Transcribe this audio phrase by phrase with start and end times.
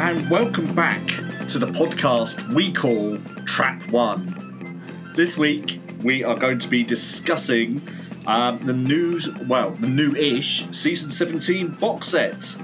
[0.00, 1.04] and welcome back
[1.48, 4.80] to the podcast we call Trap One.
[5.16, 7.82] This week, we are going to be discussing
[8.24, 12.56] um, the news, well, the new ish season 17 box set.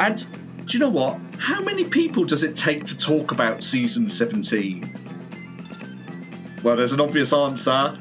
[0.00, 0.26] And
[0.66, 1.20] do you know what?
[1.38, 4.98] How many people does it take to talk about season 17?
[6.64, 7.96] Well, there's an obvious answer.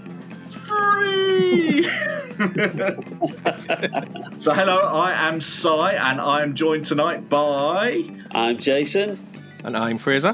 [0.45, 1.87] It's free!
[4.37, 8.09] so, hello, I am Cy, and I am joined tonight by.
[8.31, 9.19] I'm Jason.
[9.65, 10.33] And I'm Fraser.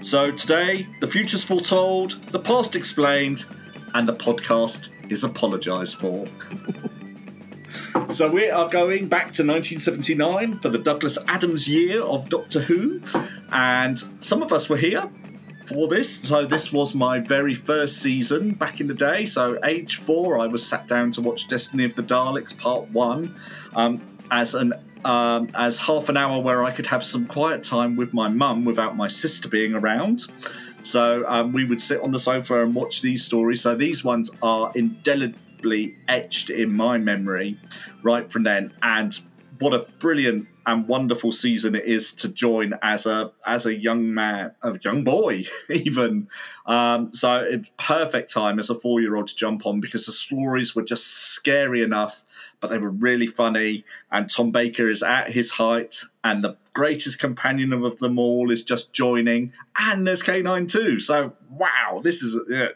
[0.00, 3.44] So, today, the future's foretold, the past explained,
[3.92, 6.26] and the podcast is apologised for.
[8.10, 13.02] so, we are going back to 1979 for the Douglas Adams year of Doctor Who,
[13.52, 15.10] and some of us were here
[15.68, 16.20] for this.
[16.20, 19.26] So this was my very first season back in the day.
[19.26, 23.38] So age four, I was sat down to watch Destiny of the Daleks Part One
[23.74, 24.00] um,
[24.30, 24.72] as an
[25.04, 28.64] um, as half an hour where I could have some quiet time with my mum
[28.64, 30.24] without my sister being around.
[30.82, 33.60] So um, we would sit on the sofa and watch these stories.
[33.62, 37.58] So these ones are indelibly etched in my memory
[38.02, 38.72] right from then.
[38.82, 39.18] And
[39.60, 44.12] what a brilliant and wonderful season it is to join as a as a young
[44.12, 46.28] man, a young boy, even.
[46.66, 50.12] Um, so it's perfect time as a four year old to jump on because the
[50.12, 52.26] stories were just scary enough,
[52.60, 53.86] but they were really funny.
[54.12, 58.62] And Tom Baker is at his height, and the greatest companion of them all is
[58.62, 61.00] just joining, and there's K9 too.
[61.00, 62.38] So wow, this is.
[62.46, 62.68] Yeah,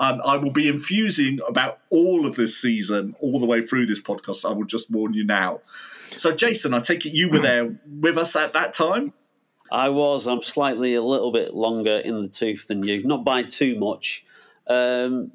[0.00, 4.00] um, I will be infusing about all of this season all the way through this
[4.00, 4.48] podcast.
[4.48, 5.60] I will just warn you now.
[6.16, 9.12] So, Jason, I take it you were there with us at that time.
[9.70, 10.26] I was.
[10.26, 14.24] I'm slightly a little bit longer in the tooth than you, not by too much.
[14.66, 15.32] Um,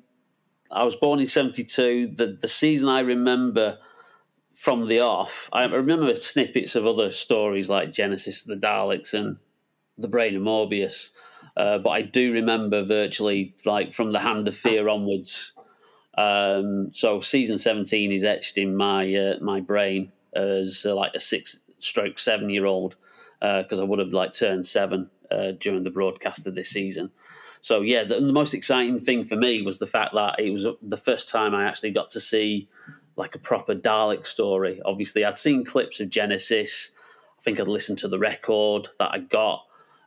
[0.70, 2.08] I was born in '72.
[2.08, 3.78] The the season I remember
[4.54, 9.38] from the off, I remember snippets of other stories like Genesis, the Daleks, and
[9.98, 11.10] the Brain of Morbius.
[11.56, 15.54] Uh, but I do remember virtually like from the Hand of Fear onwards.
[16.18, 21.20] Um, so season 17 is etched in my uh, my brain as uh, like a
[21.20, 22.96] six stroke seven year old
[23.40, 27.12] because uh, I would have like turned seven uh, during the broadcast of this season.
[27.62, 30.68] So yeah, the, the, most exciting thing for me was the fact that it was
[30.82, 32.70] the first time I actually got to see
[33.16, 34.82] like a proper Dalek story.
[34.86, 36.92] Obviously, I'd seen clips of Genesis.
[37.40, 39.64] I think I'd listened to the record that I got.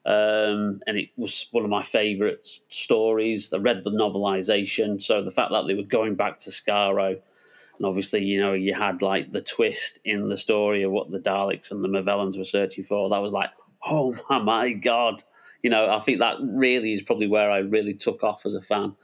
[0.06, 3.52] Um, and it was one of my favourite stories.
[3.52, 7.20] I read the novelization, so the fact that they were going back to Skaro
[7.78, 11.20] and obviously, you know, you had like the twist in the story of what the
[11.20, 13.08] Daleks and the Movellans were searching for.
[13.08, 13.50] That was like,
[13.86, 15.22] oh my god.
[15.62, 18.62] You know, I think that really is probably where I really took off as a
[18.62, 18.94] fan.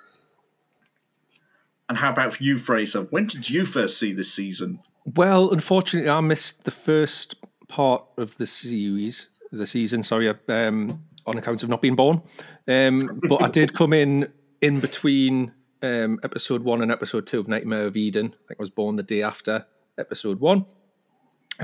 [1.88, 3.02] And how about for you, Fraser?
[3.02, 4.80] When did you first see this season?
[5.04, 7.36] Well, unfortunately, I missed the first
[7.68, 10.02] part of the series, the season.
[10.02, 12.22] Sorry, um, on account of not being born.
[12.66, 15.52] Um, but I did come in in between
[15.84, 18.26] um, episode one and episode two of Nightmare of Eden.
[18.26, 19.66] I think I was born the day after
[19.98, 20.64] episode one.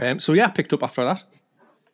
[0.00, 1.24] Um, so yeah, I picked up after that.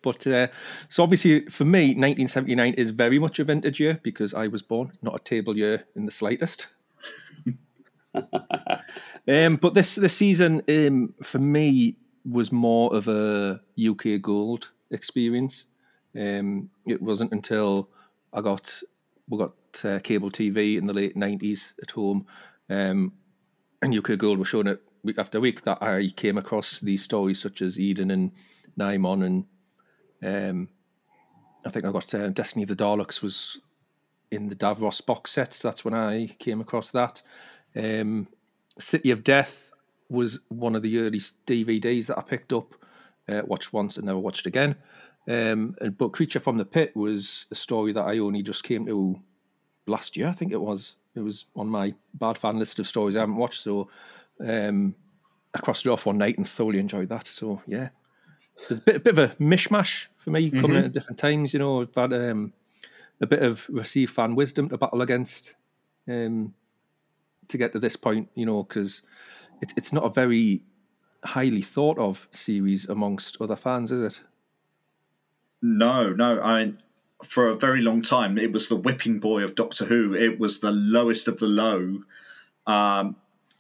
[0.03, 0.48] But uh,
[0.88, 4.92] so obviously for me, 1979 is very much a vintage year because I was born,
[5.03, 6.66] not a table year in the slightest.
[8.15, 15.66] um, but this this season um, for me was more of a UK Gold experience.
[16.15, 17.88] Um, it wasn't until
[18.32, 18.81] I got
[19.28, 19.54] we got
[19.84, 22.26] uh, cable TV in the late nineties at home,
[22.70, 23.12] um,
[23.82, 25.62] and UK Gold was showing it week after week.
[25.62, 28.32] That I came across these stories such as Eden and
[28.78, 29.44] Nimon, and
[30.22, 30.69] um,
[31.65, 33.60] I think I got uh, Destiny of the Daleks was
[34.31, 35.59] in the Davros box set.
[35.62, 37.22] That's when I came across that.
[37.75, 38.28] Um,
[38.78, 39.70] City of Death
[40.09, 42.75] was one of the early DVDs that I picked up,
[43.28, 44.76] uh, watched once and never watched again.
[45.28, 49.20] Um, but Creature from the Pit was a story that I only just came to
[49.87, 50.28] last year.
[50.28, 50.97] I think it was.
[51.14, 53.62] It was on my bad fan list of stories I haven't watched.
[53.62, 53.88] So
[54.47, 54.94] um,
[55.54, 57.27] I crossed it off one night and thoroughly enjoyed that.
[57.27, 57.89] So yeah,
[58.71, 60.86] it's a bit, a bit of a mishmash for me coming mm-hmm.
[60.86, 61.53] at different times.
[61.53, 62.53] You know, I've had um,
[63.21, 65.54] a bit of received fan wisdom to battle against
[66.09, 66.54] um,
[67.48, 68.28] to get to this point.
[68.34, 69.03] You know, because
[69.62, 70.62] it, it's not a very
[71.24, 74.21] highly thought of series amongst other fans, is it?
[75.68, 76.41] No, no.
[76.41, 76.74] I
[77.24, 80.15] for a very long time it was the whipping boy of Doctor Who.
[80.15, 82.03] It was the lowest of the low.
[82.68, 83.16] Um,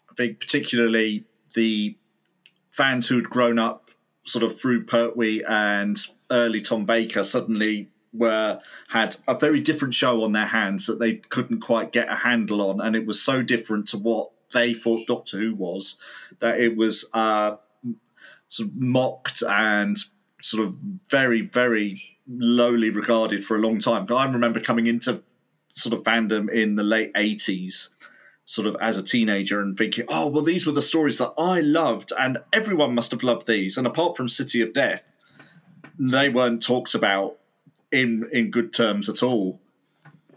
[0.08, 1.24] I think particularly
[1.54, 1.96] the
[2.70, 3.90] fans who'd grown up
[4.22, 5.98] sort of through Pertwee and
[6.30, 11.14] early Tom Baker suddenly were had a very different show on their hands that they
[11.14, 15.08] couldn't quite get a handle on, and it was so different to what they thought
[15.08, 15.96] Doctor Who was
[16.38, 17.56] that it was uh,
[18.48, 19.98] sort of mocked and
[20.46, 20.74] sort of
[21.08, 24.06] very, very lowly regarded for a long time.
[24.12, 25.22] I remember coming into
[25.72, 27.88] sort of fandom in the late 80s,
[28.44, 31.60] sort of as a teenager, and thinking, oh, well, these were the stories that I
[31.60, 33.76] loved, and everyone must have loved these.
[33.76, 35.02] And apart from City of Death,
[35.98, 37.38] they weren't talked about
[37.90, 39.60] in in good terms at all.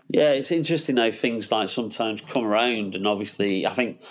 [0.08, 4.02] Yeah, it's interesting how things like sometimes come around, and obviously, I think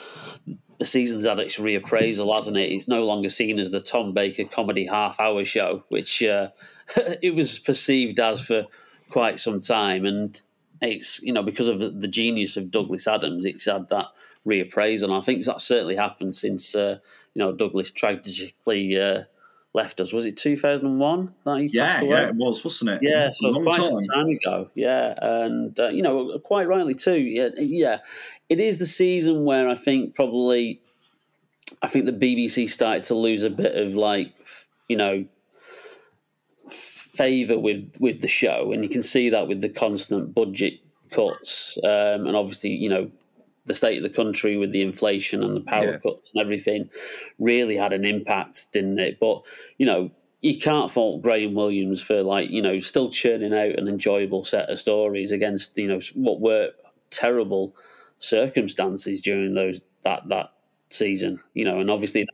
[0.79, 2.71] the season's had its reappraisal, hasn't it?
[2.71, 6.49] It's no longer seen as the Tom Baker comedy half-hour show, which uh,
[7.23, 8.67] it was perceived as for
[9.11, 10.41] quite some time, and
[10.81, 14.07] it's you know because of the genius of Douglas Adams, it's had that
[14.47, 15.05] reappraisal.
[15.05, 16.99] And I think that certainly happened since uh,
[17.35, 19.01] you know Douglas tragically.
[19.01, 19.25] Uh,
[19.75, 20.13] left us.
[20.13, 22.11] Was it 2001 that he yeah, passed away?
[22.11, 23.01] Yeah, it was, wasn't it?
[23.03, 23.83] Yeah, so quite time.
[23.83, 24.71] some time ago.
[24.75, 27.21] Yeah, and uh, you know, quite rightly too.
[27.21, 27.99] Yeah, yeah,
[28.49, 30.81] it is the season where I think probably,
[31.83, 34.35] I think the BBC started to lose a bit of like,
[34.89, 35.27] you know,
[36.71, 40.81] favor with with the show, and you can see that with the constant budget
[41.11, 43.11] cuts, um, and obviously, you know,
[43.69, 45.99] the state of the country with the inflation and the power yeah.
[45.99, 46.91] cuts and everything
[47.39, 49.21] really had an impact, didn't it?
[49.21, 49.45] But
[49.77, 50.11] you know,
[50.41, 54.71] you can't fault Graham Williams for like you know still churning out an enjoyable set
[54.71, 56.71] of stories against you know what were
[57.11, 57.75] terrible
[58.19, 60.53] circumstances during those that that
[60.91, 61.41] season.
[61.55, 62.27] You know, and obviously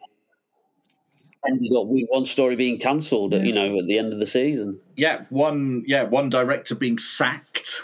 [1.46, 3.32] ended up with one story being cancelled.
[3.32, 3.42] Yeah.
[3.42, 4.80] You know, at the end of the season.
[4.96, 5.84] Yeah, one.
[5.86, 7.80] Yeah, one director being sacked.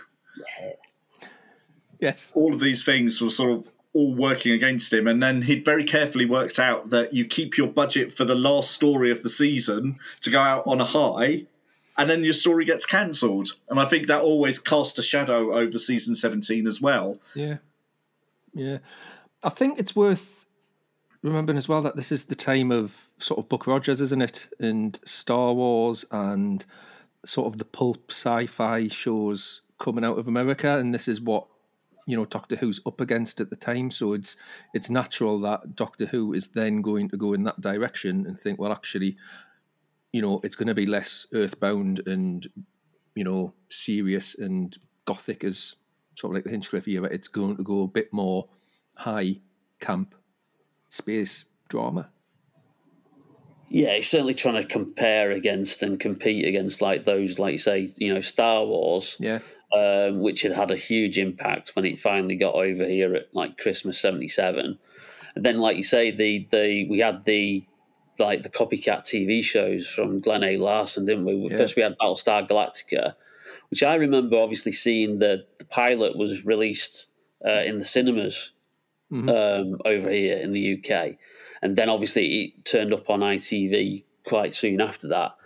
[2.00, 2.32] Yes.
[2.35, 5.06] All of these things were sort of all working against him.
[5.06, 8.70] And then he'd very carefully worked out that you keep your budget for the last
[8.70, 11.47] story of the season to go out on a high,
[11.99, 13.56] and then your story gets cancelled.
[13.69, 17.19] And I think that always cast a shadow over season 17 as well.
[17.35, 17.56] Yeah.
[18.55, 18.79] Yeah.
[19.43, 20.47] I think it's worth
[21.23, 24.49] remembering as well that this is the time of sort of Buck Rogers, isn't it?
[24.58, 26.64] And Star Wars and
[27.25, 30.79] sort of the pulp sci fi shows coming out of America.
[30.79, 31.47] And this is what
[32.06, 33.91] you know Doctor Who's up against at the time.
[33.91, 34.37] So it's
[34.75, 38.58] it's natural that Doctor Who is then going to go in that direction and think,
[38.58, 39.17] well, actually,
[40.12, 42.47] you know, it's going to be less earthbound and
[43.14, 45.76] you know serious and gothic as
[46.14, 47.08] sort of like the Hinchcliffe era.
[47.11, 48.49] It's going to go a bit more
[48.94, 49.41] high
[49.79, 50.14] camp
[50.88, 52.11] space drama.
[53.69, 57.93] Yeah, he's certainly trying to compare against and compete against like those, like you say,
[57.97, 59.17] you know, Star Wars.
[59.20, 59.38] Yeah
[59.73, 63.59] um, which had had a huge impact when it finally got over here at like
[63.59, 64.79] Christmas '77.
[65.35, 67.67] And then, like you say, the the we had the
[68.19, 70.57] like the copycat TV shows from Glenn A.
[70.57, 71.35] Larson, didn't we?
[71.35, 71.57] Yeah.
[71.57, 73.15] First, we had Battlestar Galactica,
[73.71, 77.11] which I remember obviously seeing the the pilot was released
[77.47, 78.53] uh, in the cinemas
[79.11, 79.29] mm-hmm.
[79.29, 81.17] um, over here in the UK,
[81.63, 85.37] and then obviously it turned up on ITV quite soon after that.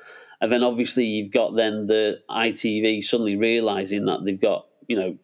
[0.45, 5.17] And then obviously you've got then the ITV suddenly realizing that they've got you know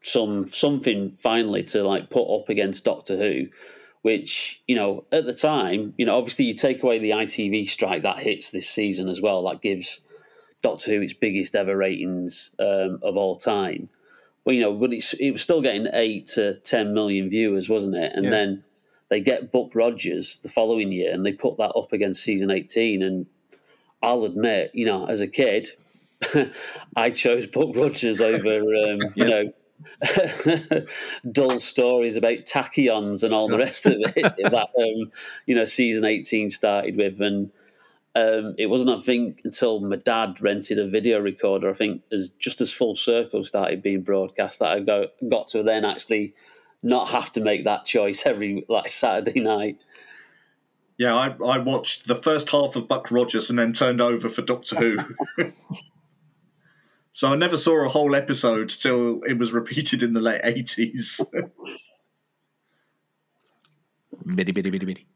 [0.00, 3.48] some something finally to like put up against Doctor Who,
[4.00, 8.04] which you know at the time you know obviously you take away the ITV strike
[8.04, 10.00] that hits this season as well that gives
[10.62, 13.90] Doctor Who its biggest ever ratings um, of all time.
[14.46, 17.96] Well, you know, but it's it was still getting eight to ten million viewers, wasn't
[17.96, 18.14] it?
[18.14, 18.30] And yeah.
[18.30, 18.64] then
[19.10, 23.02] they get Buck Rogers the following year, and they put that up against season eighteen,
[23.02, 23.26] and
[24.02, 25.68] I'll admit, you know, as a kid,
[26.96, 29.52] I chose Buck Rogers over, um, you know,
[31.32, 34.14] dull stories about tachyons and all the rest of it
[34.50, 35.12] that um,
[35.46, 37.20] you know season 18 started with.
[37.20, 37.50] And
[38.14, 42.30] um, it wasn't I think until my dad rented a video recorder I think as
[42.30, 46.34] just as full circle started being broadcast that I got got to then actually
[46.82, 49.78] not have to make that choice every like Saturday night
[50.98, 54.42] yeah, I, I watched the first half of Buck Rogers and then turned over for
[54.42, 54.98] Doctor Who.
[57.12, 61.20] so I never saw a whole episode till it was repeated in the late 80s.
[64.34, 65.06] bitty, bitty, bitty, bitty.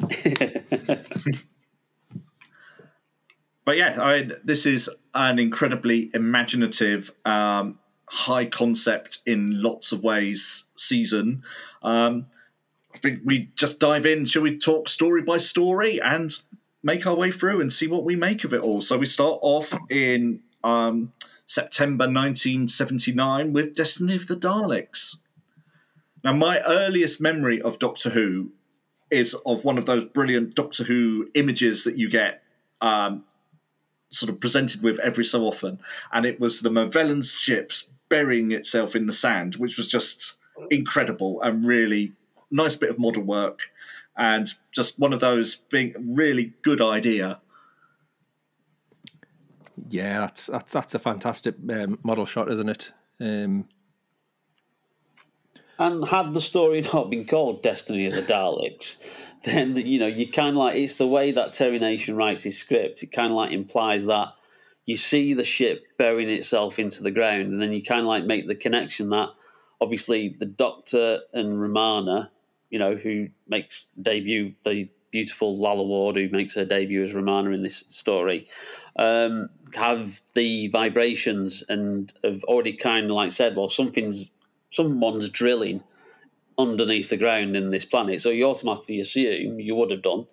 [3.64, 10.02] but yeah, I mean, this is an incredibly imaginative, um, high concept in lots of
[10.02, 11.44] ways season.
[11.82, 12.26] Um,
[12.94, 14.26] I think we just dive in.
[14.26, 16.30] Shall we talk story by story and
[16.82, 18.80] make our way through and see what we make of it all?
[18.80, 21.12] So we start off in um,
[21.46, 25.16] September 1979 with Destiny of the Daleks.
[26.22, 28.52] Now, my earliest memory of Doctor Who
[29.10, 32.42] is of one of those brilliant Doctor Who images that you get
[32.80, 33.24] um,
[34.10, 35.78] sort of presented with every so often.
[36.12, 40.36] And it was the Movellans ships burying itself in the sand, which was just
[40.70, 42.12] incredible and really
[42.50, 43.70] nice bit of model work,
[44.16, 47.40] and just one of those being really good idea.
[49.88, 52.92] Yeah, that's that's that's a fantastic um, model shot, isn't it?
[53.20, 53.68] Um,
[55.78, 58.98] and had the story not been called Destiny of the Daleks,
[59.44, 62.58] then you know you kind of like it's the way that Terry Nation writes his
[62.58, 63.02] script.
[63.02, 64.34] It kind of like implies that
[64.86, 68.24] you see the ship burying itself into the ground, and then you kind of like
[68.24, 69.30] make the connection that
[69.80, 72.30] obviously the Doctor and Romana,
[72.70, 77.50] you know, who makes debut the beautiful Lalla Ward, who makes her debut as Romana
[77.50, 78.46] in this story,
[78.96, 84.30] um, have the vibrations and have already kind of like said, well, something's
[84.70, 85.82] someone's drilling
[86.56, 88.20] underneath the ground in this planet.
[88.20, 90.26] So you automatically assume you would have done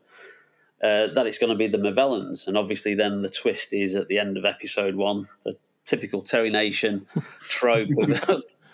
[0.84, 4.08] uh, that it's going to be the Movellans, and obviously then the twist is at
[4.10, 7.08] the end of episode one, the typical Terry Nation
[7.42, 7.90] trope.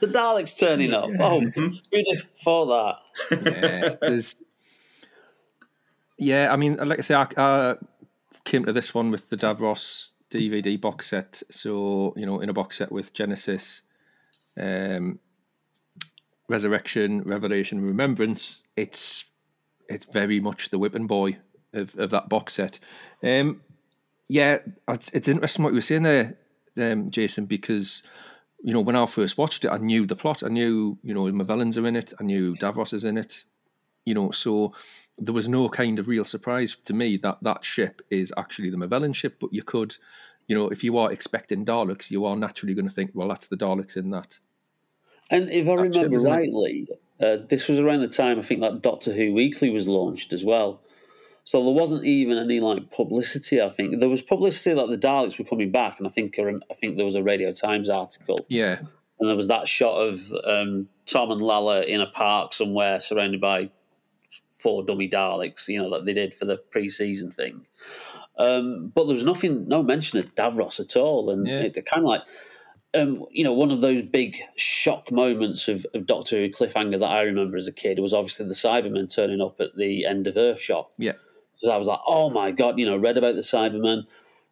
[0.05, 1.09] The Daleks turning up.
[1.19, 3.45] Oh, who'd have thought that?
[3.45, 4.35] Yeah, there's.
[6.17, 7.75] Yeah, I mean, like I say, I, I
[8.45, 11.41] came to this one with the Davros DVD box set.
[11.49, 13.81] So you know, in a box set with Genesis,
[14.57, 15.19] um,
[16.47, 19.25] Resurrection, Revelation, Remembrance, it's
[19.89, 21.37] it's very much the whipping boy
[21.73, 22.79] of, of that box set.
[23.21, 23.61] Um,
[24.27, 26.37] yeah, it's, it's, interesting what you were saying there,
[26.77, 28.01] um, Jason, because
[28.63, 30.43] you know when I first watched it, I knew the plot.
[30.43, 32.13] I knew you know Movellans are in it.
[32.19, 33.45] I knew Davros is in it.
[34.05, 34.73] You know, so
[35.17, 38.77] there was no kind of real surprise to me that that ship is actually the
[38.77, 39.37] Movellan ship.
[39.39, 39.95] But you could,
[40.47, 43.47] you know, if you are expecting Daleks, you are naturally going to think, well, that's
[43.47, 44.39] the Daleks in that
[45.29, 46.87] and if I remember rightly,
[47.19, 50.43] uh, this was around the time I think that Doctor Who Weekly was launched as
[50.43, 50.81] well.
[51.43, 53.61] So there wasn't even any like publicity.
[53.61, 56.73] I think there was publicity that the Daleks were coming back, and I think I
[56.73, 58.45] think there was a Radio Times article.
[58.47, 58.79] Yeah,
[59.19, 63.41] and there was that shot of um, Tom and Lalla in a park somewhere, surrounded
[63.41, 63.69] by
[64.57, 65.67] four dummy Daleks.
[65.67, 67.65] You know that they did for the pre-season thing.
[68.37, 71.59] Um, but there was nothing, no mention of Davros at all, and yeah.
[71.59, 72.21] it, kind of like
[72.95, 77.09] um, you know, one of those big shock moments of, of, Doctor Who cliffhanger that
[77.09, 80.35] I remember as a kid was obviously the Cybermen turning up at the end of
[80.35, 80.87] Earthshock.
[80.97, 81.13] Yeah.
[81.63, 84.03] Because I was like, oh my God, you know, read about the Cybermen,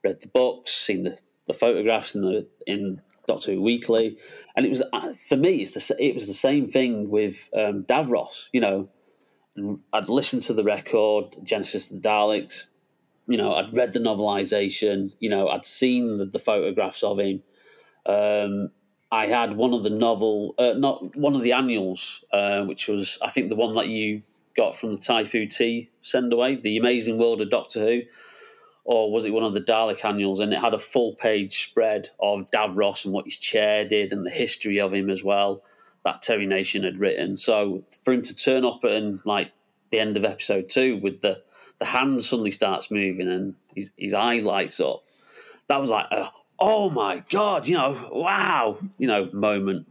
[0.03, 4.17] read the books, seen the, the photographs in the in Doctor Who Weekly.
[4.55, 7.83] And it was, uh, for me, it's the, it was the same thing with um,
[7.83, 8.89] Davros, you know.
[9.91, 12.69] I'd listened to the record, Genesis of the Daleks,
[13.27, 17.43] you know, I'd read the novelization, you know, I'd seen the, the photographs of him
[18.05, 18.71] um,
[19.11, 23.17] I had one of the novel, uh, not one of the annuals, uh, which was
[23.21, 24.21] I think the one that you
[24.55, 28.01] got from the Typhoo Tea send away, the Amazing World of Doctor Who,
[28.83, 30.39] or was it one of the Dalek annuals?
[30.39, 34.25] And it had a full page spread of Davros and what his chair did and
[34.25, 35.63] the history of him as well
[36.03, 37.37] that Terry Nation had written.
[37.37, 39.51] So for him to turn up and like
[39.91, 41.41] the end of episode two with the
[41.79, 45.03] the hand suddenly starts moving and his, his eye lights up.
[45.67, 49.87] That was like, a oh my god, you know, wow, you know, moment.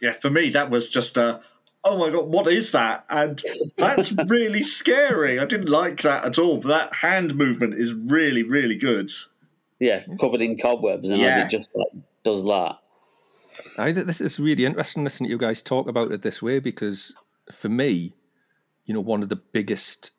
[0.00, 1.40] Yeah, for me that was just a
[1.84, 3.04] oh my god, what is that?
[3.08, 3.42] And
[3.76, 5.38] that's really scary.
[5.38, 6.58] I didn't like that at all.
[6.58, 9.10] But that hand movement is really, really good.
[9.78, 11.28] Yeah, covered in cobwebs, and yeah.
[11.28, 11.86] as it just like,
[12.24, 12.76] does that.
[13.76, 16.58] I think this is really interesting listening to you guys talk about it this way
[16.58, 17.14] because
[17.52, 18.12] for me,
[18.86, 20.10] you know, one of the biggest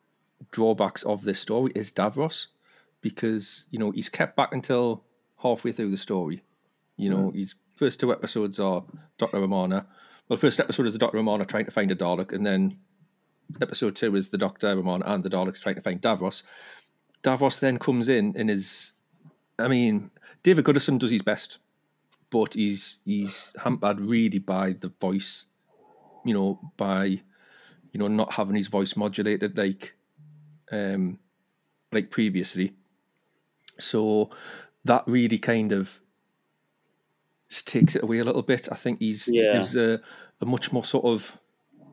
[0.52, 2.48] drawbacks of this story is Davros
[3.02, 5.04] because you know he's kept back until
[5.42, 6.42] halfway through the story.
[6.96, 7.36] You know, mm.
[7.36, 8.84] his first two episodes are
[9.18, 9.40] Dr.
[9.40, 9.88] Romana.
[10.30, 11.18] Well, first episode is the Dr.
[11.18, 12.78] Romana trying to find a Dalek, and then
[13.60, 14.76] episode two is the Dr.
[14.76, 16.44] Romana and the Daleks trying to find Davros.
[17.24, 18.92] Davros then comes in and is,
[19.58, 20.12] I mean,
[20.44, 21.58] David Gooderson does his best,
[22.30, 25.46] but he's he's hampered really by the voice,
[26.24, 29.96] you know, by you know not having his voice modulated like
[30.72, 31.18] um
[31.92, 32.74] like previously.
[33.80, 34.30] So
[34.86, 36.00] that really kind of
[37.50, 38.68] takes it away a little bit.
[38.72, 39.54] I think he's yeah.
[39.54, 40.00] gives a,
[40.42, 41.38] a much more sort of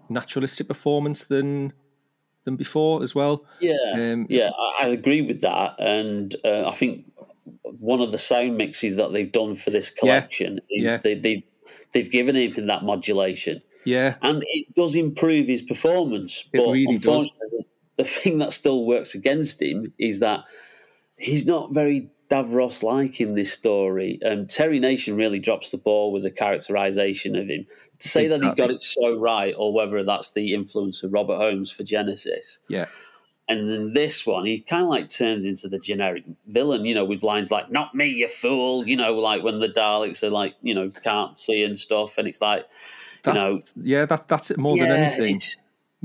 [0.09, 1.73] naturalistic performance than
[2.45, 3.45] than before as well.
[3.61, 7.05] Yeah, um, yeah, I, I, agree with that, and uh, I think
[7.63, 10.97] one of the sound mixes that they've done for this collection yeah, is yeah.
[10.99, 11.47] They, they've
[11.93, 13.61] they've given him that modulation.
[13.85, 16.45] Yeah, and it does improve his performance.
[16.53, 17.35] It but really does.
[17.97, 20.45] The thing that still works against him is that
[21.17, 24.21] he's not very Davros like in this story?
[24.25, 27.67] Um, Terry Nation really drops the ball with the characterization of him.
[28.01, 31.37] To say that he got it so right, or whether that's the influence of Robert
[31.37, 32.61] Holmes for Genesis.
[32.69, 32.87] Yeah.
[33.49, 37.05] And then this one, he kind of like turns into the generic villain, you know,
[37.05, 40.57] with lines like "Not me, you fool," you know, like when the Daleks are like,
[40.63, 42.67] you know, can't see and stuff, and it's like,
[43.23, 45.39] that, you know, yeah, that that's it more yeah, than anything.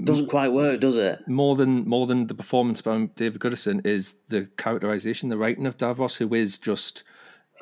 [0.01, 1.27] Doesn't quite work, does it?
[1.27, 5.77] more than more than the performance by David Gooderson is the characterization, the writing of
[5.77, 7.03] Davros, who is just,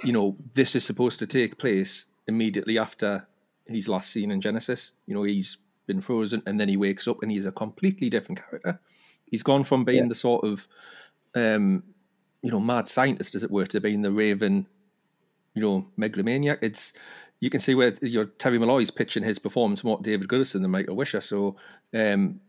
[0.03, 3.27] you know, this is supposed to take place immediately after
[3.65, 4.93] his last scene in Genesis.
[5.05, 5.57] You know, he's
[5.87, 8.79] been frozen and then he wakes up and he's a completely different character.
[9.25, 10.67] He's gone from being the sort of,
[11.35, 11.83] um,
[12.41, 14.67] you know, mad scientist, as it were, to being the Raven,
[15.55, 16.59] you know, megalomaniac.
[16.61, 16.93] It's
[17.39, 20.95] you can see where your Terry Molloy's pitching his performance what David Gooderson than Michael
[20.95, 21.21] Wisher.
[21.21, 21.55] So,
[21.93, 22.41] um,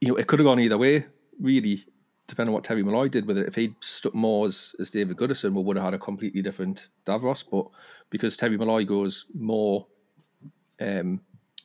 [0.00, 1.06] you know, it could have gone either way,
[1.40, 1.84] really,
[2.26, 3.46] depending on what Terry Molloy did with it.
[3.46, 6.88] If he'd stuck more as, as David Gooderson, we would have had a completely different
[7.06, 7.44] Davros.
[7.48, 7.66] But
[8.10, 9.86] because Terry Molloy goes more
[10.80, 11.20] um,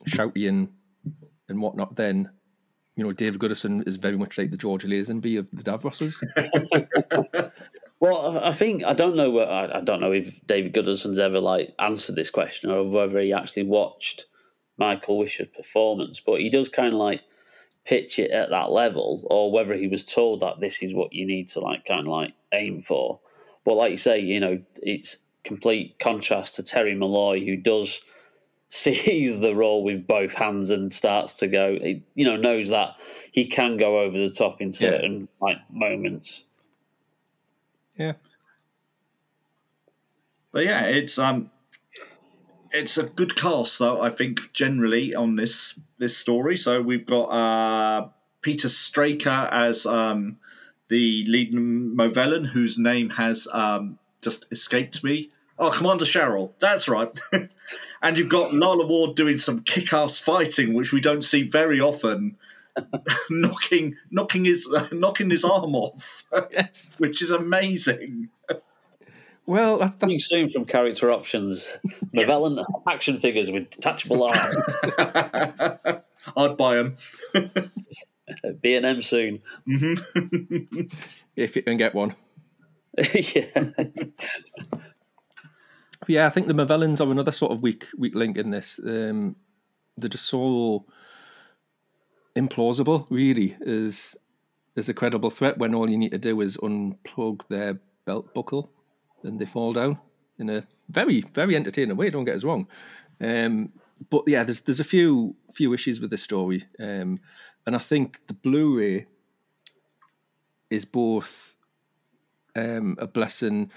[0.06, 0.68] shouty and,
[1.48, 2.30] and whatnot, then,
[2.94, 6.22] you know, David Gooderson is very much like the George Lazenby of the Davroses.
[7.98, 9.30] Well, I think I don't know.
[9.30, 13.32] what- I don't know if David Gooderson's ever like answered this question or whether he
[13.32, 14.26] actually watched
[14.76, 17.22] Michael Wisher's performance, but he does kind of like
[17.86, 21.24] pitch it at that level, or whether he was told that this is what you
[21.24, 23.20] need to like kind of like aim for.
[23.64, 28.02] But like you say, you know, it's complete contrast to Terry Molloy, who does
[28.68, 31.78] sees the role with both hands and starts to go.
[31.80, 32.96] he, You know, knows that
[33.32, 36.44] he can go over the top in certain like moments.
[37.96, 38.12] Yeah.
[40.52, 41.50] But yeah, it's um,
[42.72, 44.00] it's a good cast though.
[44.00, 46.56] I think generally on this this story.
[46.56, 48.08] So we've got uh,
[48.42, 50.38] Peter Straker as um,
[50.88, 55.30] the lead Movellan, whose name has um, just escaped me.
[55.58, 57.18] Oh, Commander Sharrel, that's right.
[58.02, 62.36] and you've got Lalla Ward doing some kick-ass fighting, which we don't see very often.
[63.30, 66.90] knocking, knocking his, knocking his arm off, Yes.
[66.98, 68.28] which is amazing.
[69.46, 71.78] Well, that, that, Coming soon from character options,
[72.14, 74.76] Movellan action figures with detachable arms.
[76.36, 76.96] I'd buy them.
[78.60, 79.40] B and M soon.
[81.36, 82.16] if you can get one.
[83.14, 83.70] yeah,
[86.08, 88.78] Yeah, I think the Movellans are another sort of weak weak link in this.
[88.84, 89.36] Um,
[89.96, 90.84] they're just so
[92.36, 94.16] implausible, really, is
[94.76, 98.70] as a credible threat when all you need to do is unplug their belt buckle
[99.22, 99.98] and they fall down
[100.38, 102.10] in a very very entertaining way.
[102.10, 102.68] Don't get us wrong,
[103.20, 103.72] um,
[104.10, 107.18] but yeah, there's there's a few few issues with this story, um,
[107.66, 109.06] and I think the Blu-ray
[110.70, 111.56] is both
[112.54, 113.70] um, a blessing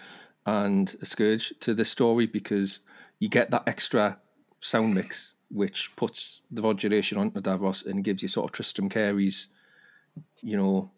[0.45, 2.79] and a scourge to this story because
[3.19, 4.19] you get that extra
[4.59, 9.47] sound mix which puts the modulation onto Davros and gives you sort of Tristram Cary's,
[10.41, 10.91] you know,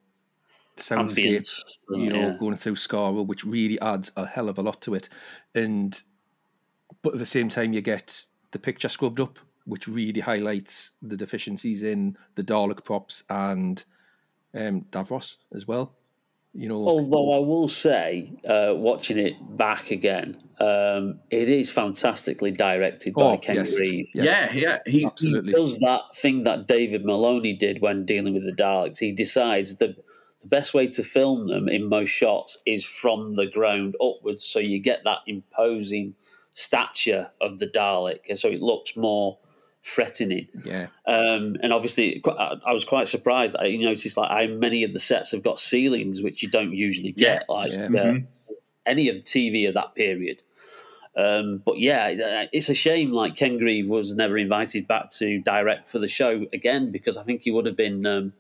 [0.78, 1.60] soundscape, ambience.
[1.98, 2.38] you know, Yeah.
[2.40, 5.10] going through Skaro, which really adds a hell of a lot to it.
[5.56, 6.02] And
[7.02, 11.18] but at the same time, you get the picture scrubbed up, which really highlights the
[11.18, 13.84] deficiencies in the Dalek props and
[14.54, 16.01] um, Davros as well.
[16.54, 22.52] You know, Although I will say, uh, watching it back again, um, it is fantastically
[22.52, 23.74] directed by Oh, Ken yes.
[23.74, 24.10] Grieve.
[24.14, 24.26] Yes.
[24.26, 24.78] Yeah, yeah.
[24.86, 25.08] He.
[25.18, 29.00] He does that thing that David Maloney did when dealing with the Daleks.
[29.00, 29.96] He decides that
[30.42, 34.60] the best way to film them in most shots is from the ground upwards, so
[34.60, 36.16] you get that imposing
[36.52, 39.38] stature of the Dalek, and so it looks more
[39.84, 40.48] threatening.
[40.66, 44.84] yeah, Um, and obviously, I I was quite surprised that I noticed like how many
[44.84, 47.50] of the sets have got ceilings, which you don't usually get, Yes.
[47.50, 47.86] like Yeah.
[48.02, 48.28] uh, Mhm.
[48.86, 50.42] any of TV of that period.
[51.16, 53.12] Um, but yeah, it's a shame.
[53.12, 57.24] Like Ken Grieve was never invited back to direct for the show again because I
[57.24, 58.34] think he would have been um,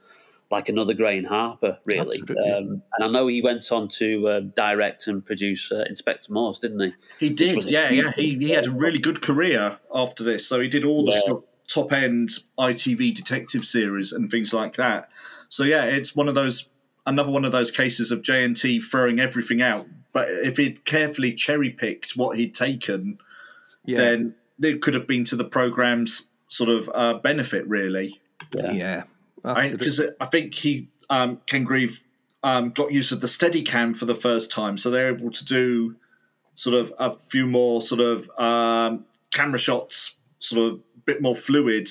[0.51, 2.19] like another Graeme Harper, really.
[2.21, 6.59] Um, and I know he went on to uh, direct and produce uh, Inspector Morse,
[6.59, 6.93] didn't he?
[7.19, 8.11] He did, was a yeah, yeah.
[8.11, 10.45] He, he had a really good career after this.
[10.47, 11.19] So he did all the Yeah.
[11.19, 15.09] sort top end ITV detective series and things like that.
[15.47, 16.67] So yeah, it's one of those
[17.05, 19.85] another one of those cases of JNT throwing everything out.
[20.11, 23.19] But if he'd carefully cherry picked what he'd taken,
[23.85, 28.19] yeah, then it could have been to the program's sort of uh, benefit, really.
[28.53, 28.71] Yeah.
[28.71, 29.03] yeah,
[29.71, 32.01] Because I, think he um, Ken Grieve
[32.43, 35.95] um, got use of the Steadicam for the first time, so they're able to do
[36.55, 41.35] sort of a few more sort of um, camera shots, sort of a bit more
[41.35, 41.89] fluid,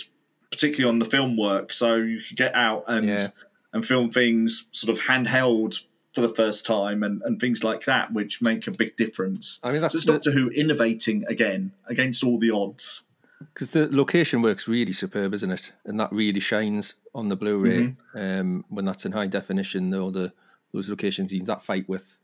[0.50, 1.72] particularly on the film work.
[1.72, 3.26] So you could get out and Yeah.
[3.72, 5.82] and film things sort of handheld
[6.12, 9.60] for the first time and, and things like that, which make a big difference.
[9.62, 13.08] I mean, that's so it's the- Doctor Who innovating again against all the odds.
[13.40, 15.72] Because the location works really superb, isn't it?
[15.84, 18.40] And that really shines on the Blu-ray Mm-hmm.
[18.40, 19.92] um, when that's in high definition.
[19.94, 20.32] All the
[20.72, 22.18] those location scenes, that fight with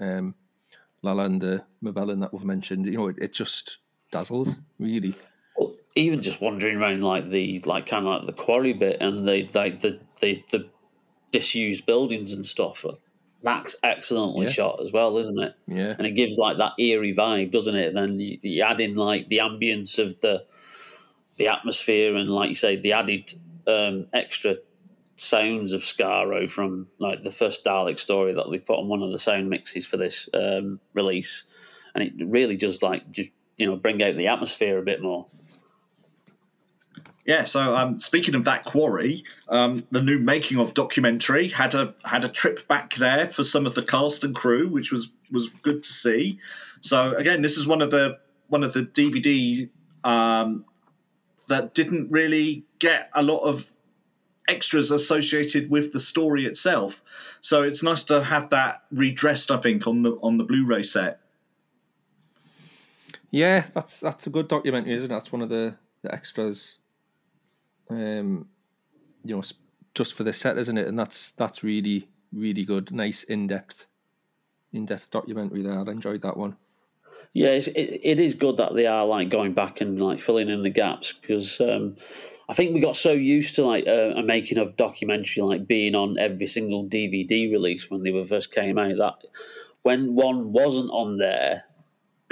[0.00, 0.34] um,
[1.02, 3.78] Lalla and the Movellan that we've mentioned, you know, it, it just
[4.10, 5.14] dazzles really.
[5.56, 9.26] Well, even just wandering around like the like kind of like the quarry bit and
[9.26, 10.68] the like the the, the
[11.32, 12.84] disused buildings and stuff.
[13.42, 14.52] That's excellently Yeah.
[14.52, 15.54] shot as well, isn't it?
[15.66, 15.94] Yeah.
[15.98, 17.92] And it gives like that eerie vibe, doesn't it?
[17.94, 20.44] Then you, you add in like the ambience of the
[21.36, 23.32] the atmosphere and like you say, the added
[23.66, 24.56] um, extra
[25.16, 29.10] sounds of Skaro from like the first Dalek story that they put on one of
[29.12, 31.44] the sound mixes for this um, release,
[31.94, 35.26] and it really does like just you know bring out the atmosphere a bit more.
[37.24, 41.94] Yeah, so um, speaking of that quarry, um, the new making of documentary had a
[42.04, 45.50] had a trip back there for some of the cast and crew, which was was
[45.50, 46.40] good to see.
[46.80, 49.68] So again, this is one of the one of the DVD
[50.02, 50.64] um,
[51.46, 53.70] that didn't really get a lot of
[54.48, 57.02] extras associated with the story itself.
[57.40, 61.20] So it's nice to have that redressed, I think, on the on the Blu-ray set.
[63.30, 65.14] Yeah, that's that's a good documentary, isn't it?
[65.14, 66.78] That's one of the, the extras.
[67.92, 68.48] Um,
[69.24, 69.42] you know,
[69.94, 70.86] just for the set, isn't it?
[70.86, 73.86] And that's that's really really good, nice in depth,
[74.72, 75.78] in depth documentary there.
[75.78, 76.56] I enjoyed that one.
[77.34, 80.48] Yeah, it's, it, it is good that they are like going back and like filling
[80.48, 81.96] in the gaps because um,
[82.48, 85.94] I think we got so used to like uh, a making of documentary like being
[85.94, 89.24] on every single DVD release when they were first came out that
[89.82, 91.64] when one wasn't on there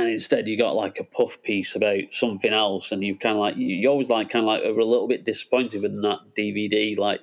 [0.01, 3.41] and instead you got like a puff piece about something else and you kind of
[3.41, 6.97] like you, always like kind of like were a little bit disappointed when that DVD
[6.97, 7.21] like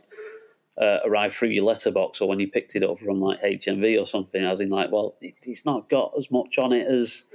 [0.80, 4.06] uh, arrived through your letterbox or when you picked it up from like HMV or
[4.06, 7.26] something as in like well it, it's not got as much on it as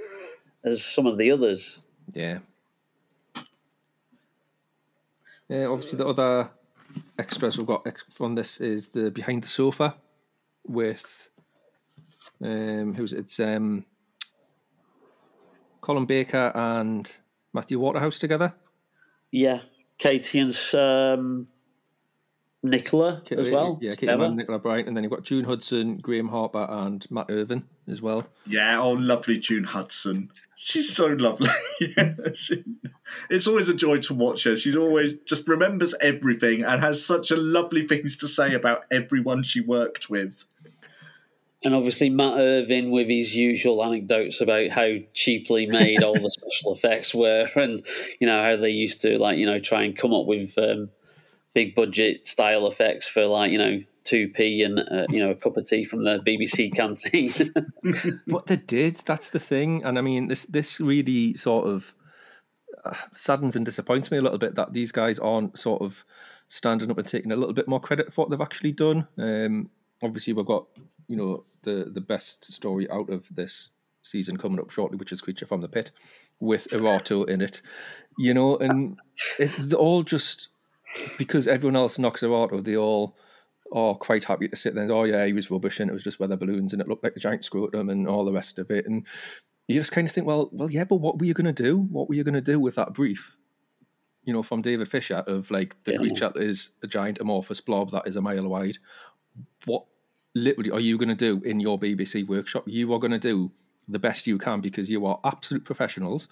[0.63, 1.81] as some of the others.
[2.13, 2.39] Yeah.
[5.49, 6.49] Yeah, obviously the other
[7.19, 9.95] extras we've got from this is the behind the sofa
[10.65, 11.27] with
[12.41, 13.19] um who's it?
[13.19, 13.85] It's um
[15.83, 17.13] Colin Baker and
[17.51, 18.53] Matthew Waterhouse together.
[19.31, 19.59] Yeah,
[19.97, 21.47] Katy and um,
[22.63, 23.79] Nicola as well.
[23.81, 27.25] Yeah, Katy and Nicola Bryant, and then you've got June Hudson, Graeme Harper, and Mat
[27.27, 28.25] Irvine as well.
[28.47, 30.31] Yeah, oh, lovely June Hudson.
[30.55, 31.49] She's so lovely.
[32.33, 32.63] She-
[33.29, 34.55] it's always a joy to watch her.
[34.55, 39.43] She's always just remembers everything and has such a lovely things to say about everyone
[39.43, 40.45] she worked with.
[41.63, 46.73] And obviously Mat Irvine with his usual anecdotes about how cheaply made all the special
[46.73, 47.85] effects were, and
[48.19, 50.89] you know how they used to like you know try and come up with um,
[51.53, 55.35] big budget style effects for like you know two p and uh, you know a
[55.35, 57.31] cup of tea from the BBC canteen.
[58.27, 58.97] But they did.
[59.05, 61.93] That's the thing, and I mean, this this really sort of
[62.83, 66.03] uh, saddens and disappoints me a little bit that these guys aren't sort of
[66.47, 69.07] standing up and taking a little bit more credit for what they've actually done.
[69.17, 69.69] Um,
[70.01, 70.67] obviously, we've got
[71.07, 73.69] you know the the best story out of this
[74.01, 75.91] season coming up shortly, which is Creature from the Pit,
[76.39, 77.61] with Erato in it.
[78.17, 78.99] You know, and
[79.39, 80.49] it, all just
[81.17, 83.17] because everyone else knocks Erato, they all
[83.71, 86.03] are quite happy to sit there and oh yeah, he was rubbish and it was
[86.03, 88.69] just weather balloons and it looked like a giant scrotum and all the rest of
[88.69, 88.85] it.
[88.85, 89.07] And
[89.67, 91.77] you just kind of think, well, well, yeah, but what were you going to do?
[91.77, 93.35] What were you going to do with that brief?
[94.25, 95.97] You know, from David Fisher of like the Yeah.
[95.97, 98.77] creature is a giant amorphous blob that is a mile wide.
[99.65, 99.85] What
[100.35, 102.63] literally are you going to do in your BBC workshop?
[102.67, 103.51] You are going to do
[103.87, 106.29] the best you can because you are absolute professionals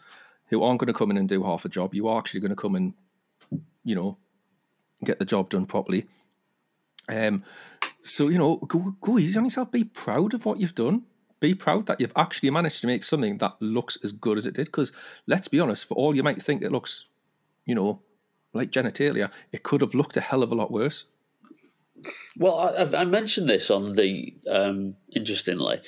[0.48, 1.94] who aren't going to come in and do half a job.
[1.94, 2.94] You are actually going to come and,
[3.84, 4.18] you know,
[5.04, 6.08] get the job done properly.
[7.10, 7.44] Um,
[8.02, 9.72] so you know, go go easy on yourself.
[9.72, 11.04] Be proud of what you've done.
[11.40, 14.54] Be proud that you've actually managed to make something that looks as good as it
[14.54, 14.68] did.
[14.68, 14.92] Because
[15.28, 17.06] let's be honest, for all you might think it looks,
[17.66, 18.02] you know,
[18.54, 21.06] like genitalia, it could have looked a hell of a lot worse.
[22.38, 25.82] Well, I, I've- mentioned this on the um, interestingly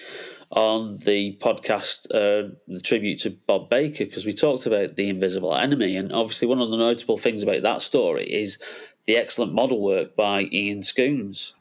[0.52, 5.56] on the podcast, uh, the tribute to Bob Baker, because we talked about the Invisible
[5.56, 8.60] Enemy, and obviously one of the notable things about that story is
[9.06, 11.54] the excellent model work by Ian Scoones,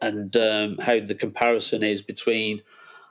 [0.00, 2.62] and um, how the comparison is between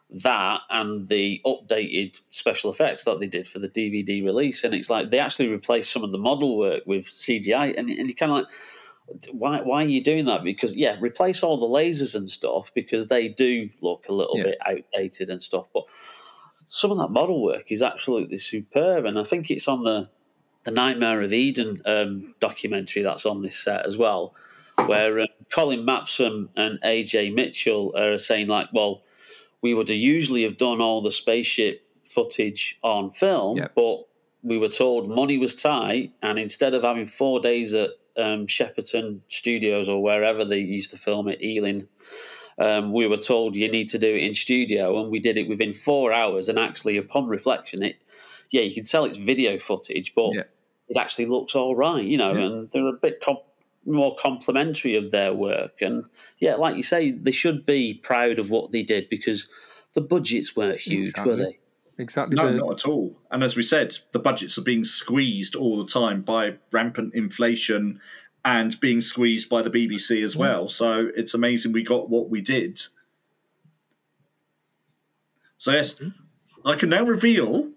[0.09, 4.89] that and the updated special effects that they did for the DVD release, and it's
[4.89, 8.31] like they actually replaced some of the model work with CGI, and, and you kind
[8.31, 8.47] of like
[9.31, 10.43] why why are you doing that?
[10.43, 14.43] Because yeah, replace all the lasers and stuff because they do look a little Yeah.
[14.43, 15.65] bit outdated and stuff.
[15.73, 15.83] But
[16.67, 20.09] some of that model work is absolutely superb, and I think it's on the
[20.63, 24.35] the Nightmare of Eden um, documentary that's on this set as well,
[24.85, 29.01] where um, Colin Mapson and AJ Mitchell are saying like, well,
[29.63, 33.69] we would have usually have done all the spaceship footage on film, Yeah.
[33.75, 34.07] but
[34.43, 39.21] we were told money was tight, and instead of having four days at um, Shepperton
[39.27, 41.87] Studios or wherever they used to film it, Ealing,
[42.57, 45.47] um, we were told you need to do it in studio, and we did it
[45.49, 46.49] within four hours.
[46.49, 47.97] And actually, upon reflection, it
[48.51, 50.43] yeah, you can tell it's video footage, but Yeah.
[50.89, 52.45] it actually looks all right, you know, Yeah.
[52.45, 53.37] and they're a bit com-
[53.85, 55.81] more complimentary of their work.
[55.81, 56.03] And
[56.39, 59.47] yeah, like you say, they should be proud of what they did because
[59.93, 61.59] the budgets weren't huge, were they?
[62.01, 62.35] Exactly.
[62.35, 63.15] No, the- not at all.
[63.29, 68.01] And as we said, the budgets are being squeezed all the time by rampant inflation
[68.43, 70.39] and being squeezed by the BBC as mm.
[70.39, 70.67] well.
[70.67, 72.81] So it's amazing we got what we did.
[75.59, 76.13] So, yes, mm.
[76.65, 77.69] I can now reveal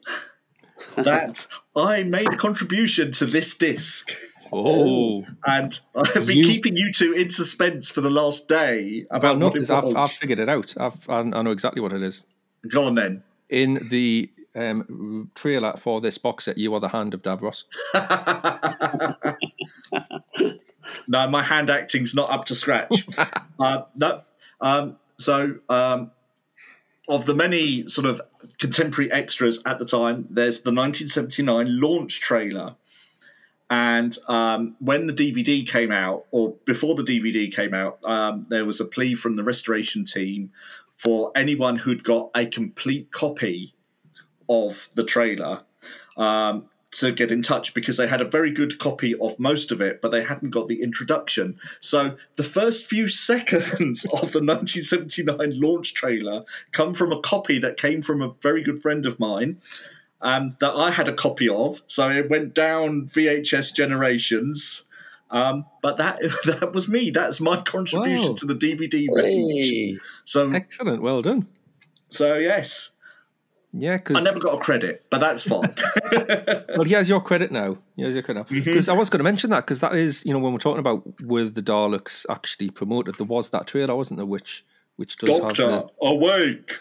[0.97, 4.11] that I made a contribution to this disc.
[4.51, 9.19] Oh, And I've been You- keeping you two in suspense for the last day well,
[9.19, 9.97] about no, what it because I've.
[9.97, 10.75] I've figured it out.
[10.79, 12.23] I've, I know exactly what it is.
[12.69, 13.23] Go on then.
[13.50, 17.64] In the um, trailer for this box set, you are the hand of Davros.
[21.09, 23.07] no, my hand acting's not up to scratch.
[23.59, 24.22] uh, no.
[24.61, 26.11] Um, so, um,
[27.09, 28.20] of the many sort of
[28.59, 32.74] contemporary extras at the time, there's the 1979 launch trailer.
[33.70, 38.64] And um, when the DVD came out, or before the DVD came out, um, there
[38.64, 40.52] was a plea from the restoration team
[41.05, 43.75] for anyone who'd got a complete copy
[44.49, 45.62] of the trailer
[46.17, 49.81] um, to get in touch because they had a very good copy of most of
[49.81, 51.59] it, but they hadn't got the introduction.
[51.81, 57.77] So the first few seconds of the 1979 launch trailer come from a copy that
[57.77, 59.61] came from a very good friend of mine.
[60.21, 64.85] Um, that I had a copy of, so it went down VHS generations.
[65.31, 67.11] Um, but that that was me.
[67.11, 68.35] That's my contribution Wow.
[68.35, 69.71] to the DVD range.
[69.71, 69.99] Hey.
[70.25, 71.03] So Excellent.
[71.03, 71.47] Well done.
[72.09, 72.91] so yes,
[73.73, 75.75] Yeah, because I never got a credit, but that's fine.
[76.77, 77.79] well, he has your credit now.
[77.97, 78.61] Here's your credit Mm-hmm.
[78.61, 80.79] because I was going to mention that because that is, you know, when we're talking
[80.79, 84.27] about were the Daleks actually promoted, there was that trailer, I wasn't there?
[84.27, 84.65] Which
[84.97, 86.79] which does Doctor, have awake!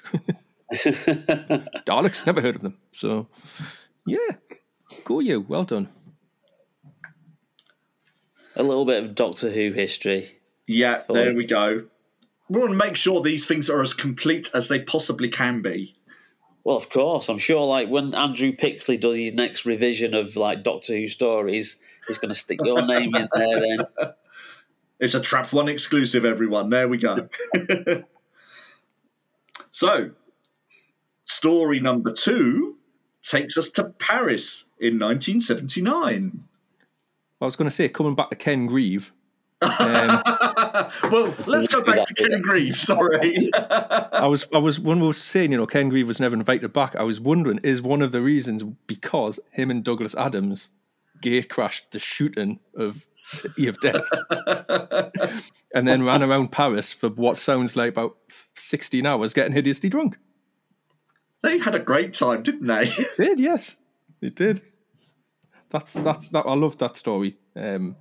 [1.88, 2.26] Daleks.
[2.26, 2.78] Never heard of them.
[2.92, 3.28] So
[4.06, 4.36] yeah,
[5.06, 5.42] go you.
[5.42, 5.90] Well done.
[8.56, 10.30] A little bit of Doctor Who history.
[10.68, 11.86] Yeah, there we go.
[12.50, 15.96] We want to make sure these things are as complete as they possibly can be.
[16.63, 17.66] Well, of course, I'm sure.
[17.66, 22.30] Like when Andrew Pixley does his next revision of like Doctor Who stories, he's going
[22.30, 23.60] to stick your name in there.
[23.60, 24.13] Then
[25.00, 26.70] It's a Trap One exclusive, everyone.
[26.70, 27.28] There we go.
[29.72, 30.12] so,
[31.26, 32.78] story number two
[33.22, 36.44] takes us to Paris in 1979.
[37.44, 39.12] I was going to say coming back to Ken Grieve.
[39.62, 40.22] Um,
[41.12, 42.78] well, let's go back to Ken Grieve.
[42.78, 43.52] Sorry.
[43.54, 46.72] I was, I was, when we were saying, you know, Ken Grieve was never invited
[46.72, 46.96] back.
[46.96, 50.70] I was wondering, is one of the reasons because him and Douglas Adams
[51.22, 54.04] gate crashed the shooting of City of Death,
[55.76, 58.18] and then ran around Paris for what sounds like about
[58.56, 60.18] sixteen hours, getting hideously drunk.
[61.42, 62.86] they had a great time, didn't they?
[63.18, 63.78] They did, yes,
[64.22, 64.62] they did.
[65.74, 66.28] That's that.
[66.32, 67.36] That I love that story.
[67.56, 67.96] Um,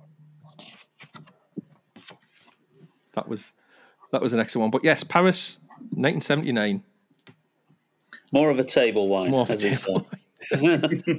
[3.15, 3.51] that was
[4.11, 4.71] that was an excellent one.
[4.71, 5.57] But yes, Paris,
[5.89, 6.83] 1979.
[8.31, 10.07] more of a table wine, More of a as he table
[10.43, 11.03] said.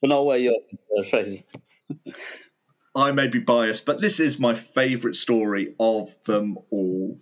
[0.00, 1.44] but not where you're concerned, Fraser.
[2.94, 7.18] I may be biased, but this is my favourite story of them all.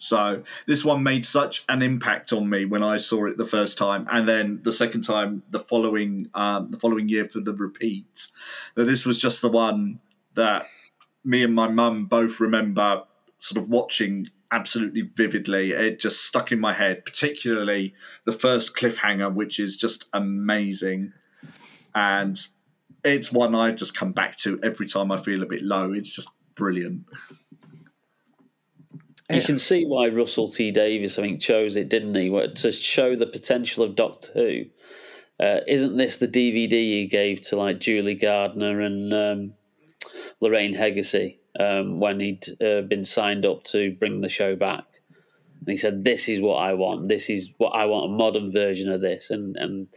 [0.00, 3.76] So this one made such an impact on me when I saw it the first
[3.76, 8.28] time, and then the second time the following um, the following year for the repeat.
[8.74, 10.00] That this was just the one
[10.34, 10.66] that
[11.22, 13.02] me and my mum both remember
[13.38, 15.72] sort of watching absolutely vividly.
[15.72, 17.92] It just stuck in my head, particularly
[18.24, 21.12] the first cliffhanger, which is just amazing,
[21.94, 22.38] and
[23.04, 25.92] it's one I just come back to every time I feel a bit low.
[25.92, 27.04] It's just brilliant.
[29.30, 32.30] You can see why Russell T Davies, I think, chose it, didn't he?
[32.30, 34.64] What- To show the potential of Doctor Who.
[35.38, 39.54] Uh, isn't this the DVD he gave to like Julie Gardner and um,
[40.40, 44.84] Lorraine Heggessey um, when he had uh, been signed up to bring the show back?
[45.60, 47.08] And he said, "This is what I want.
[47.08, 48.12] This is what I want.
[48.12, 49.88] A modern version of this." And and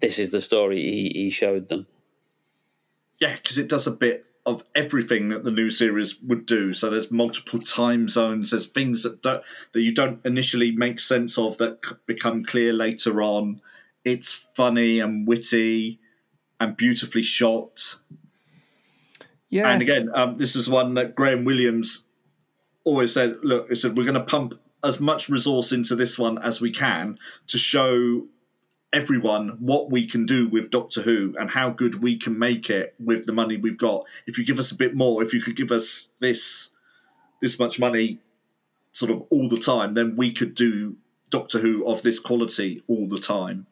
[0.00, 1.86] this is the story he, he showed them.
[3.20, 6.72] Yeah, because it does a bit of everything that the new series would do.
[6.72, 8.52] So there's multiple time zones.
[8.52, 13.20] There's things that don't that you don't initially make sense of that become clear later
[13.22, 13.60] on.
[14.04, 15.98] It's funny and witty
[16.60, 17.96] and beautifully shot.
[19.48, 22.04] Yeah, And again, um, this is one that Graham Williams
[22.84, 23.36] always said.
[23.42, 24.54] Look, he said we're going to pump
[24.84, 28.26] as much resource into this one as we can to show
[28.96, 32.94] everyone what we can do with Doctor Who and how good we can make it
[32.98, 34.04] with the money we've got.
[34.26, 36.70] If you give us a bit more, if you could give us this
[37.42, 38.18] this much money,
[38.92, 40.96] sort of all the time, then we could do
[41.30, 43.66] Doctor Who of this quality all the time.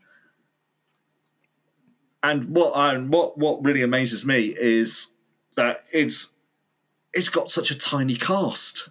[2.22, 5.08] and what and what what really amazes me is
[5.56, 6.32] that it's
[7.12, 8.88] it's got such a tiny cast.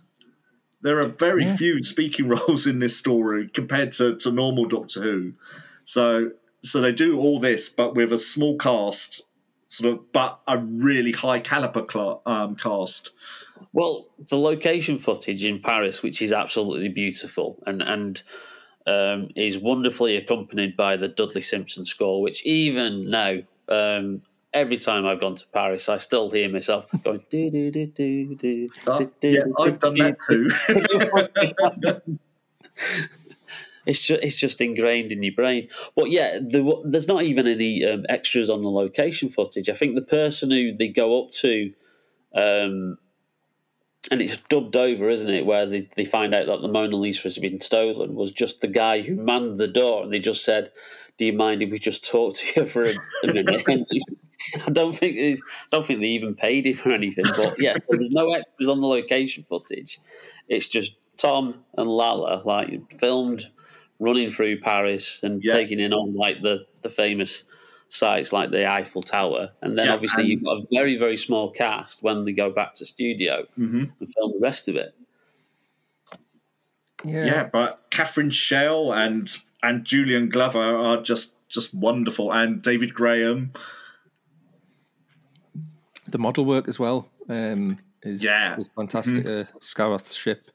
[0.82, 1.56] There are very Yeah.
[1.56, 5.34] few speaking roles in this story compared to, to normal Doctor Who.
[5.86, 6.32] So
[6.64, 9.28] so they do all this, but with a small cast,
[9.68, 13.12] sort of, but a really high caliber cla- um, cast.
[13.74, 18.22] Well, the location footage in Paris, which is absolutely beautiful and and
[18.86, 24.22] um, is wonderfully accompanied by the Dudley Simpson score, which even now, um,
[24.54, 27.24] every time I've gone to Paris, I still hear myself going.
[27.30, 28.68] "Do, do, do, do, do,
[29.22, 32.10] yeah, I've done do, that too.
[33.86, 35.68] It's just, it's just ingrained in your brain.
[35.96, 39.70] But yeah, wa- there's not even any um, extras on the location footage.
[39.70, 41.74] I think the person who they go up to,
[42.36, 42.98] um,
[44.12, 47.24] and it's dubbed over, isn't it, where they, they find out that the Mona Lisa
[47.24, 50.72] has been stolen, was just the guy who manned the door, and they just said,
[51.18, 52.94] "Do you mind if we just talk to you for a,
[53.24, 53.66] a minute?"
[54.66, 55.38] I don't think they,
[55.72, 57.26] don't think they even paid him or anything.
[57.36, 60.00] But yeah, so there's no extras on the location footage.
[60.50, 63.50] It's just Tom and Lalla like filmed
[64.00, 65.54] running through Paris and Yeah.
[65.54, 67.46] taking in on like the the famous
[67.88, 71.16] sites like the Eiffel Tower, and then Yeah, obviously and- you've got a very very
[71.18, 74.94] small cast when they go back to studio hmm and film the rest of it.
[77.06, 77.26] Yeah.
[77.26, 79.30] Yeah, but Catherine Schell and
[79.62, 83.52] and Julian Glover are just just wonderful, and David Graham.
[86.08, 88.58] The model work as well um, is, Yeah.
[88.58, 89.26] is fantastic.
[89.26, 90.53] Uh, Scaroth's ship at the start.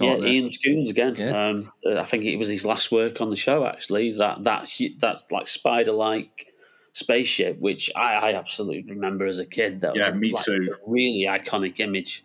[0.00, 0.26] Yeah, there.
[0.26, 1.14] Ian Scoones again.
[1.16, 1.48] Yeah.
[1.48, 3.64] Um, I think it was his last work on the show.
[3.66, 6.46] Actually, that that hu- that's like spider-like
[6.92, 9.82] spaceship, which I, I absolutely remember as a kid.
[9.82, 10.74] That Yeah, was me like too.
[10.74, 12.24] a really iconic image.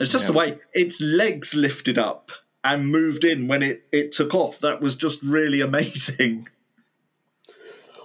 [0.00, 0.32] It's just Yeah.
[0.32, 2.32] the way its legs lifted up
[2.64, 4.58] and moved in when it, it took off.
[4.60, 6.48] That was just really amazing.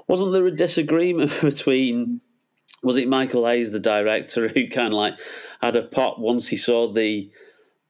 [0.08, 2.22] Wasn't there a disagreement between?
[2.82, 5.16] Was it Michael Hayes, the director, who kind of like
[5.62, 7.30] had a pop once he saw the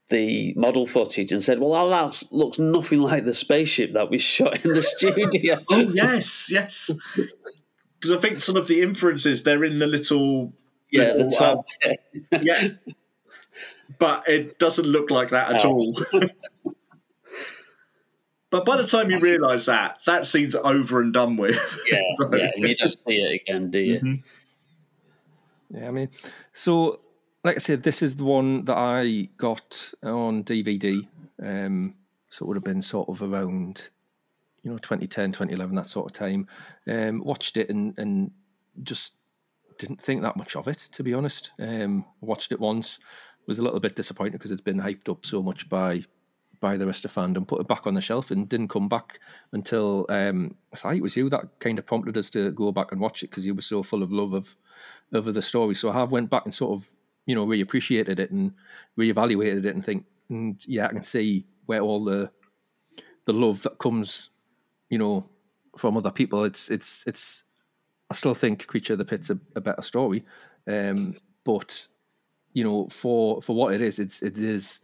[0.10, 4.64] the model footage and said, "Well, that looks nothing like the spaceship that we shot
[4.66, 6.92] in the studio." Oh yes, yes.
[7.16, 10.54] Because I think some of the inferences they're in the little
[10.92, 11.66] yeah, the little, top.
[11.86, 11.94] uh,
[12.42, 12.70] yeah,
[14.00, 15.70] but it doesn't look like that at No.
[15.72, 15.94] all.
[18.50, 21.56] but by the time you realise that, that scene's over and done with.
[21.92, 24.00] Yeah, So- yeah, and you don't see it again, do you?
[24.00, 24.24] Mhm.
[25.72, 26.10] Yeah, I mean,
[26.54, 27.00] so
[27.44, 31.08] like I said, this is the one that I got on DVD.
[31.42, 31.96] Um,
[32.30, 33.90] so it would have been sort of around,
[34.64, 36.48] you know, 2010, 2011, that sort of time.
[36.88, 38.32] Um, watched it and, and
[38.84, 39.14] just
[39.78, 41.52] didn't think that much of it, to be honest.
[41.60, 43.00] Um, watched it once,
[43.48, 46.04] was a little bit disappointed because it's been hyped up so much by
[46.62, 47.48] by the rest of fandom.
[47.48, 49.20] Put it back on the shelf and didn't come back
[49.54, 53.24] until um, it was you that kind of prompted us to go back and watch
[53.24, 54.58] it because you were so full of love of
[55.14, 55.74] of the story.
[55.74, 56.90] So I have went back and sort of
[57.30, 58.52] you know reappreciated it and
[58.98, 62.32] reevaluated it and think, and yeah, I can see where all the
[63.26, 64.32] the love that comes,
[64.90, 65.30] you know,
[65.78, 66.44] from other people.
[66.44, 67.44] It's it's it's.
[68.10, 70.26] I still think Creature of the Pit's a, a better story,
[70.66, 71.88] um, but
[72.54, 74.80] you know, for for what it is, it's it is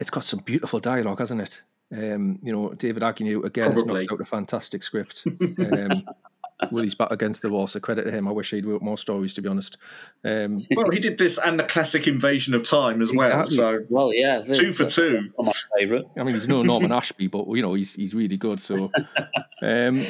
[0.00, 1.62] it's got some beautiful dialogue, hasn't it?
[1.92, 5.24] Um, you know, David Agnew again has knocked out a fantastic script.
[5.58, 6.02] Um,
[6.70, 8.26] with his back against the wall, so credit to him.
[8.28, 9.76] I wish he'd wrote more stories, to be honest.
[10.24, 13.28] Um, well, he did this and the classic Invasion of Time as well.
[13.42, 13.56] Exactly.
[13.56, 15.30] So Well, yeah, two for two.
[15.38, 16.04] My favourite.
[16.18, 18.60] I mean, he's no Norman Ashby, but you know, he's he's really good.
[18.60, 18.90] So,
[19.62, 20.04] um,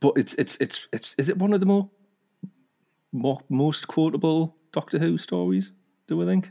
[0.00, 1.88] but it's it's it's it's is it one of the more,
[3.12, 5.72] more most quotable Doctor Who stories?
[6.08, 6.50] Do we think?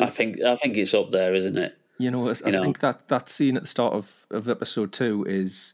[0.00, 1.76] I think I think it's up there, isn't it?
[1.98, 2.62] You know, I You know.
[2.62, 5.73] think that that scene at the start of, of episode two is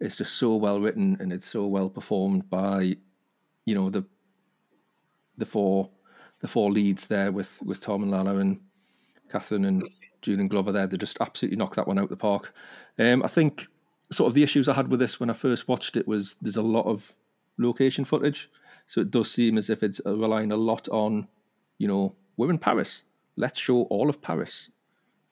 [0.00, 2.96] is just so well written and it's so well performed by,
[3.64, 4.04] you know, the
[5.36, 5.90] the four
[6.40, 8.60] the four leads there with with Tom and Lalla and
[9.30, 9.84] Catherine and
[10.22, 10.86] Julian Glover there.
[10.86, 12.52] They just absolutely knocked that one out the park.
[12.98, 13.66] Um, I think
[14.10, 16.56] sort of the issues I had with this when I first watched it was there's
[16.56, 17.12] a lot of
[17.58, 18.50] location footage,
[18.86, 21.28] so it does seem as if it's relying a lot on,
[21.78, 23.04] you know, we're in Paris.
[23.36, 24.70] Let's show all of Paris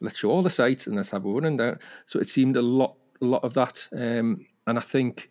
[0.01, 1.79] let's show all the sites and let's have a running down.
[2.05, 3.89] So it seemed a lot, a lot of that.
[3.93, 5.31] Um, and I think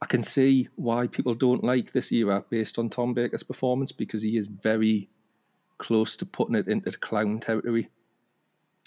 [0.00, 4.22] I can see why people don't like this era based on Tom Baker's performance because
[4.22, 5.08] he is very
[5.78, 7.88] close to putting it into clown territory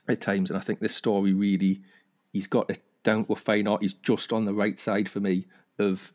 [0.08, 0.50] at times.
[0.50, 1.82] And I think this story really,
[2.32, 3.82] he's got it down to a fine art.
[3.82, 5.48] He's just on the right side for me
[5.80, 6.14] of,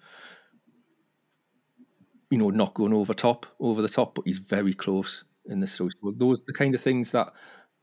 [2.30, 5.72] you know, not going over top, over the top, but he's very close in this
[5.72, 5.90] story.
[6.02, 7.32] So those are the kind of things that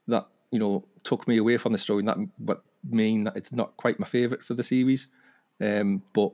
[0.07, 3.51] that you know took me away from the story, and that but mean that it's
[3.51, 5.07] not quite my favorite for the series.
[5.61, 6.31] Um, but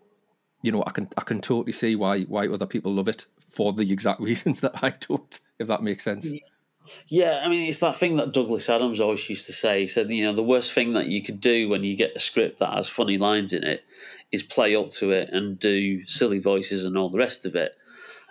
[0.61, 3.73] you know, I can I can totally see why why other people love it for
[3.73, 6.31] the exact reasons that I don't, if that makes sense.
[7.07, 9.81] Yeah, I mean, it's that thing that Douglas Adams always used to say.
[9.81, 12.19] He said, you know, the worst thing that you could do when you get a
[12.19, 13.83] script that has funny lines in it
[14.31, 17.75] is play up to it and do silly voices and all the rest of it.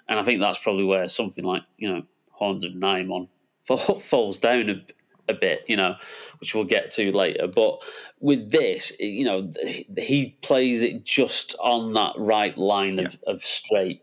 [0.09, 3.29] And I think that's probably where something like, you know, Horns of Nimon
[4.01, 4.83] falls down a,
[5.29, 5.97] a bit, you know,
[6.41, 7.47] which we'll get to later.
[7.47, 7.83] But
[8.21, 9.51] with this, you know,
[9.97, 14.03] he plays it just on that right line of, of straight,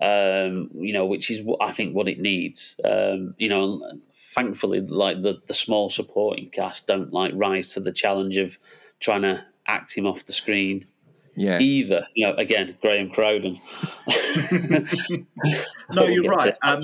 [0.00, 2.80] um, you know, which is I think what it needs.
[2.84, 3.82] Um, you know,
[4.34, 8.58] thankfully, like the the small supporting cast don't like rise to the challenge of
[9.00, 10.86] trying to act him off the screen.
[11.36, 11.58] Yeah.
[11.58, 13.58] Either, you know, again, Graham Crowden.
[15.90, 16.54] no, you're right.
[16.62, 16.82] Um,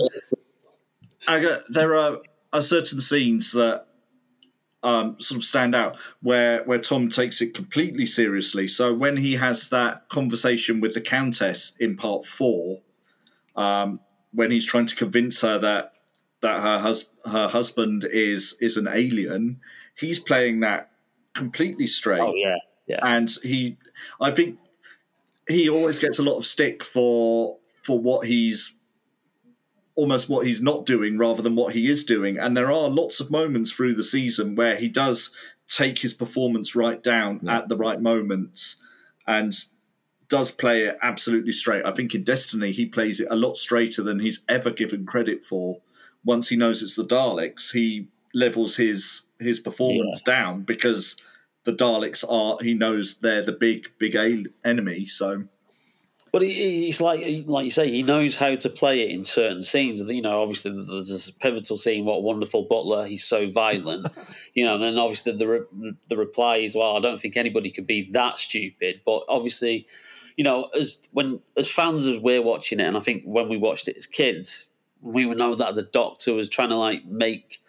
[1.27, 2.19] got, there are,
[2.53, 3.87] are certain scenes that
[4.83, 8.67] um, sort of stand out where where Tom takes it completely seriously.
[8.67, 12.81] So when he has that conversation with the Countess in part four,
[13.57, 14.01] um,
[14.33, 15.93] when he's trying to convince her that
[16.41, 19.61] that her hus- her husband is is an alien,
[19.95, 20.91] he's playing that
[21.35, 22.21] completely straight.
[22.21, 23.01] Oh yeah, yeah.
[23.03, 23.77] And he,
[24.21, 24.57] I think,
[25.47, 28.77] he always gets a lot of stick for for what he's
[29.95, 32.39] almost what he's not doing rather than what he is doing.
[32.39, 35.31] And there are lots of moments through the season where he does
[35.69, 37.59] take his performance right down yeah.
[37.59, 38.77] at the right moments
[39.27, 39.55] and
[40.29, 41.85] does play it absolutely straight.
[41.85, 45.45] I think in Destiny he plays it a lot straighter than he's ever given credit
[45.45, 45.81] for.
[46.25, 50.35] Once he knows it's the Daleks, he levels his his performance yeah.
[50.35, 51.21] down because
[51.65, 54.17] the Daleks are he knows they're the big big
[54.65, 55.05] enemy.
[55.07, 55.45] So
[56.33, 60.01] but it's like, like you say, he knows how to play it in certain scenes.
[60.01, 62.05] You know, obviously there's this pivotal scene.
[62.05, 63.07] What a wonderful butler!
[63.07, 64.07] He's so violent.
[64.55, 67.71] you know, and then obviously the re- the reply is, "Well, I don't think anybody
[67.71, 69.87] could be that stupid." But obviously,
[70.37, 73.57] you know, as when as fans as we're watching it, and I think when we
[73.57, 74.71] watched it as kids,
[75.03, 77.61] we would know that the Doctor was trying to like make.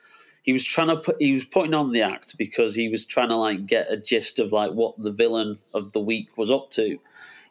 [0.43, 1.16] He was trying to put.
[1.20, 4.38] He was putting on the act because he was trying to like get a gist
[4.38, 6.99] of like what the villain of the week was up to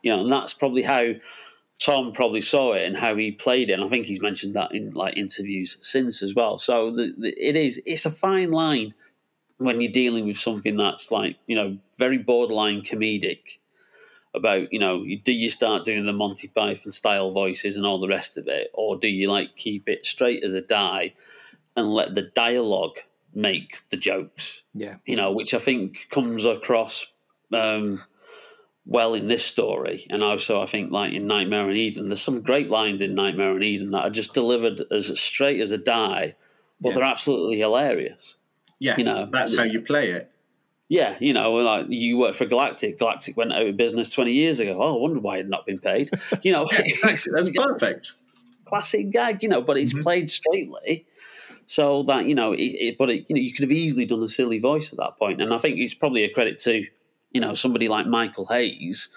[0.02, 1.12] you know, and that's probably how
[1.80, 3.74] Tom probably saw it and how he played it.
[3.74, 6.58] And I think he's mentioned that in like interviews since as well.
[6.58, 8.94] So the, the, it is it's a fine line
[9.56, 13.58] when you're dealing with something that's like you know very borderline comedic
[14.34, 18.08] about you know do you start doing the Monty Python style voices and all the
[18.08, 21.14] rest of it, or do you like keep it straight as a die
[21.76, 22.98] and let the dialogue
[23.34, 24.62] make the jokes?
[24.74, 27.06] Yeah, you know, which I think comes across.
[27.52, 28.02] Um,
[28.86, 32.40] well in this story, and also I think like in Nightmare on Eden, there's some
[32.40, 36.34] great lines in Nightmare on Eden that are just delivered as straight as a die,
[36.80, 36.94] but yeah.
[36.94, 38.36] they're absolutely hilarious.
[38.78, 40.30] Yeah, you know that's how you play it.
[40.88, 42.98] Yeah, you know, like you work for Galactic.
[42.98, 44.78] Galactic went out of business twenty years ago.
[44.80, 46.10] Oh, I wonder why it had not been paid.
[46.42, 46.66] You know,
[47.02, 48.14] that's, perfect.
[48.64, 50.02] Classic gag, you know, but it's mm-hmm.
[50.02, 51.06] played straightly
[51.66, 54.22] so that you know, it, it, but it, you know, you could have easily done
[54.24, 56.84] a silly voice at that point, and I think it's probably a credit to
[57.30, 59.08] you know somebody like Michael Hayes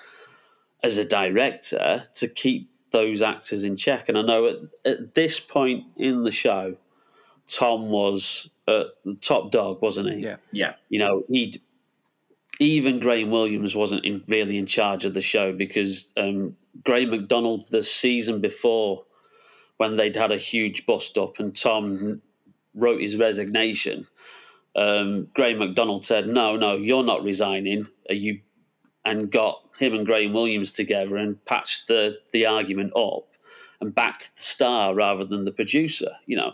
[0.84, 4.10] as a director to keep those actors in check.
[4.10, 6.76] And I know at, at this point in the show,
[7.48, 10.20] Tom was uh, the top dog, wasn't he?
[10.20, 10.74] Yeah, yeah.
[10.90, 11.62] You know, he'd
[12.60, 17.70] even Graham Williams wasn't in, really in charge of the show because um, Graeme MacDonald
[17.70, 19.04] the season before,
[19.78, 22.22] when they'd had a huge bust up, and Tom
[22.76, 24.08] wrote his resignation
[24.76, 28.40] um, Graeme MacDonald said, "No, no, you're not resigning." Are you
[29.06, 33.28] and got him and Graham Williams together and patched the the argument up
[33.82, 36.12] and backed the star rather than the producer.
[36.26, 36.54] You know,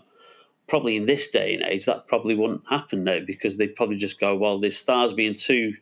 [0.67, 4.19] probably in this day and age that probably wouldn't happen now because they'd probably just
[4.19, 5.73] go, "Well, this star's being too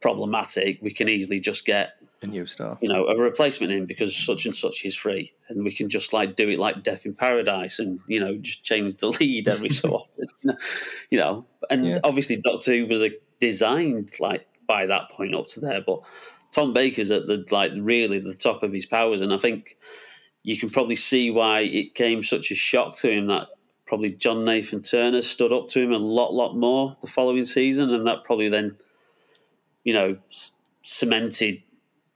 [0.00, 0.78] problematic.
[0.82, 2.78] We can easily just get." a new star.
[2.80, 6.12] You know, a replacement in because such and such is free, and we can just
[6.12, 9.70] like do it like Death in Paradise, and you know, just change the lead every
[9.70, 10.56] so often.
[11.10, 11.98] You know, and yeah.
[12.04, 13.10] obviously Doctor Who was a
[13.40, 16.00] designed like by that point up to there, but
[16.52, 19.76] Tom Baker's at the like really the top of his powers, and I think
[20.42, 23.48] you can probably see why it came such a shock to him that
[23.86, 27.90] probably John Nathan Turner stood up to him a lot, lot more the following season,
[27.90, 28.76] and that probably then,
[29.84, 30.18] you know,
[30.82, 31.62] cemented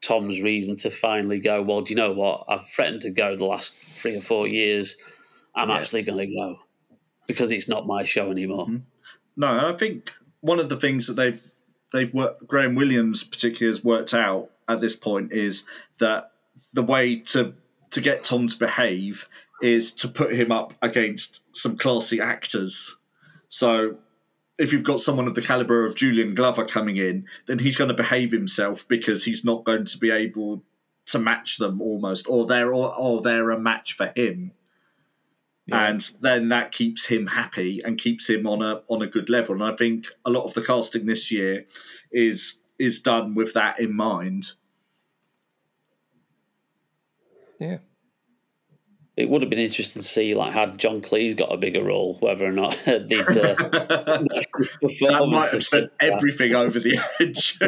[0.03, 2.44] Tom's reason to finally go, well, do you know what?
[2.49, 4.97] I've threatened to go the last three or four years.
[5.55, 5.76] I'm yeah.
[5.76, 6.59] actually going to go
[7.26, 8.66] because it's not my show anymore.
[8.66, 8.76] Mm-hmm.
[9.36, 11.42] No, I think one of the things that they've
[11.93, 15.64] they've worked, Graham Williams particularly has worked out at this point is
[16.01, 16.32] that
[16.74, 17.55] the way to
[17.91, 19.28] to get Tom to behave
[19.62, 22.97] is to put him up against some classy actors.
[23.49, 23.97] So
[24.59, 27.89] if you've got someone of the caliber of Julian Glover coming in, then he's going
[27.89, 30.62] to behave himself because he's not going to be able
[31.07, 34.53] to match them almost, or they're or, or they're a match for him.
[35.66, 35.88] Yeah.
[35.88, 39.54] And then that keeps him happy and keeps him on a on a good level.
[39.54, 41.64] And I think a lot of the casting this year
[42.12, 44.52] is is done with that in mind.
[47.58, 47.78] Yeah.
[49.16, 52.18] It would have been interesting to see, like, had John Cleese got a bigger role,
[52.20, 53.56] whether or not they'd uh,
[54.20, 54.46] match
[54.82, 57.58] that might have sent everything over the edge.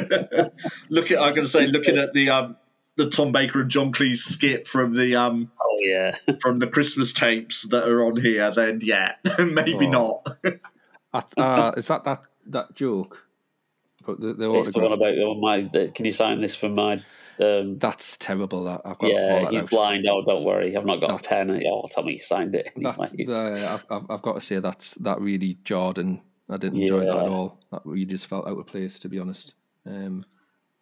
[0.91, 2.57] Look at I'm going to say, looking at the um,
[2.99, 7.13] the Tom Baker and John Cleese skit from the um, Oh yeah, from the Christmas
[7.15, 10.23] tapes that are on here, then yeah, maybe Oh.
[10.35, 10.55] not.
[11.39, 13.25] Uh, is that that that joke?
[14.05, 15.63] But the, the it's the one about oh, my.
[15.63, 17.03] The, can you sign this for my?
[17.41, 18.65] Um, That's terrible.
[18.65, 19.71] That I've got yeah, that he's out.
[19.71, 20.07] blind.
[20.11, 21.63] Oh, don't worry, I've not got a That's- pen.
[21.67, 22.71] Oh, tell me you signed it.
[22.77, 26.21] That's, Anyway, it's- the, I've, I've, I've got to say that's that really jarred and
[26.51, 27.61] I didn't enjoy that at all.
[27.71, 29.55] That really just felt out of place, to be honest.
[29.87, 30.25] Um,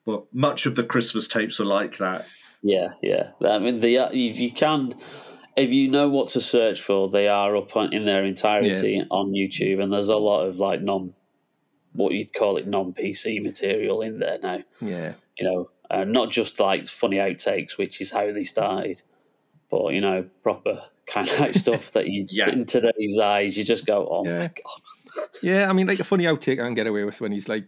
[0.07, 2.27] but much of the Christmas tapes are like that.
[2.63, 3.31] Yeah, yeah.
[3.45, 4.95] I mean, the if you can,
[5.57, 9.33] if you know what to search for, they are up on, in their entirety on
[9.33, 11.13] YouTube, and there's a lot of like non,
[11.93, 14.63] what you'd call it, non PC material in there now.
[14.81, 19.03] yeah, You know, uh, not just like funny outtakes, which is how they started,
[19.71, 22.49] but you know, proper kind of like stuff that you, Yeah.
[22.51, 24.39] in today's eyes, you just go, oh Yeah.
[24.39, 25.27] my god.
[25.43, 25.71] yeah.
[25.71, 27.67] I mean, like a funny outtake I can get away with when he's like,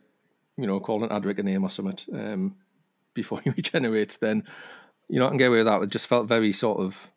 [0.59, 2.57] you know, calling Adric a name or something um,
[3.15, 4.19] before he regenerates.
[4.19, 4.45] Then,
[5.09, 5.83] you know, I can get away with that.
[5.83, 7.11] It just felt very sort of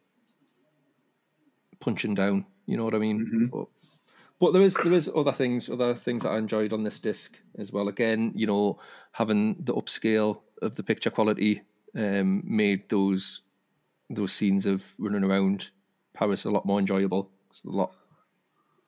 [1.80, 2.46] punching down.
[2.68, 3.50] You know what I mean?
[3.52, 3.68] But,
[4.39, 7.39] but there is there is other things, other things that I enjoyed on this disc
[7.58, 7.88] as well.
[7.88, 8.80] Again, you know,
[9.12, 11.64] having the upscale of the picture quality
[11.96, 13.42] um, made those
[14.10, 15.70] those scenes of running around
[16.14, 17.32] Paris a lot more enjoyable.
[17.50, 17.94] It's a lot,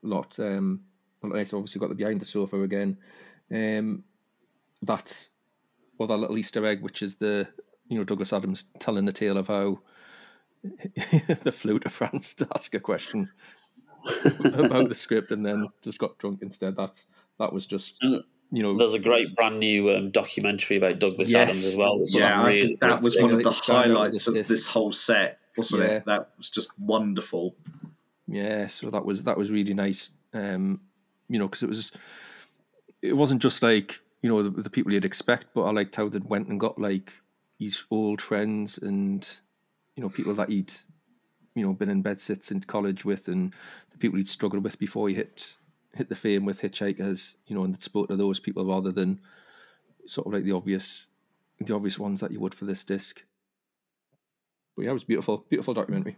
[0.03, 0.39] lot.
[0.39, 0.81] Um,
[1.23, 1.57] a lot nicer.
[1.57, 2.97] obviously got the behind the sofa again.
[3.51, 4.03] Um,
[4.83, 5.27] that
[5.99, 7.47] other little Easter egg, which is the
[7.87, 9.79] you know Douglas Adams telling the tale of how
[10.63, 13.29] the flew to France to ask a question
[14.43, 16.75] about the script and then just got drunk instead.
[16.75, 17.07] That's
[17.39, 18.23] that was just you
[18.63, 21.49] know There's a great brand new um, documentary about Douglas Yes.
[21.49, 22.01] Adams as well.
[22.07, 24.27] Yeah, I'm really- think that was one of the you stand out with highlights this
[24.27, 24.49] of disc.
[24.49, 25.89] this whole set, wasn't Yeah.
[25.89, 26.05] it?
[26.05, 27.55] That was just wonderful.
[28.27, 30.09] Yeah, so that was that was really nice.
[30.33, 30.81] Um,
[31.29, 31.91] you know, because it was
[33.01, 36.09] it wasn't just like you know the, the people you'd expect, but I liked how
[36.09, 37.13] they went and got like
[37.59, 39.29] his old friends and
[39.95, 40.73] you know people that he'd
[41.53, 43.53] you know been in bed sits in college with and
[43.91, 45.55] the people he'd struggled with before he hit
[45.93, 47.35] hit the fame with Hitchhikers.
[47.45, 49.19] You know, and spoke to those people rather than
[50.07, 51.07] sort of like the obvious
[51.59, 53.23] the obvious ones that you would for this disc.
[54.75, 56.17] But yeah, it was beautiful, beautiful documentary.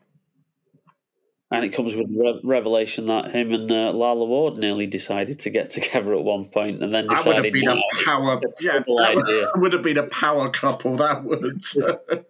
[1.52, 5.40] And it comes with the re- revelation that him and uh, Lalla Ward nearly decided
[5.40, 7.82] to get together at one point, and then decided That would have been a "No,
[7.94, 8.42] it's- power.
[8.62, 9.48] Yeah, that idea.
[9.56, 10.96] would have been a power couple.
[10.98, 11.62] That would.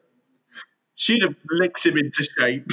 [0.95, 2.68] She'd have licked him into shape.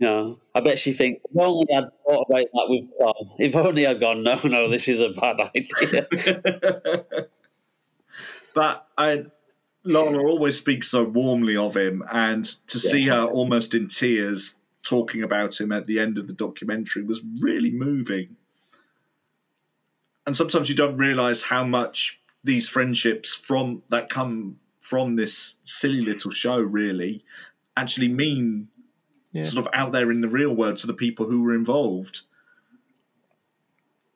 [0.00, 3.36] No, I bet she thinks if only I'd thought about that with Tom.
[3.38, 6.08] If only I'd gone, no, no, this is a bad idea.
[8.54, 9.24] but I,
[9.84, 15.22] Lana always speaks so warmly of him, and to see her almost in tears talking
[15.22, 18.36] about him at the end of the documentary was really moving.
[20.26, 26.00] And sometimes you don't realize how much these friendships from that come from this silly
[26.02, 27.22] little show really
[27.76, 28.68] actually mean
[29.32, 29.42] Yeah.
[29.42, 32.22] sort of out there in the real world to the people who were involved.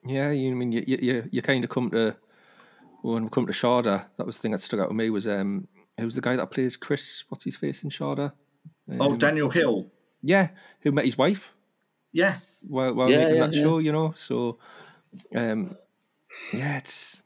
[0.07, 2.17] Yeah, you I mean you you you, kind of come to
[3.03, 4.07] when we come to Shada.
[4.17, 6.51] That was the thing that stuck out with me was um who's the guy that
[6.51, 7.25] plays Chris?
[7.29, 8.33] What's his face in Shada?
[8.99, 9.91] Oh, Um, Daniel Hill.
[10.27, 10.49] Yeah,
[10.81, 11.53] who met his wife
[12.13, 12.39] Yeah.
[12.67, 13.63] while while Yeah, making yeah, that yeah.
[13.63, 13.79] show.
[13.79, 14.59] You know, so
[15.35, 15.77] um
[16.53, 17.21] yeah, it's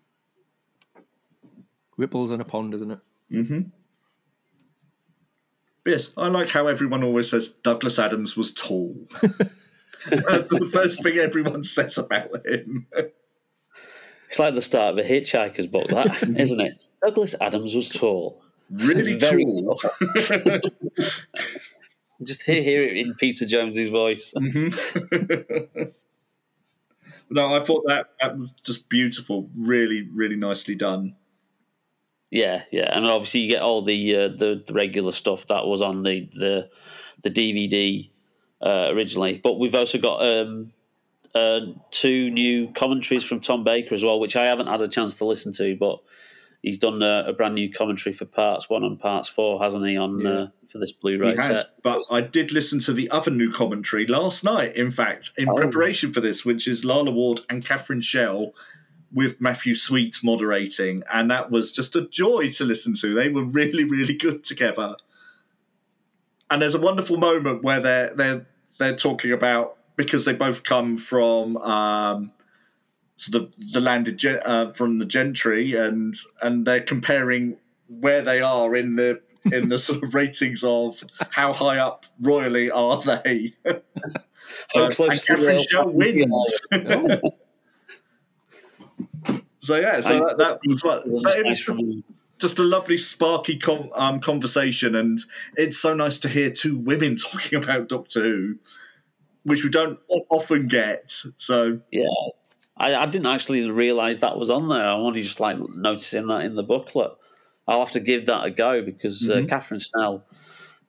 [1.97, 2.99] ripples in a pond, isn't it?
[3.33, 3.61] Mm-hmm.
[5.87, 8.95] Yes, I like how everyone always says Douglas Adams was tall.
[10.11, 12.87] That's the first thing everyone says about him.
[14.29, 16.75] it's like the start of a Hitchhiker's book, that isn't it?
[17.03, 19.79] Douglas Adams was tall, Really very tall.
[19.79, 20.61] tall.
[22.23, 24.35] Just hear, hear it in Peter Jones's voice.
[24.37, 25.93] Mhm.
[27.31, 29.49] no, I thought that, that was just beautiful.
[29.57, 31.15] Really, really nicely done.
[32.31, 35.81] Yeah, yeah, and obviously you get all the uh, the, the regular stuff that was
[35.81, 36.71] on the the,
[37.23, 38.11] the DVD
[38.61, 40.73] uh, originally, but we've also got um,
[41.35, 41.61] uh,
[41.91, 45.25] two new commentaries from Tom Baker as well, which I haven't had a chance to
[45.25, 46.01] listen to, but
[46.63, 49.97] he's done a, a brand new commentary for parts one and parts four, hasn't he?
[49.97, 50.31] On Yeah.
[50.31, 51.83] uh, for this Blu-ray He has, set.
[51.83, 55.55] but I did listen to the other new commentary last night, in fact, in Oh.
[55.55, 58.53] preparation for this, which is Lalla Ward and Catherine Schell
[59.11, 61.03] with Matthew Sweet moderating.
[61.11, 63.15] And that was just a joy to listen to.
[63.15, 64.95] They were really, really good together.
[66.51, 68.47] and there's a wonderful moment where they're they're
[68.79, 72.33] they're talking about because they both come from um,
[73.19, 77.57] sort of the landed uh, from the gentry, and and they're comparing
[77.89, 79.21] where they are in the
[79.53, 83.53] in the sort of ratings of how high up royally are they.
[84.71, 86.61] so, and Catherine Schell wins.
[89.61, 91.05] so yeah, so that, that was what.
[91.23, 92.03] But it was
[92.39, 95.19] just a lovely sparky com- um, conversation, and
[95.57, 98.59] it's so nice to hear two women talking about Doctor Who,
[99.43, 99.99] which we don't
[100.31, 101.11] often get.
[101.37, 102.05] So yeah,
[102.79, 104.85] I, I didn't actually realise that was on there.
[104.85, 107.13] I only just like noticing that in the booklet.
[107.67, 109.45] I'll have to give that a go because uh, mm-hmm.
[109.45, 110.25] uh, Catherine Schell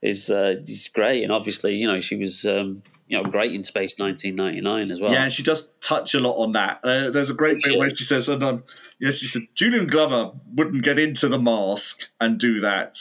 [0.01, 3.63] is uh, is great, and obviously, you know, she was um, you know great in
[3.63, 5.11] Space 1999 as well.
[5.11, 6.79] Yeah, and she does touch a lot on that.
[6.83, 8.63] Uh, there's a great bit where she says, and, um,
[8.99, 12.97] "Yes, she said Julian Glover wouldn't get into the mask and do that."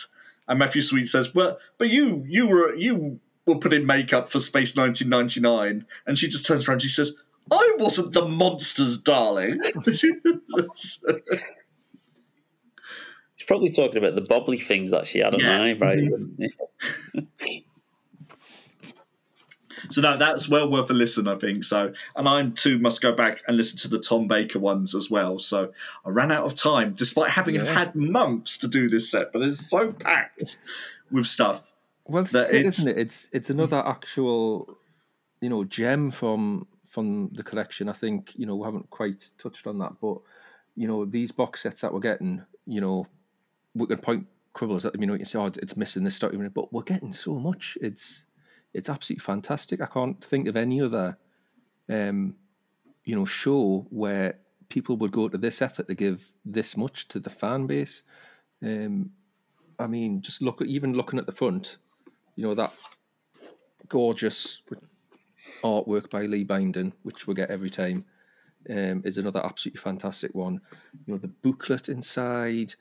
[0.48, 4.40] And Matthew Sweet says, "Well, but you you were you were put in makeup for
[4.40, 6.76] Space 1999," and she just turns around.
[6.76, 7.12] and She says.
[7.50, 9.60] I wasn't the monsters, darling.
[9.84, 10.04] He's
[13.46, 15.58] probably talking about the bobbly things that she had on yeah.
[15.58, 15.96] her eyebrow.
[19.90, 21.64] so no, that's well worth a listen, I think.
[21.64, 25.10] So, and I too must go back and listen to the Tom Baker ones as
[25.10, 25.38] well.
[25.38, 25.72] So
[26.04, 27.64] I ran out of time, despite having yeah.
[27.64, 30.58] had months to do this set, but it's so packed
[31.10, 31.62] with stuff.
[32.06, 32.98] Well, that it, isn't it?
[32.98, 34.78] It's it's another actual,
[35.40, 37.88] you know, gem from from the collection.
[37.88, 40.18] I think you know we haven't quite touched on that, but
[40.76, 43.06] you know these box sets that we're getting, you know,
[43.74, 45.02] we can point quibbles at them.
[45.02, 47.78] You know, you can say, "Oh, it's missing this stuff," but we're getting so much.
[47.80, 48.24] It's
[48.74, 49.80] it's absolutely fantastic.
[49.80, 51.16] I can't think of any other,
[51.88, 52.36] um,
[53.04, 57.18] you know, show where people would go to this effort to give this much to
[57.18, 58.02] the fan base.
[58.62, 59.10] Um,
[59.78, 61.78] I mean, just look at even looking at the front,
[62.36, 62.72] you know that
[63.88, 64.62] gorgeous
[65.62, 68.04] artwork by Lee Binding, which we get every time,
[68.70, 70.60] um, is another absolutely fantastic one.
[71.06, 72.74] You know the booklet inside,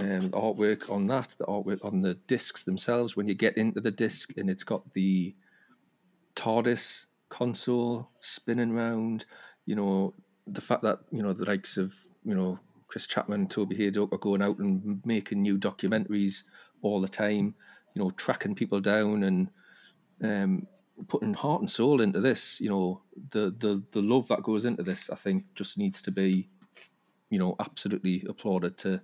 [0.00, 3.16] um, the artwork on that, the artwork on the discs themselves.
[3.16, 5.34] When you get into the disc and it's got the
[6.34, 9.24] TARDIS console spinning round,
[9.66, 10.14] you know,
[10.46, 12.58] the fact that, you know, the likes of, you know,
[12.88, 16.44] Chris Chapman, Toby Hadoke are going out and making new documentaries
[16.82, 17.54] all the time,
[17.94, 19.48] you know, tracking people down and
[20.22, 20.66] um,
[21.08, 22.60] putting heart and soul into this.
[22.60, 26.10] You know, the, the, the love that goes into this, I think, just needs to
[26.10, 26.48] be,
[27.30, 29.00] you know, absolutely applauded to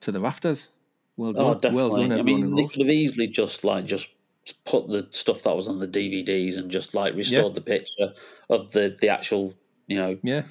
[0.00, 0.68] to the rafters.
[1.16, 1.44] Well oh, done.
[1.44, 1.90] Oh, definitely.
[1.90, 4.08] Well done, I mean, they could have easily just like just
[4.64, 7.54] put the stuff that was on the DVDs and just like restored yeah.
[7.54, 8.14] the picture
[8.48, 9.54] of the the actual
[9.86, 10.42] you know yeah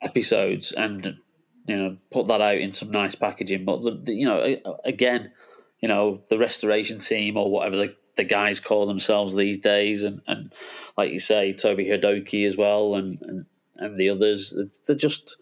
[0.00, 1.18] episodes and
[1.66, 3.64] you know put that out in some nice packaging.
[3.64, 5.32] But the, the, you know again,
[5.80, 10.20] you know the restoration team or whatever the the guys call themselves these days, and,
[10.26, 10.52] and
[10.96, 13.46] like you say, Toby Hadoke as well, and, and
[13.76, 14.54] and the others,
[14.86, 15.36] they're just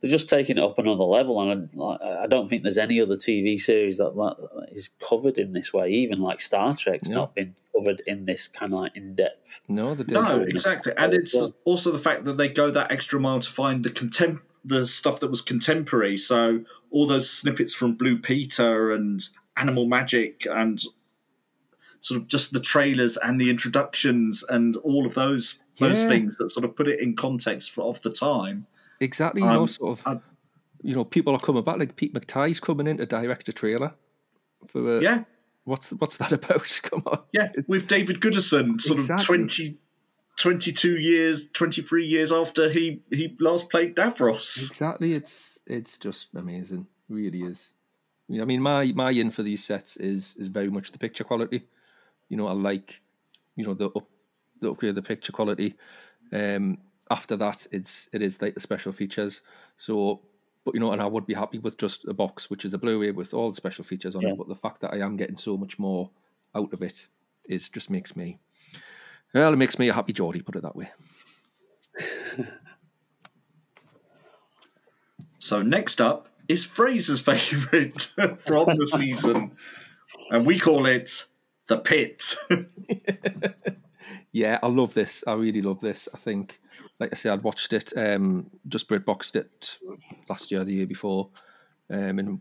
[0.00, 3.16] they're just taking it up another level, and I, I don't think there's any other
[3.16, 5.88] TV series that, that is covered in this way.
[5.88, 9.60] Even like Star Trek's not been covered in this kind of like in depth.
[9.68, 13.40] No, the no, exactly, and it's also the fact that they go that extra mile
[13.40, 16.16] to find the contem- the stuff that was contemporary.
[16.16, 19.22] So all those snippets from Blue Peter and
[19.56, 20.80] Animal Magic and
[22.00, 26.08] sort of just the trailers and the introductions and all of those those yeah.
[26.08, 28.66] things that sort of put it in context for, of the time
[29.00, 30.22] Exactly, you um, know, sort of, um,
[30.82, 31.78] you know, people are coming back.
[31.78, 33.94] Like Pete McTighe's coming in to direct a trailer
[34.66, 34.98] for.
[34.98, 35.24] Uh, yeah.
[35.64, 36.80] What's what's that about?
[36.82, 37.20] Come on.
[37.32, 39.42] Yeah, it's, with David Gooderson, sort exactly.
[39.42, 39.78] of 20,
[40.36, 44.70] 22 years, twenty three years after he he last played Davros.
[44.70, 46.86] Exactly, it's it's just amazing.
[47.08, 47.72] Really is.
[48.30, 51.66] I mean, my my in for these sets is is very much the picture quality.
[52.28, 53.00] You know, I like,
[53.56, 54.06] you know, the up
[54.60, 55.74] the upgrade the picture quality.
[56.32, 56.78] Um,
[57.10, 59.40] after that, it's it is like the special features.
[59.76, 60.20] So,
[60.64, 62.78] but you know, and I would be happy with just a box, which is a
[62.78, 64.30] Blu-ray with all the special features on yeah.
[64.30, 64.38] it.
[64.38, 66.10] But the fact that I am getting so much more
[66.54, 67.06] out of it
[67.48, 68.38] is just makes me
[69.34, 70.42] well, it makes me a happy Geordie.
[70.42, 70.90] Put it that way.
[75.38, 78.00] so next up is Fraser's favourite
[78.46, 79.52] from the season,
[80.30, 81.24] and we call it
[81.68, 82.36] the pits.
[84.32, 85.22] yeah, I love this.
[85.26, 86.08] I really love this.
[86.12, 86.60] I think
[86.98, 89.78] like I said, I'd watched it, um, just BritBoxed it
[90.28, 91.30] last year, the year before,
[91.90, 92.40] um, in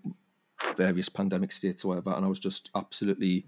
[0.75, 3.45] various pandemic states or whatever, and I was just absolutely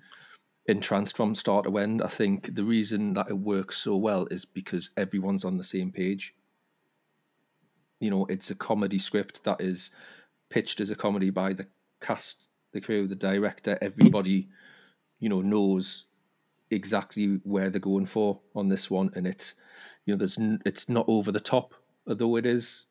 [0.68, 2.04] entranced from start to end.
[2.04, 5.92] I think the reason that it works so well is because everyone's on the same
[5.92, 6.36] page.
[8.00, 9.92] You know, it's a comedy script that is
[10.50, 11.68] pitched as a comedy by the
[12.02, 14.48] cast, the crew, the director, everybody
[15.20, 16.06] you know, knows
[16.72, 19.56] exactly where they're going for on this one, and it's
[20.06, 21.76] you know, there's it's not over the top,
[22.08, 22.86] although it is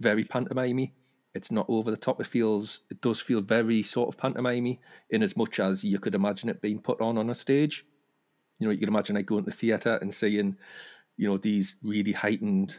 [0.00, 0.92] very pantomimey.
[1.34, 2.20] It's not over the top.
[2.20, 4.78] It feels it does feel very sort of pantomimey
[5.10, 7.86] in as much as you could imagine it being put on on a stage.
[8.58, 10.56] You know, you can imagine like going to the theatre and seeing,
[11.16, 12.78] you know, these really heightened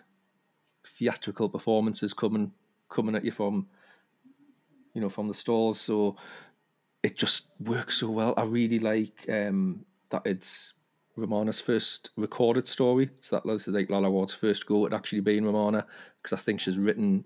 [0.86, 2.52] theatrical performances coming
[2.90, 3.68] coming at you from,
[4.94, 5.82] you know, from the stalls.
[5.82, 6.16] So
[7.04, 8.34] it just works so well.
[8.38, 10.74] I really like um, that it's
[11.18, 13.10] Romana's first recorded story.
[13.22, 15.86] So that was like Lalla Ward's first go at actually being Romana,
[16.18, 17.26] because I think she's written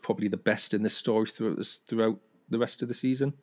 [0.00, 2.18] probably the best in this story throughout this, throughout
[2.48, 3.34] the rest of the season.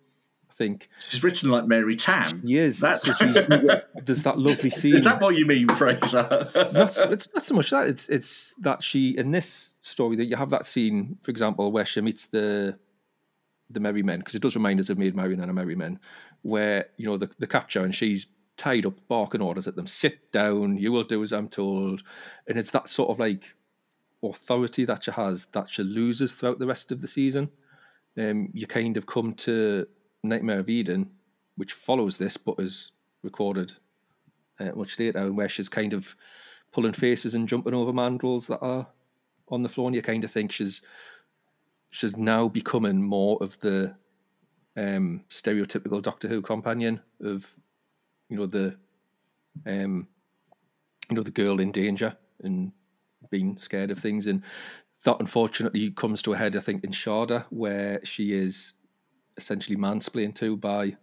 [0.50, 2.42] I think she's written like Mary Tamm.
[2.44, 2.80] Yes.
[2.80, 3.14] That's so
[4.04, 4.96] there's that lovely scene.
[4.96, 6.50] Is that what you mean, Fraser?
[6.74, 7.88] not, it's not so much that.
[7.88, 11.86] It's it's that she in this story that you have that scene, for example, where
[11.86, 12.80] she meets the
[13.70, 16.00] the Merry Men, because it does remind us of Maid Marian and a Merry Men,
[16.42, 20.32] where you know the the capture and she's tied up, barking orders at them, sit
[20.32, 22.04] down, you will do as I'm told,
[22.48, 23.56] and it's that sort of like
[24.24, 27.50] authority that she has that she loses throughout the rest of the season.
[28.18, 29.86] Um, you kind of come to
[30.24, 31.12] Nightmare of Eden,
[31.56, 32.92] which follows this, but is
[33.22, 33.74] recorded
[34.60, 36.16] uh, much later, and where she's kind of
[36.72, 38.88] pulling faces and jumping over mandrels that are
[39.50, 40.82] on the floor, and you kind of think she's
[41.90, 43.96] she's now becoming more of the
[44.76, 47.48] um, stereotypical Doctor Who companion of
[48.30, 48.78] you know the
[49.66, 50.08] um,
[51.10, 52.72] you know the girl in danger and
[53.30, 54.44] being scared of things, and
[55.04, 58.74] that unfortunately comes to a head, I think, in Shada, where she is
[59.38, 60.96] essentially mansplained to by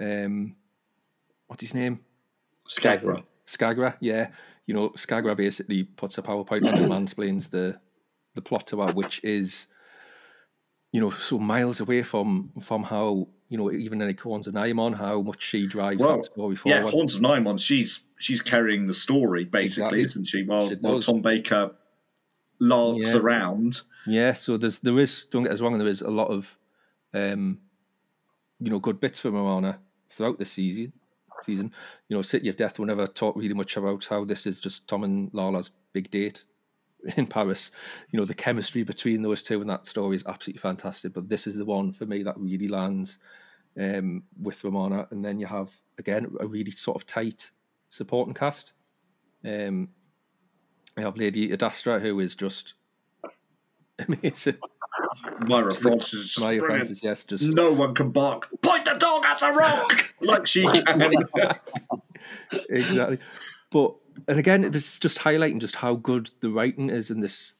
[0.00, 0.56] um,
[1.46, 2.00] what's his name?
[2.68, 3.22] Skagra.
[3.46, 4.28] Skagra, yeah.
[4.66, 7.78] You know, Skagra basically puts a PowerPoint on and mansplains the
[8.34, 9.66] the plot to her, which is,
[10.92, 14.94] you know, so miles away from from how you know even in Horns of Nimon,
[14.94, 16.84] how much she drives well, that story forward.
[16.84, 20.02] Yeah, Horns of Nimon, she's she's carrying the story basically, exactly.
[20.02, 20.44] isn't she?
[20.44, 21.72] While, she while Tom Baker
[22.60, 23.20] larks yeah.
[23.20, 23.80] around.
[24.06, 26.58] Yeah, so there's there is don't get us wrong, there is a lot of
[27.14, 27.58] um,
[28.60, 29.78] you know good bits from Romana
[30.10, 30.92] throughout the season.
[31.42, 31.72] Season,
[32.08, 34.86] you know, City of Death will never talk really much about how this is just
[34.86, 36.44] Tom and Lalla's big date
[37.16, 37.70] in Paris.
[38.10, 41.12] You know, the chemistry between those two and that story is absolutely fantastic.
[41.12, 43.18] But this is the one for me that really lands
[43.78, 45.06] um, with Romana.
[45.10, 47.50] And then you have, again, a really sort of tight
[47.88, 48.72] supporting cast.
[49.44, 49.88] Um,
[50.96, 52.74] I have Lady Adastra, who is just
[53.98, 54.56] amazing.
[55.46, 56.86] Myra Francis is just Myra brilliant.
[56.86, 58.48] Francis, yes, just no one can bark.
[58.62, 61.14] Point the dog at the rock like she can.
[62.68, 63.18] exactly,
[63.70, 63.94] but
[64.28, 67.54] and again, this is just highlighting just how good the writing is in this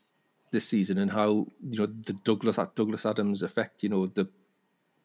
[0.51, 3.83] this season and how you know the Douglas Douglas Adams effect.
[3.83, 4.29] You know the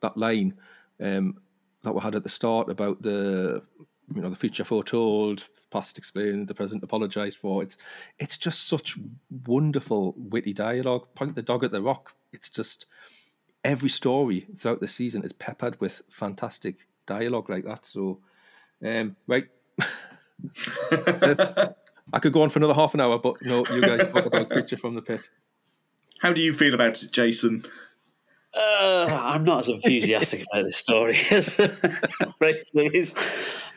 [0.01, 0.53] that line
[1.01, 1.39] um,
[1.83, 3.63] that we had at the start about the
[4.13, 7.63] you know the future foretold, the past explained, the present apologised for.
[7.63, 7.77] It's
[8.19, 8.97] it's just such
[9.45, 11.07] wonderful witty dialogue.
[11.15, 12.13] Point the dog at the rock.
[12.31, 12.85] It's just
[13.63, 17.85] every story throughout the season is peppered with fantastic dialogue like that.
[17.85, 18.19] So,
[18.85, 19.47] um, right.
[22.13, 24.49] I could go on for another half an hour, but no, you guys talk about
[24.49, 25.29] Creature from the Pit.
[26.21, 27.65] How do you feel about it, Jason?
[28.55, 31.59] Uh, I'm not as enthusiastic about this story as
[32.39, 33.13] Rachel is.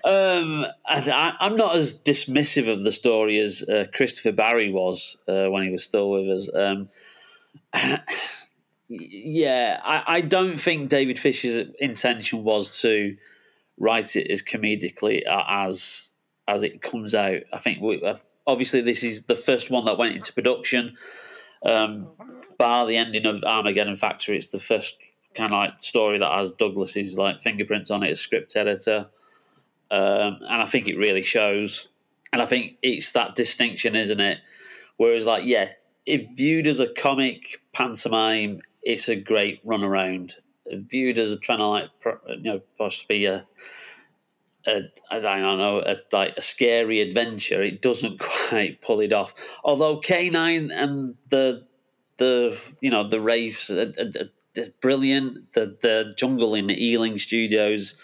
[0.05, 5.49] Um, I, am not as dismissive of the story as uh, Christopher Barry was uh,
[5.49, 6.51] when he was still with us.
[6.55, 6.89] Um,
[8.89, 13.17] yeah, I, I, don't think David Fisher's intention was to
[13.77, 16.10] write it as comedically as
[16.49, 17.41] as it comes out.
[17.53, 18.16] I think we, uh,
[18.47, 20.97] obviously this is the first one that went into production.
[21.64, 22.09] Um,
[22.59, 24.97] bar the ending of Armageddon Factor, it's the first
[25.34, 29.11] kind of like story that has Douglas's like fingerprints on it as script editor,
[29.91, 31.88] um, and I think it really shows.
[32.32, 34.38] And I think it's that distinction, isn't it?
[34.97, 35.70] Whereas, like, yeah,
[36.07, 40.34] if viewed as a comic pantomime, it's a great runaround.
[40.70, 41.91] Viewed as a trying to like,
[42.28, 43.45] you know, possibly a
[44.67, 47.63] a, I don't know, a, like a scary adventure.
[47.63, 49.35] It doesn't quite pull it off.
[49.65, 51.67] Although K9 and the
[52.19, 55.53] the you know the raves are, are, are brilliant.
[55.55, 57.97] The the jungle in the Ealing Studios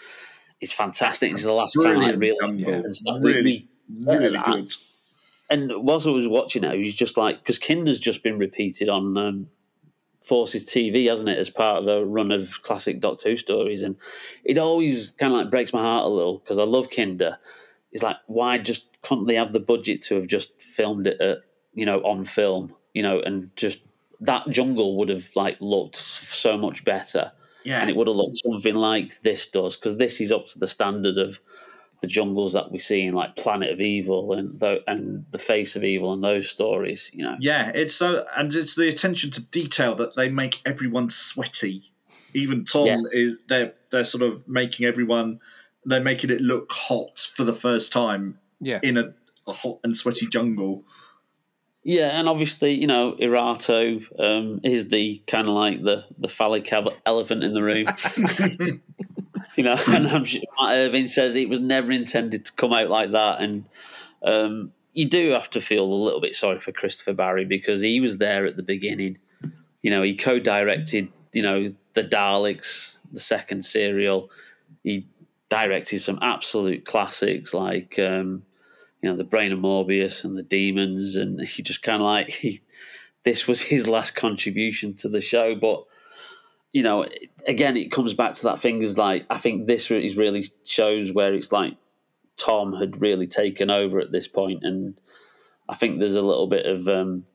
[0.59, 1.31] is fantastic.
[1.31, 2.81] It's the last kind of real yeah.
[3.21, 4.71] Really, really good.
[5.49, 8.89] And whilst I was watching it, it was just like because Kinda's just been repeated
[8.89, 9.47] on um,
[10.27, 13.95] Forces TV, hasn't it, as part of a run of classic Doctor Who stories, and
[14.43, 17.39] it always kind of like breaks my heart a little because I love Kinda.
[17.91, 21.39] It's like why just couldn't they have the budget to have just filmed it at
[21.73, 23.79] you know on film, you know, and just
[24.21, 27.31] that jungle would have like looked so much better.
[27.63, 27.81] Yeah.
[27.81, 30.69] and it would have looked something like this does because this is up to the
[30.69, 31.41] standard of
[32.01, 35.75] the jungles that we see in like Planet of Evil and the, and the Face
[35.75, 37.09] of Evil and those stories.
[37.13, 41.09] You know, Yeah, it's so, and it's the attention to detail that they make everyone
[41.09, 41.91] sweaty.
[42.33, 43.01] Even Tom Yes.
[43.13, 45.39] is they're they're sort of making everyone
[45.85, 48.79] they're making it look hot for the first time Yeah.
[48.83, 49.13] in a,
[49.47, 50.83] a hot and sweaty jungle.
[51.83, 56.69] Yeah, and obviously, you know, Erato um, is the kind of like the the phallic
[57.05, 57.87] elephant in the room.
[59.55, 62.89] you know, and I'm sure Mat Irvine says it was never intended to come out
[62.89, 63.65] like that, and
[64.23, 67.99] um, you do have to feel a little bit sorry for Christopher Barry because he
[67.99, 69.17] was there at the beginning.
[69.81, 74.31] You know, he co-directed, you know, the Daleks, the second serial.
[74.83, 75.07] He
[75.49, 77.97] directed some absolute classics like.
[77.99, 78.43] Um,
[79.01, 82.29] you know, the brain of Morbius and the demons, and he just kind of like
[82.31, 82.61] he,
[83.23, 85.55] this was his last contribution to the show.
[85.55, 85.85] But
[86.73, 87.05] you know,
[87.47, 91.11] again, it comes back to that thing is like I think this is really shows
[91.11, 91.75] where it's like
[92.37, 94.99] Tom had really taken over at this point, and
[95.69, 97.25] I think there's a little bit of um,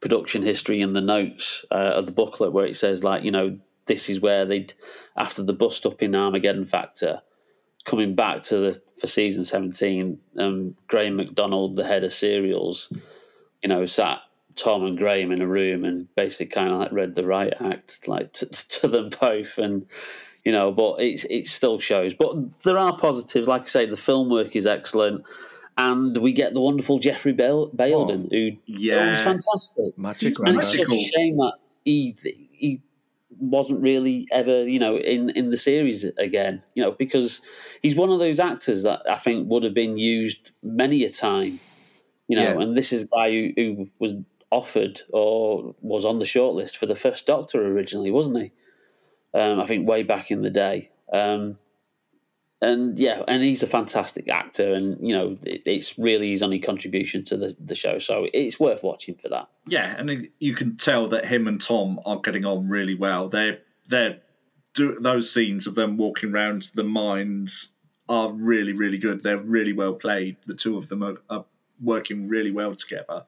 [0.00, 3.58] production history in the notes uh, of the booklet where it says like you know
[3.86, 4.74] this is where they'd
[5.16, 7.22] after the bust up in Armageddon Factor
[7.84, 12.92] coming back to the for season 17 um, graham mcdonald the head of serials
[13.62, 14.20] you know sat
[14.56, 18.08] tom and graham in a room and basically kind of like read the right act
[18.08, 19.86] like to, to them both and
[20.44, 22.34] you know but it's it still shows but
[22.64, 25.22] there are positives like i say the film work is excellent
[25.78, 29.10] and we get the wonderful jeffrey Bale, Bayldon, oh, who Yeah.
[29.10, 30.86] was fantastic Magic and it's that.
[30.86, 31.54] such a shame that
[31.84, 32.80] he he
[33.38, 36.62] wasn't really ever, you know, in in the series again.
[36.74, 37.42] You know, because
[37.82, 41.60] he's one of those actors that I think would have been used many a time.
[42.28, 42.60] You know, Yeah.
[42.62, 44.14] and this is a guy who, who was
[44.50, 48.52] offered or was on the shortlist for the first Doctor originally, wasn't he?
[49.34, 50.90] Um, I think way back in the day.
[51.12, 51.58] Um,
[52.62, 56.58] and yeah, and he's a fantastic actor, and you know, it, it's really his only
[56.58, 59.48] contribution to the, the show, so it's worth watching for that.
[59.66, 63.28] Yeah, and you can tell that him and Tom are getting on really well.
[63.28, 64.20] They're they're
[64.74, 67.72] do, those scenes of them walking around the mines
[68.08, 69.22] are really really good.
[69.22, 70.36] They're really well played.
[70.46, 71.44] The two of them are, are
[71.82, 73.26] working really well together.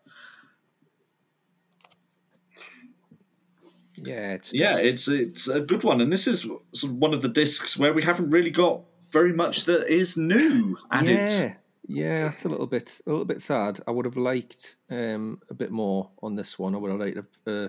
[4.04, 6.42] Yeah, it's Yeah, just- it's it's a good one, and this is
[6.72, 10.16] sort of one of the discs where we haven't really got very much that is
[10.16, 11.08] new added.
[11.30, 11.54] Yeah,
[11.88, 13.80] yeah, that's a little bit a little bit sad.
[13.86, 16.74] I would have liked um, a bit more on this one.
[16.74, 17.68] I would have liked, uh,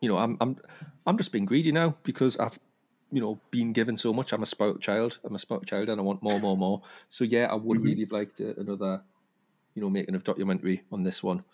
[0.00, 0.56] you know, I'm I'm
[1.06, 2.58] I'm just being greedy now because I've
[3.12, 4.32] you know been given so much.
[4.32, 5.18] I'm a spoiled child.
[5.24, 6.82] I'm a spoiled child, and I want more, more, more.
[7.08, 9.02] So yeah, I would really have liked uh, another,
[9.74, 11.44] you know, making of documentary on this one.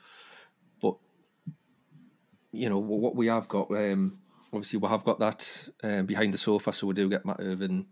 [2.52, 3.70] You know what we have got.
[3.70, 4.18] Um,
[4.52, 7.86] obviously, we have got that um, behind the sofa, so we do get Mat Irvine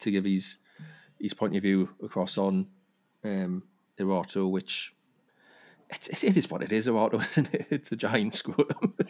[0.00, 0.58] to give his
[1.20, 2.66] his point of view across on
[3.24, 3.62] um,
[3.98, 4.94] Erato, which
[5.88, 6.88] it, it, is what it is.
[6.88, 7.66] Erato, isn't it?
[7.70, 8.94] It's a giant scrotum.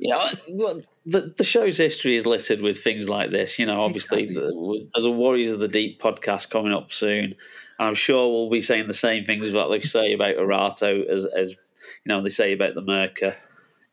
[0.00, 3.58] You know, well, the, the show's history is littered with things like this.
[3.58, 4.50] You know, obviously, Exactly.
[4.50, 7.34] the, there's a Warriors of the Deep podcast coming up soon, and
[7.78, 11.24] I'm sure we'll be saying the same things as what they say about Erato as,
[11.24, 11.56] as you
[12.06, 13.36] know they say about the Myrka.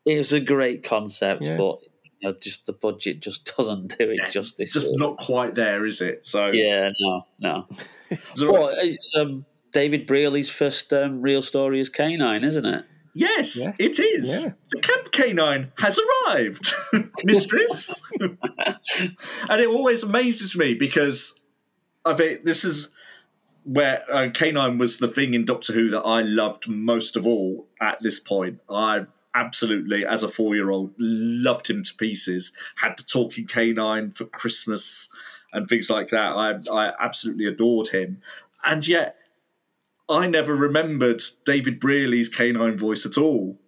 [0.06, 1.56] It was a great concept, Yeah.
[1.56, 1.76] but
[2.20, 4.72] you know, just the budget just doesn't do it Yeah, justice.
[4.72, 4.98] Just really.
[4.98, 6.26] not quite there, is it?
[6.26, 7.66] So Yeah, no, no.
[8.34, 12.84] So- Well, it's um, David Brierley's first um, real story as K9, isn't it?
[13.14, 14.44] Yes, Yes, it is.
[14.44, 14.52] yeah.
[14.72, 16.72] The camp K9 has arrived,
[17.24, 18.00] mistress.
[18.20, 21.38] and it always amazes me because
[22.04, 22.90] I bet this is
[23.64, 27.66] where uh, K9 was the thing in Doctor Who that I loved most of all
[27.80, 28.60] at this point.
[28.70, 29.06] I
[29.36, 32.52] absolutely, as a four-year-old, loved him to pieces.
[32.76, 35.08] Had the talking K9 for Christmas
[35.52, 36.32] and things like that.
[36.32, 38.20] I, I absolutely adored him,
[38.64, 39.16] and yet.
[40.08, 43.58] I never remembered David Brierley's K9 voice at all,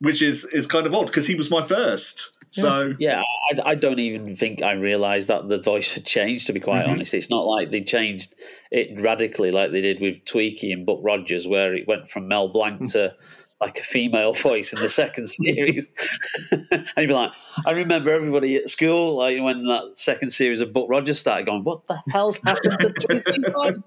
[0.00, 2.30] which is is kind of odd because he was my first.
[2.50, 6.46] So Yeah, I, I don't even think I realised that the voice had changed.
[6.48, 6.90] To be quite Mhm.
[6.90, 8.34] honest, it's not like they changed
[8.70, 12.48] it radically like they did with Twiki and Buck Rogers, where it went from Mel
[12.48, 13.14] Blanc to
[13.60, 15.90] like a female voice in the second series.
[16.50, 17.32] and you'd be like,
[17.64, 21.64] I remember everybody at school, like when that second series of Buck Rogers started going,
[21.64, 23.82] "What the hell's happened to voice?"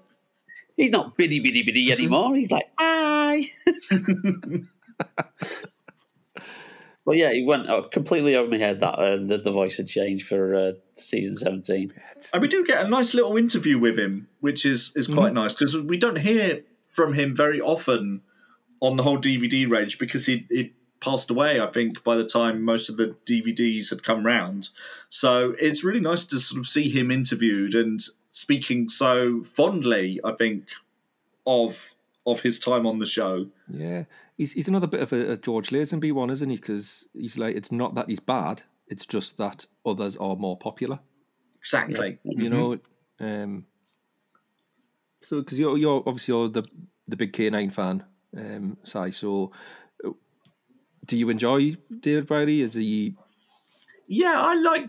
[0.76, 2.34] He's not biddy biddy biddy anymore.
[2.34, 3.42] He's like, "Hi."
[7.06, 9.88] Well, yeah, he went uh, completely over my head that uh, the, the voice had
[9.88, 11.92] changed for uh, season 17.
[12.32, 15.52] and we do get a nice little interview with him, which is is quite nice
[15.52, 18.20] because we don't hear from him very often
[18.80, 22.62] on the whole DVD range because he, he passed away, I think, by the time
[22.62, 24.68] most of the DVDs had come round.
[25.08, 28.00] So it's really nice to sort of see him interviewed and
[28.30, 30.68] speaking so fondly, I think,
[31.46, 31.94] of
[32.26, 33.46] of his time on the show.
[33.68, 34.04] Yeah,
[34.36, 36.56] he's he's another bit of a, a George Lazenby one, isn't he?
[36.56, 41.00] Because he's like, it's not that he's bad; it's just that others are more popular.
[41.60, 42.18] Exactly.
[42.24, 42.78] You know,
[43.20, 43.66] um,
[45.20, 46.64] so because you're you're obviously you're the
[47.08, 48.04] the big K nine fan,
[48.36, 49.10] um, Si.
[49.10, 49.52] So,
[50.04, 50.10] uh,
[51.06, 52.62] do you enjoy David Brierley?
[52.62, 53.14] Is he?
[54.06, 54.88] Yeah, I like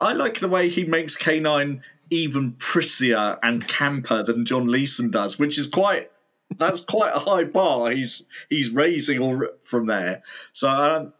[0.00, 5.10] I like the way he makes K nine even prissier and camper than John Leeson
[5.10, 6.10] does, which is quite
[6.58, 10.22] that's quite a high bar he's he's raising all from there.
[10.52, 11.12] So um,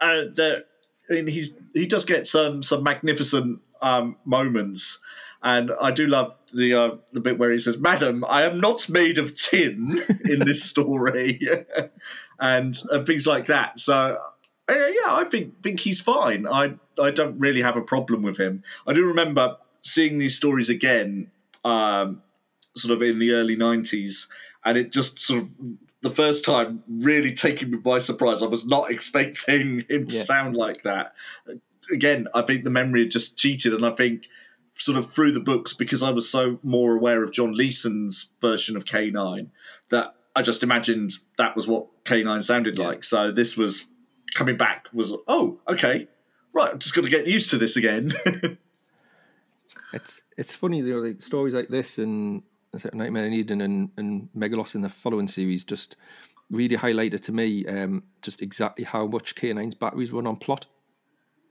[0.00, 0.64] uh, the,
[1.10, 5.00] I mean, he's he does get some some magnificent um, moments.
[5.42, 8.88] And I do love the uh, the bit where he says, "Madam, I am not
[8.90, 11.40] made of tin in this story,"
[12.40, 13.78] and, and things like that.
[13.78, 14.18] So
[14.68, 16.46] uh, yeah, I think think he's fine.
[16.46, 18.62] I I don't really have a problem with him.
[18.86, 21.30] I do remember seeing these stories again,
[21.64, 22.22] um,
[22.76, 24.26] sort of in the early '90s,
[24.64, 25.50] and it just sort of
[26.02, 28.42] the first time really taking me by surprise.
[28.42, 30.22] I was not expecting him to Yeah.
[30.22, 31.14] sound like that.
[31.90, 34.28] Again, I think the memory had just cheated, and I think
[34.80, 38.76] sort of through the books because I was so more aware of John Leeson's version
[38.76, 39.48] of K9
[39.90, 42.86] that I just imagined that was what K9 sounded Yeah.
[42.88, 43.04] like.
[43.04, 43.86] So this was
[44.34, 46.08] coming back was oh okay
[46.54, 48.12] right I'm just going to get used to this again.
[49.92, 52.44] It's it's funny, you know, like stories like this and
[52.92, 55.96] Nightmare in Eden and, and Meglos in the following series just
[56.48, 60.66] really highlighted to me um, just exactly how much K9's batteries run on plot.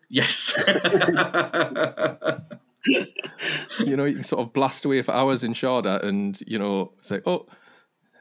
[0.08, 0.54] yes.
[3.86, 6.92] You know, you can sort of blast away for hours in Shada and, you know,
[7.02, 7.46] say, oh,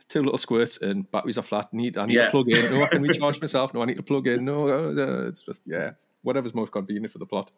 [0.08, 1.72] two little squirts and batteries are flat.
[1.72, 2.26] Need I need Yeah.
[2.26, 2.70] to plug in.
[2.70, 3.74] No, I can recharge myself.
[3.74, 4.44] No, I need to plug in.
[4.44, 5.92] No, uh, uh, it's just, yeah,
[6.22, 7.50] whatever's most convenient for the plot.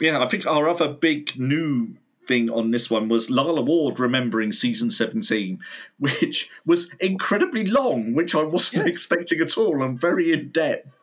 [0.00, 1.96] yeah, I think our other big new
[2.26, 5.58] thing on this one was Lalla Ward remembering season 17,
[5.98, 8.94] which was incredibly long, which I wasn't Yes.
[8.94, 10.98] expecting at all and very in depth.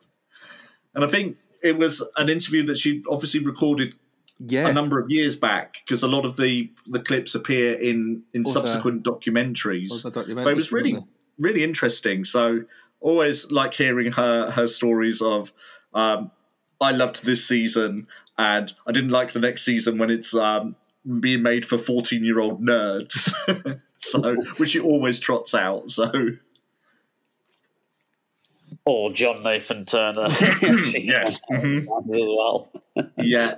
[0.94, 1.36] And I think
[1.66, 3.94] it was an interview that she obviously recorded
[4.38, 4.68] Yeah.
[4.68, 8.42] a number of years back because a lot of the the clips appear in in
[8.42, 9.90] Other- subsequent documentaries.
[10.04, 11.04] Documentaries, But it was really
[11.38, 12.24] really interesting.
[12.24, 12.64] So
[13.00, 15.52] always like hearing her her stories of
[15.94, 16.30] um,
[16.80, 18.06] I loved this season
[18.38, 20.76] and I didn't like the next season when it's um,
[21.20, 23.32] being made for fourteen year old nerds.
[24.00, 25.90] so which she always trots out.
[25.90, 26.10] So
[28.86, 30.28] Or John Nathan Turner.
[30.60, 31.40] Yes.
[31.50, 31.86] Mhm.
[32.14, 32.70] as well.
[33.18, 33.56] yeah.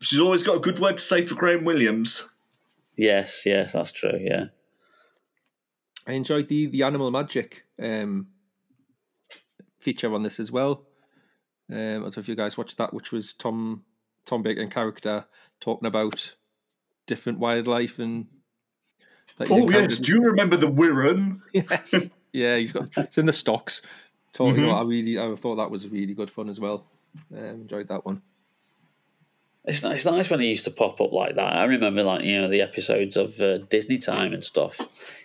[0.00, 2.28] She's always got a good word to say for Graham Williams.
[2.96, 4.16] Yes, yes, that's true.
[4.20, 4.46] Yeah.
[6.06, 8.28] I enjoyed the the animal magic um,
[9.80, 10.86] feature on this as well.
[11.70, 13.82] Um, I don't know if you guys watched that, which was Tom
[14.26, 15.24] Tom Baker in character
[15.60, 16.34] talking about
[17.06, 18.26] different wildlife and.
[19.50, 21.40] Oh yes, do you remember the Wirren?
[21.52, 22.10] Yes.
[22.32, 23.80] yeah, he's got it's in the stocks.
[24.34, 24.64] Talking Mhm.
[24.68, 26.84] about, I really, I thought that was really good fun as well.
[27.32, 28.20] Um, enjoyed that one.
[29.66, 31.54] It's nice, it's nice when he used to pop up like that.
[31.56, 34.78] I remember, like you know, the episodes of uh, Disney Time and stuff.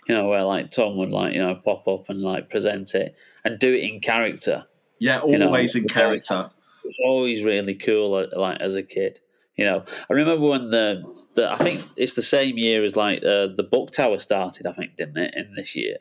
[0.08, 3.14] You know, where like Tom would like you know pop up and like present it
[3.44, 4.64] and do it in character.
[4.98, 6.50] Yeah, You know, always in character.
[6.84, 8.14] It was always really cool.
[8.14, 9.20] uh, Like as a kid,
[9.56, 11.02] you know, I remember when the,
[11.34, 14.66] the I think it's the same year as like uh, the book tower started.
[14.66, 15.98] I think didn't it in this year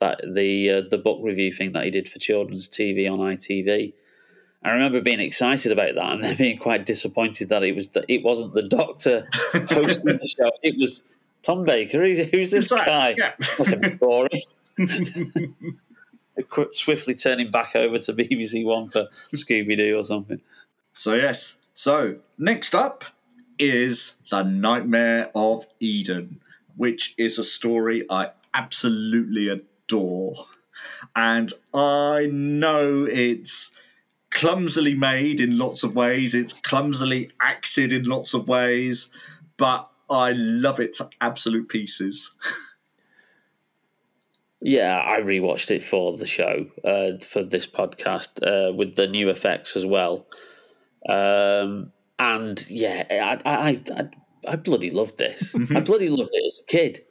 [0.00, 3.92] that the uh, the book review thing that he did for children's TV on ITV.
[4.62, 8.22] I remember being excited about that and then being quite disappointed that it was it
[8.24, 10.50] wasn't the Doctor hosting the show.
[10.62, 11.04] It was
[11.42, 12.04] Tom Baker.
[12.04, 13.14] Who, who's this that- guy?
[13.16, 13.32] yeah.
[13.56, 14.42] That's a bit boring.
[16.72, 20.40] Swiftly turning back over to BBC One for Scooby Doo or something.
[20.94, 21.56] So yes.
[21.74, 23.04] So next up
[23.58, 26.40] is the Nightmare of Eden,
[26.76, 29.50] which is a story I absolutely
[29.90, 30.46] adore,
[31.16, 33.72] and I know it's
[34.30, 36.34] clumsily made in lots of ways.
[36.34, 39.10] It's clumsily acted in lots of ways,
[39.56, 42.32] but I love it to absolute pieces.
[44.62, 49.30] Yeah, I rewatched it for the show, uh, for this podcast, uh, with the new
[49.30, 50.26] effects as well.
[51.08, 54.08] Um, and yeah, I, I, I,
[54.46, 55.54] I bloody loved this.
[55.74, 57.04] I bloody loved it as a kid.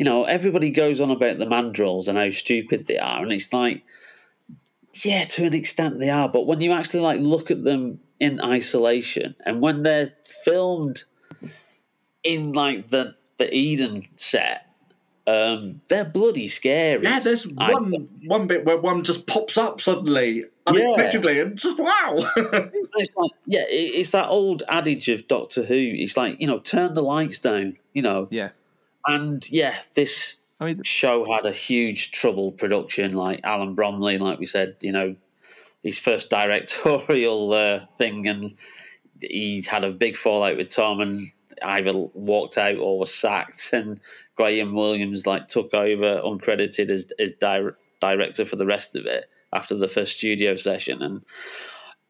[0.00, 3.52] You know, everybody goes on about the mandrels and how stupid they are, and it's
[3.52, 3.82] like,
[5.04, 8.40] yeah, to an extent they are, but when you actually like look at them in
[8.40, 11.04] isolation, and when they're filmed
[12.24, 14.66] in like the the Eden set,
[15.26, 17.04] Um, they're bloody scary.
[17.04, 21.78] Yeah, there's I- one one bit where one just pops up suddenly, unexpectedly, and just
[21.78, 22.18] wow.
[22.96, 25.74] It's like, yeah, it's that old adage of Doctor Who.
[25.76, 28.28] It's like, you know, turn the lights down, you know.
[28.30, 28.50] Yeah.
[29.06, 33.12] And yeah, this I mean, show had a huge trouble production.
[33.14, 35.16] Like Alan Bromley, like we said, you know,
[35.82, 38.54] his first directorial uh, thing, and
[39.20, 41.26] he had a big fallout with Tom, and
[41.62, 44.00] either walked out or was sacked, and
[44.36, 47.70] Graham Williams like took over uncredited as as di-
[48.00, 51.22] director for the rest of it after the first studio session, and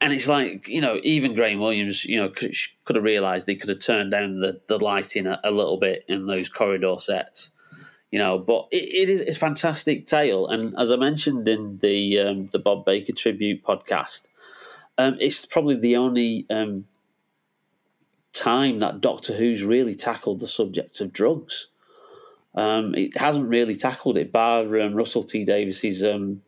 [0.01, 3.55] and it's like you know even Graham Williams you know could, could have realised they
[3.55, 7.53] could have turned down the the lighting a, a little bit in those corridor sets
[8.11, 8.39] you know.
[8.39, 12.49] But it, it is it's a fantastic tale, and as I mentioned in the um,
[12.53, 14.29] the Bob Baker tribute podcast,
[14.99, 16.87] um, it's probably the only um,
[18.33, 21.69] time that Doctor Who's really tackled the subject of drugs.
[22.55, 26.43] Um, it hasn't really tackled it, bar um, Russell T Davies's um,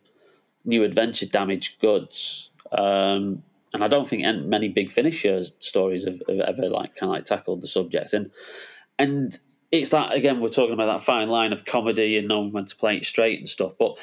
[0.65, 2.51] new adventure, Damaged Goods.
[2.73, 3.43] Um,
[3.75, 7.25] and I don't think many big finisher stories have, have ever like kind of like
[7.25, 8.13] tackled the subject.
[8.13, 8.31] And
[8.99, 9.39] and
[9.73, 12.77] it's that again we're talking about that fine line of comedy and knowing when to
[12.77, 13.99] play it straight and stuff but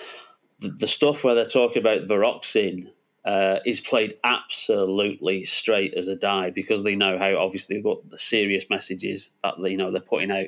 [0.60, 2.90] the, the stuff where they're talking about vraxoin
[3.26, 8.18] uh, is played absolutely straight as a die because they know how obviously what the
[8.18, 10.48] serious messages that you know they're putting out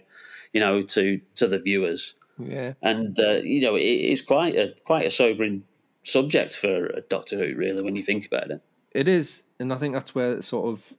[0.53, 2.73] you know to to the viewers yeah.
[2.81, 5.63] and uh, you know it, it's quite a quite a sobering
[6.03, 9.77] subject for a Doctor Who really when you think about it It is, and I
[9.77, 10.93] think that's where it sort of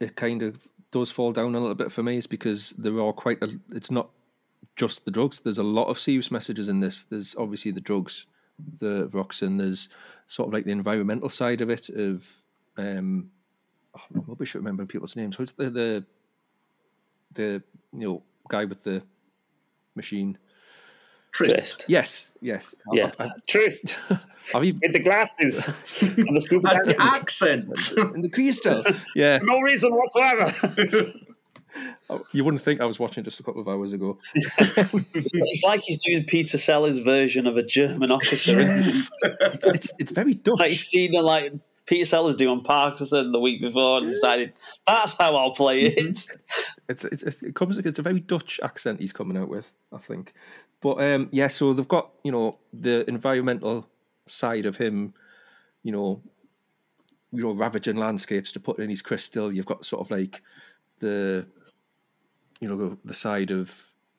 [0.00, 3.12] it kind of does fall down a little bit for me, is because there are
[3.12, 3.48] quite a.
[3.72, 4.10] It's not
[4.76, 5.40] just the drugs.
[5.40, 7.04] There's a lot of serious messages in this.
[7.04, 8.26] There's obviously the drugs,
[8.78, 9.56] the Roxin.
[9.56, 9.88] There's
[10.26, 11.88] sort of like the environmental side of it.
[11.88, 12.26] Of
[12.76, 13.30] um,
[13.96, 15.36] oh, I'm rubbish at remembering people's names.
[15.36, 16.06] Who's the the
[17.32, 17.62] the
[17.92, 19.02] you know guy with the
[19.96, 20.38] machine?
[21.34, 22.74] Tryst Yes, yes.
[22.92, 23.10] yeah
[23.48, 23.98] Tryst
[24.52, 25.64] Have you with the glasses
[26.00, 27.66] and the scuba and the accent.
[28.14, 28.82] in the crystal?
[29.14, 29.38] Yeah.
[29.42, 31.12] No reason whatsoever.
[32.08, 34.16] Oh, you wouldn't think I was watching just a couple of hours ago.
[34.36, 39.10] it's like he's doing Peter Sellers' version of a German officer yes.
[39.40, 40.58] It's it's very Dutch.
[40.60, 41.52] like he's seen it like
[41.86, 44.52] Peter Sellers do on Parkinson the week before and decided
[44.86, 45.98] that's how I'll play it.
[45.98, 46.36] Mm-hmm.
[46.88, 49.98] It's, it's, it's it comes it's a very Dutch accent he's coming out with, I
[49.98, 50.32] think.
[50.84, 53.88] But um, yeah, so they've got you know the environmental
[54.26, 55.14] side of him,
[55.82, 56.20] you know,
[57.32, 59.50] you know ravaging landscapes to put in his crystal.
[59.50, 60.42] You've got sort of like
[60.98, 61.46] the
[62.60, 63.74] you know the side of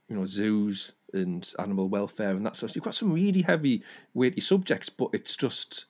[0.09, 2.71] you know zoos and animal welfare and that sort.
[2.71, 3.83] of You've got some really heavy,
[4.15, 5.85] weighty subjects, but it's just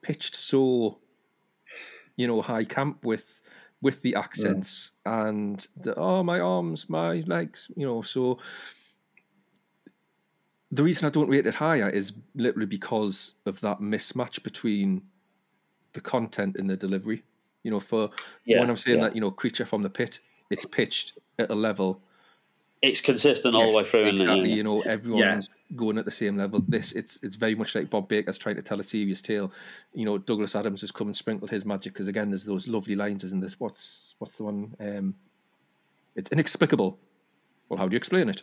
[0.00, 0.98] pitched so
[2.16, 3.42] you know high camp with
[3.82, 8.38] with the accents and the oh my arms my legs you know so
[10.72, 15.02] the reason i don't rate it higher is literally because of that mismatch between
[15.92, 17.22] the content and the delivery
[17.62, 18.10] you know for
[18.44, 19.04] Yeah, when i'm saying yeah.
[19.04, 22.00] that you know creature from the pit it's pitched at a level
[22.82, 24.50] It's consistent all the way through, isn't exactly.
[24.50, 24.56] Yeah.
[24.56, 26.62] You know, everyone's going at the same level.
[26.68, 29.50] This it's it's very much like Bob Baker's trying to tell a serious tale.
[29.94, 32.94] You know, Douglas Adams has come and sprinkled his magic because again, there's those lovely
[32.94, 33.58] lines in this.
[33.58, 34.76] What's what's the one?
[34.78, 35.14] Um,
[36.14, 36.98] it's inexplicable.
[37.68, 38.42] Well, how do you explain it?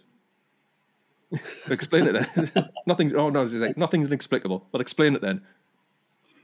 [1.69, 2.69] Explain it then.
[2.85, 3.13] nothing's.
[3.13, 4.67] Oh no, like nothing's inexplicable.
[4.71, 5.41] But explain it then.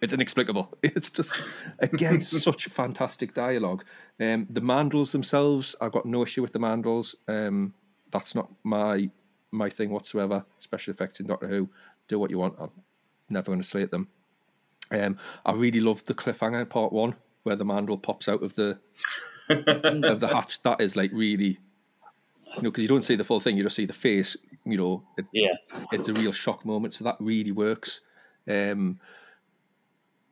[0.02, 0.78] It's inexplicable.
[0.84, 1.36] It's just
[1.80, 3.84] again such fantastic dialogue.
[4.20, 7.16] Um, the mandrels themselves, I've got no issue with the mandrels.
[7.28, 7.74] Um,
[8.12, 9.10] that's not my
[9.52, 10.46] my thing whatsoever.
[10.58, 11.70] Special effects in Doctor Who,
[12.08, 12.56] do what you want.
[12.60, 12.72] I'm
[13.30, 14.08] never going to slate them.
[14.92, 18.56] Um, I really loved the cliffhanger in part one where the mandrel pops out of
[18.56, 18.80] the
[19.50, 20.62] of the hatch.
[20.64, 21.60] That is like really,
[22.56, 24.36] you know, because you don't see the full thing, you just see the face.
[24.66, 25.54] You know, it, Yeah.
[25.92, 26.94] it's a real shock moment.
[26.94, 28.02] So that really works.
[28.48, 29.00] Um,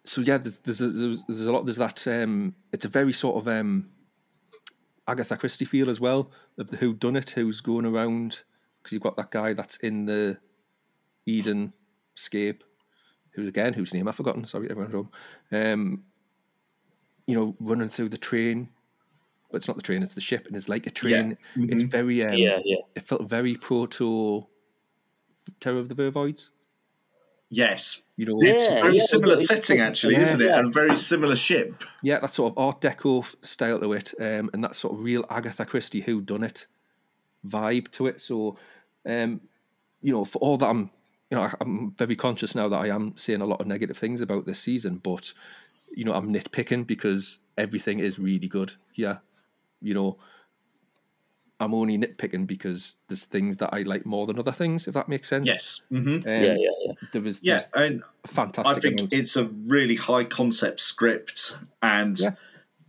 [0.03, 1.65] so yeah, there's there's a, there's, there's a lot.
[1.65, 2.07] There's that.
[2.07, 3.89] Um, it's a very sort of um,
[5.07, 8.41] Agatha Christie feel as well of the who done it, who's going around
[8.81, 10.37] because you've got that guy that's in the
[11.25, 11.73] Eden
[12.15, 12.63] scape,
[13.31, 14.45] who's again whose name I've forgotten.
[14.47, 15.11] Sorry, everyone's home.
[15.51, 16.03] Um,
[17.25, 18.69] you know, running through the train.
[19.49, 21.37] But it's not the train; it's the ship, and it's like a train.
[21.55, 22.77] It's very, um, Yeah, yeah.
[22.95, 24.45] It felt very proto
[25.59, 26.49] Terror of the Vervoids.
[27.49, 28.01] Yes.
[28.17, 28.51] You know, Yeah.
[28.51, 30.21] It's a very yeah, similar it's- setting, actually, Yeah.
[30.21, 30.45] isn't it?
[30.47, 30.59] Yeah.
[30.59, 31.81] And a very similar ship.
[32.03, 35.25] yeah, that sort of Art Deco style to it, um, and that sort of real
[35.29, 36.67] Agatha Christie who done it
[37.45, 38.19] vibe to it.
[38.19, 38.57] So,
[39.05, 39.39] um,
[40.01, 40.89] you know, for all that I'm,
[41.31, 43.97] you know, I- I'm very conscious now that I am saying a lot of negative
[43.97, 45.33] things about this season, but
[45.95, 48.73] you know, I'm nitpicking because everything is really good.
[48.95, 49.19] Yeah,
[49.81, 50.17] you know,
[51.59, 54.87] I'm only nitpicking because there's things that I like more than other things.
[54.87, 55.47] If that makes sense.
[55.47, 55.81] Yes.
[55.89, 56.91] hmm Um, yeah, yeah, yeah.
[57.13, 58.77] There was Yeah, there's and fantastic.
[58.77, 59.13] I think amount.
[59.13, 62.31] it's a really high concept script, and Yeah.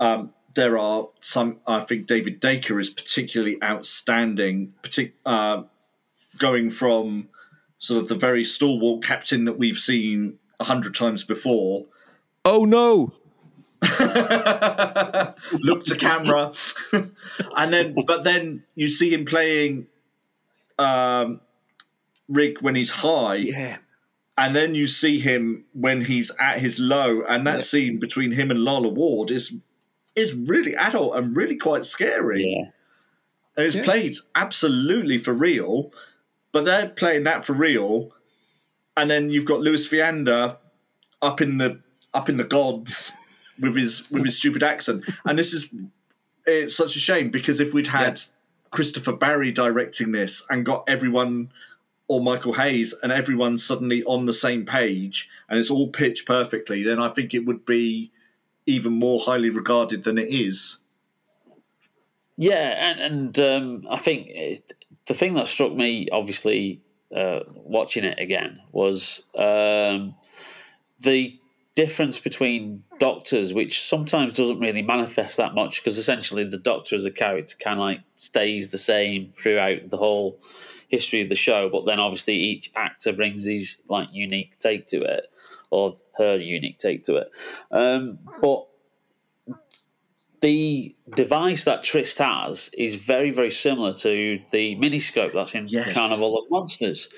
[0.01, 1.61] um, there are some.
[1.67, 5.63] I think David Daker is particularly outstanding, partic- uh,
[6.39, 7.29] going from
[7.79, 11.87] sort of the very stalwart captain that we've seen a hundred times before.
[12.45, 13.13] oh no!
[15.61, 16.53] Look to camera,
[16.93, 19.87] and then but then you see him playing
[20.79, 21.41] um,
[22.29, 23.79] Rigg when he's high, Yeah.
[24.37, 27.61] and then you see him when he's at his low, and that Yeah.
[27.61, 29.55] scene between him and Lalla Ward is
[30.17, 32.45] is really adult and really quite scary.
[32.45, 32.71] yeah.
[33.57, 33.85] And it's Yeah.
[33.85, 35.93] played absolutely for real,
[36.53, 38.13] but they're playing that for real,
[38.97, 40.57] and then you've got Lewis Fiander
[41.23, 41.81] up in the
[42.15, 43.13] up in the gods
[43.61, 45.71] with his with his stupid accent, and this is
[46.47, 48.21] it's such a shame because if we'd had
[48.71, 51.51] Christopher Barry directing this and got everyone
[52.09, 56.83] or Michael Hayes and everyone suddenly on the same page and it's all pitched perfectly,
[56.83, 58.11] then I think it would be
[58.67, 60.79] even more highly regarded than it is.
[62.37, 64.73] Yeah, and, and um, I think it,
[65.07, 66.81] the thing that struck me, obviously,
[67.15, 70.15] uh, watching it again, was um,
[71.01, 71.39] the
[71.79, 77.05] difference between doctors, which sometimes doesn't really manifest that much because essentially the doctor as
[77.05, 80.41] a character kind of like stays the same throughout the whole
[80.89, 84.97] history of the show, but then obviously each actor brings his like unique take to
[84.99, 85.29] it
[85.71, 87.31] or her unique take to it.
[87.71, 88.67] Um, but
[90.41, 95.95] the device that Tryst has is very, very similar to the miniscope that's in Yes.
[95.95, 97.09] Carnival of Monsters.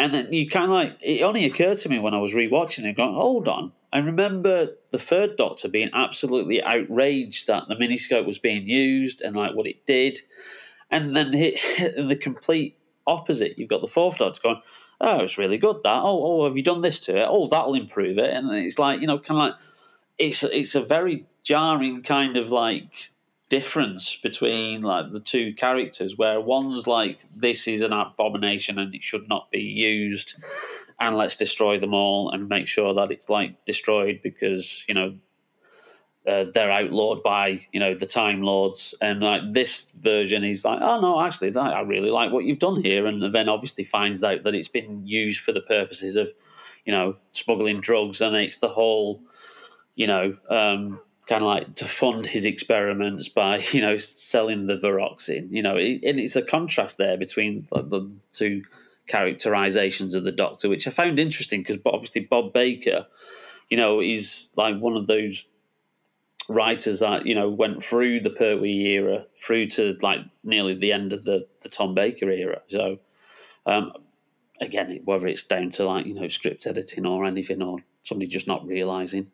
[0.00, 2.82] And then you kind of like, it only occurred to me when I was rewatching
[2.84, 3.70] it, going, hold on.
[3.92, 9.36] I remember the third Doctor being absolutely outraged that the miniscope was being used and
[9.36, 10.20] like what it did.
[10.90, 11.56] And then hit,
[11.96, 13.58] the complete opposite.
[13.58, 14.62] You've got the fourth Doctor going,
[15.00, 16.00] oh, it's really good that.
[16.02, 17.26] Oh, oh, have you done this to it?
[17.28, 18.32] Oh, that'll improve it.
[18.32, 19.54] And it's like, you know, kind of like,
[20.18, 23.10] it's it's a very jarring kind of like
[23.48, 29.02] difference between like the two characters where one's like this is an abomination and it
[29.02, 30.36] should not be used
[31.02, 35.14] and let's destroy them all and make sure that it's like destroyed because you know
[36.26, 40.78] uh, they're outlawed by you know the time lords and like this version is like
[40.80, 44.22] oh no actually that, i really like what you've done here and then obviously finds
[44.22, 46.30] out that it's been used for the purposes of
[46.84, 49.20] you know smuggling drugs and it's the whole
[49.94, 54.76] you know, um, kind of like to fund his experiments by, you know, selling the
[54.76, 55.48] Vraxoin.
[55.50, 58.62] You know, and it's a contrast there between the, the two
[59.06, 63.06] characterizations of the Doctor, which I found interesting because obviously Bob Baker,
[63.68, 65.46] you know, is like one of those
[66.48, 71.12] writers that you know went through the Pertwee era through to like nearly the end
[71.12, 72.62] of the the Tom Baker era.
[72.66, 72.98] So
[73.66, 73.92] um,
[74.60, 78.46] again, whether it's down to like you know script editing or anything, or somebody just
[78.46, 79.30] not realizing.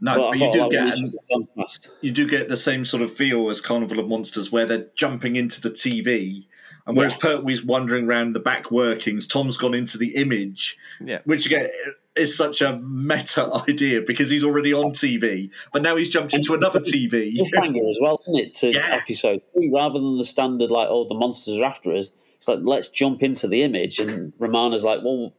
[0.00, 3.02] No, I but you do that was an get you do get the same sort
[3.02, 6.46] of feel as Carnival of Monsters, where they're jumping into the TV,
[6.86, 7.30] and whereas Yeah.
[7.36, 11.20] Pertwee's wandering around the back workings, Tom's gone into the image, Yeah.
[11.24, 11.70] which again
[12.16, 16.54] is such a meta idea because he's already on TV, but now he's jumped into
[16.54, 17.36] another TV.
[17.36, 18.54] cliffhanger as well, isn't it?
[18.54, 18.86] To Yeah.
[18.90, 22.12] episode three, rather than the standard like, oh, the monsters are after us.
[22.36, 25.34] It's like let's jump into the image, and Romana's like, well,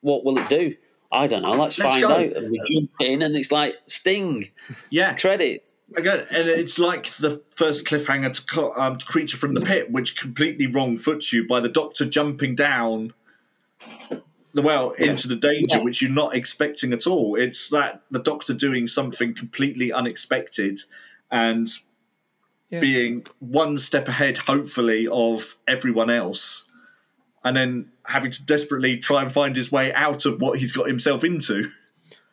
[0.00, 0.74] what will it do?
[1.14, 1.50] I don't know.
[1.52, 2.08] Let's, Let's find go.
[2.08, 2.24] out.
[2.36, 4.48] And we jump in, and it's like Sting
[4.90, 5.74] Yeah, credits.
[5.96, 10.66] again, and it's like the first cliffhanger to um, Creature from the Pit, which completely
[10.68, 13.12] wrong foots you by the Doctor jumping down
[14.54, 15.82] the well into the danger, Yeah.
[15.84, 17.36] which you're not expecting at all.
[17.36, 20.80] It's that the Doctor doing something completely unexpected
[21.30, 21.68] and
[22.70, 22.80] Yeah.
[22.80, 26.64] being one step ahead, hopefully, of everyone else,
[27.44, 30.86] and then having to desperately try and find his way out of what he's got
[30.86, 31.68] himself into.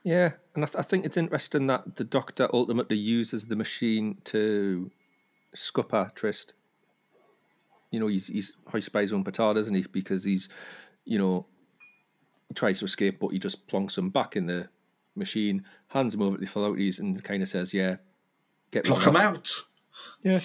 [0.04, 4.18] Yeah, and I, th- I think it's interesting that the Doctor ultimately uses the machine
[4.26, 4.92] to
[5.54, 6.54] scupper Tryst.
[7.92, 9.86] You know, he's he's hoisted by his own petard, isn't he?
[9.92, 10.48] Because he's,
[11.06, 11.48] you know,
[12.48, 14.70] he tries to escape, but he just plonks him back in the
[15.16, 17.98] machine, hands him over to the authorities, and kind of says, "Yeah,
[18.72, 19.50] get rid him out.
[20.24, 20.40] Yeah.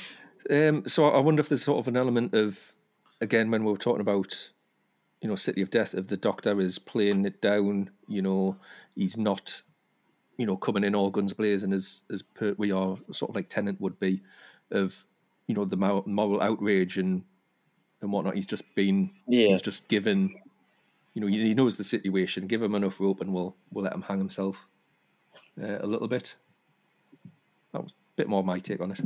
[0.51, 2.74] Um, so I wonder if there's sort of an element of,
[3.20, 4.51] again, when we were talking about,
[5.24, 8.59] you know, City of Death, if the Doctor is playing it down, you know,
[8.94, 9.62] he's not,
[10.36, 13.48] you know, coming in all guns blazing as as per, we are sort of like
[13.48, 14.22] Tennant would be,
[14.70, 15.06] of,
[15.46, 17.24] you know, the moral outrage and
[18.02, 18.34] and whatnot.
[18.34, 19.48] He's just been, Yeah.
[19.48, 20.34] he's just given,
[21.14, 22.46] you know, he knows the situation.
[22.46, 24.66] Give him enough rope, and we'll we'll let him hang himself
[25.59, 26.34] uh, a little bit.
[27.72, 29.01] That was a bit more my take on it.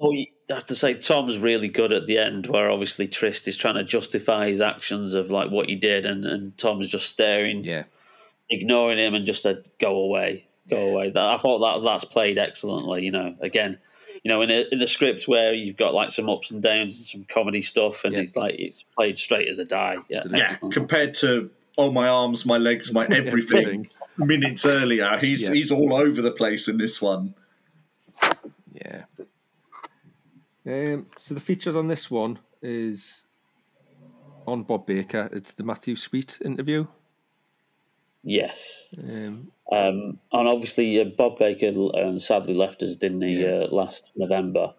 [0.00, 3.56] Oh, you have to say Tom's really good at the end, where obviously Tryst is
[3.56, 7.64] trying to justify his actions of like what he did, and, and Tom's just staring,
[7.64, 7.84] Yeah,
[8.50, 12.38] ignoring him, and just said, "Go away, go away." That, I thought that that's played
[12.38, 13.04] excellently.
[13.04, 13.78] You know, again,
[14.22, 16.96] you know, in a in a script where you've got like some ups and downs
[16.98, 18.20] and some comedy stuff, and Yeah.
[18.20, 19.96] it's like it's played straight as a die.
[20.10, 23.88] Yeah, Yeah, compared to oh my arms, my legs, my everything
[24.18, 25.54] minutes earlier, he's Yeah.
[25.54, 27.34] he's all over the place in this one.
[30.68, 30.94] Yeah.
[30.94, 33.26] Um, so the features on this one is
[34.46, 35.28] on Bob Baker.
[35.32, 36.86] It's the Matthew Sweet interview.
[38.22, 38.94] yes.
[38.98, 43.64] Um, Um, and obviously, uh, Bob Baker uh, sadly left us, didn't he, Yeah.
[43.64, 44.74] uh, last November?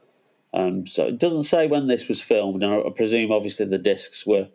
[0.53, 3.77] Um, so it doesn't say when this was filmed, and I I presume obviously the
[3.77, 4.49] discs were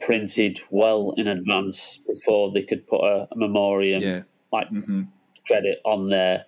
[0.00, 4.22] printed well in advance before they could put a, a memoriam yeah,
[4.52, 5.02] like hmm
[5.46, 6.46] credit on there.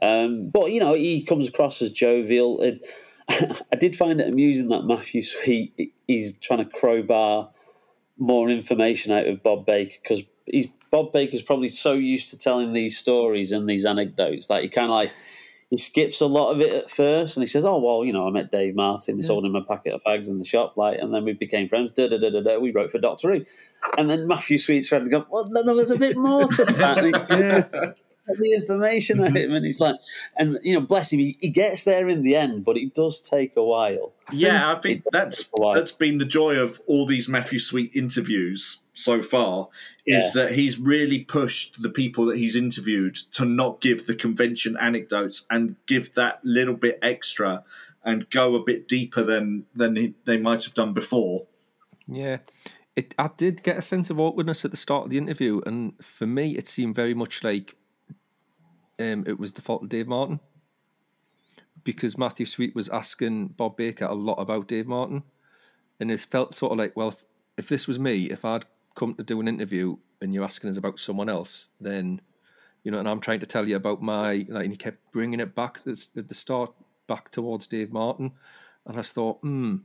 [0.00, 2.62] Um, but you know, he comes across as jovial.
[2.62, 2.84] It,
[3.72, 7.50] I did find it amusing that Matthew Sweet is trying to crowbar
[8.18, 12.72] more information out of Bob Baker because he's Bob Baker's probably so used to telling
[12.72, 15.10] these stories and these anecdotes that he kind of like
[15.70, 18.28] he skips a lot of it at first and he says, "Oh well, you know,
[18.28, 21.14] I met Dave Martin, sold him a packet of fags in the shop, like, and
[21.14, 21.90] then we became friends.
[21.92, 22.58] Da da da da da.
[22.58, 23.44] We wrote for Doctor Who,
[23.96, 27.96] and then Matthew Sweet's friend go, "Well, no, no, there's a bit more to that."
[28.26, 29.36] And he's yeah, the information mm-hmm.
[29.36, 29.96] at him, and he's like,
[30.36, 33.20] and you know, bless him, he, he gets there in the end, but it does
[33.20, 34.12] take a while.
[34.32, 38.80] Yeah, I think that's take that's been the joy of all these Matthew Sweet interviews
[38.94, 39.68] so far.
[40.04, 40.42] Is Yeah.
[40.42, 45.46] that he's really pushed the people that he's interviewed to not give the convention anecdotes
[45.48, 47.62] and give that little bit extra
[48.04, 51.46] and go a bit deeper than than he, they might have done before.
[52.08, 52.38] yeah.
[52.94, 53.14] It.
[53.18, 56.26] I did get a sense of awkwardness at the start of the interview, and for
[56.26, 57.74] me, it seemed very much like
[58.98, 60.40] um, it was the fault of Dave Martin.
[61.84, 65.22] Because Matthew Sweet was asking Bob Baker a lot about Dave Martin,
[65.98, 67.24] and it felt sort of like, well, if,
[67.56, 68.64] if this was me, if I'd
[68.94, 72.20] come to do an interview and you're asking us about someone else, then
[72.84, 75.40] you know, and I'm trying to tell you about my like, and he kept bringing
[75.40, 76.72] it back at the- start
[77.06, 78.32] back towards Dave Martin,
[78.86, 79.76] and I just thought, hmm,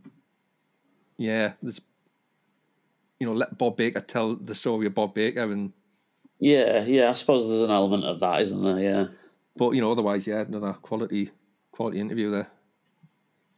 [1.18, 1.82] yeah, there's,
[3.20, 5.74] you know, let Bob Baker tell the story of Bob Baker, and
[6.40, 8.80] Yeah, yeah, I suppose there's an element of that, isn't there?
[8.80, 9.06] Yeah.
[9.56, 11.32] but you know, otherwise, yeah, another quality
[11.72, 12.52] quality interview there.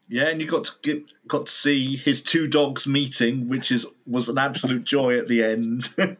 [0.07, 3.85] Yeah, and you got to get, got to see his two dogs meeting, which is
[4.07, 5.89] was an absolute joy at the end.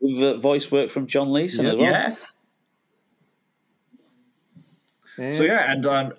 [0.00, 1.70] With uh, voice work from John Leeson Yeah.
[1.70, 1.90] as well.
[1.90, 2.14] yeah.
[5.18, 5.32] Yeah.
[5.32, 6.12] So yeah, and um,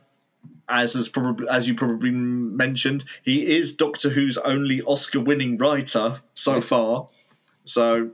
[0.68, 6.60] as as probably as you probably mentioned, he is Doctor Who's only Oscar-winning writer so
[6.62, 7.08] far.
[7.66, 8.12] So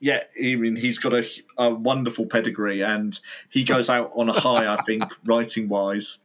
[0.00, 1.24] yeah, I mean he's got a,
[1.58, 3.18] a wonderful pedigree, and
[3.50, 4.72] he goes out on a high.
[4.72, 6.18] I think writing wise.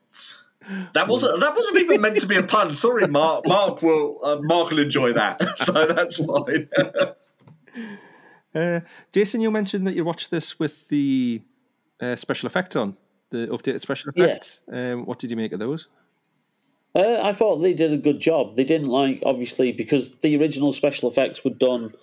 [0.93, 2.73] That wasn't that wasn't even meant to be a pun.
[2.73, 3.45] Sorry, Mark.
[3.47, 6.69] Mark will uh, Mark will enjoy that, so that's fine.
[8.53, 8.79] Uh,
[9.11, 11.41] Jason, you mentioned that you watched this with the
[11.99, 12.95] uh, special effects on,
[13.29, 14.23] the updated special Yeah.
[14.27, 14.61] effects.
[14.71, 15.89] Um, what did you make of those?
[16.95, 18.55] Uh, I thought they did a good job.
[18.55, 21.93] They didn't like obviously because the original special effects were done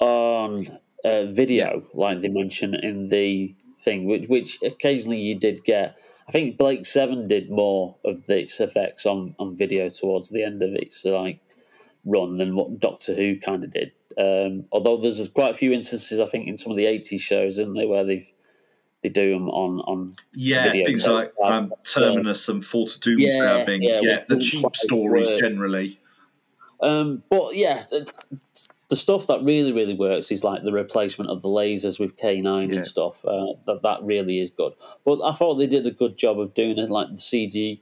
[0.00, 0.66] on
[1.04, 5.96] uh, video, like they mention in the thing, which which occasionally you did get.
[6.28, 10.62] I think Blake Seven did more of its effects on, on video towards the end
[10.62, 11.40] of its like
[12.04, 13.92] run than what Doctor Who kind of did.
[14.16, 17.58] Um, although there's quite a few instances, I think, in some of the '80s shows,
[17.58, 18.30] isn't there, where they've
[19.02, 23.00] they do them on on Yeah, things tape, like um, um, Terminus and Fort of
[23.00, 23.82] Doomsday, Yeah, think.
[23.82, 25.40] yeah, Yeah, the cheap stories work.
[25.40, 25.98] generally.
[26.80, 27.84] Um, but yeah,
[28.90, 32.68] the, stuff that really, really works is like the replacement of the lasers with K9
[32.68, 32.74] Yeah.
[32.76, 33.24] and stuff.
[33.24, 34.74] Uh, that that really is good.
[35.04, 37.80] But I thought they did a good job of doing it, like the CG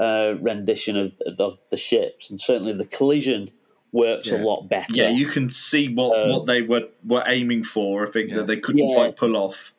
[0.00, 3.46] uh, rendition of, of the ships, and certainly the collision
[3.92, 4.86] works a lot better.
[4.92, 8.06] Yeah, you can see what, Uh, what they were, were aiming for.
[8.08, 8.38] I think Yeah.
[8.38, 8.94] that they couldn't Yeah.
[8.94, 9.72] quite pull off.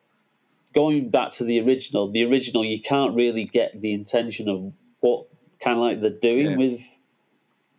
[0.74, 5.26] Going back to the original, the original you can't really get the intention of what
[5.60, 6.56] kind of like they're doing Yeah.
[6.56, 6.80] with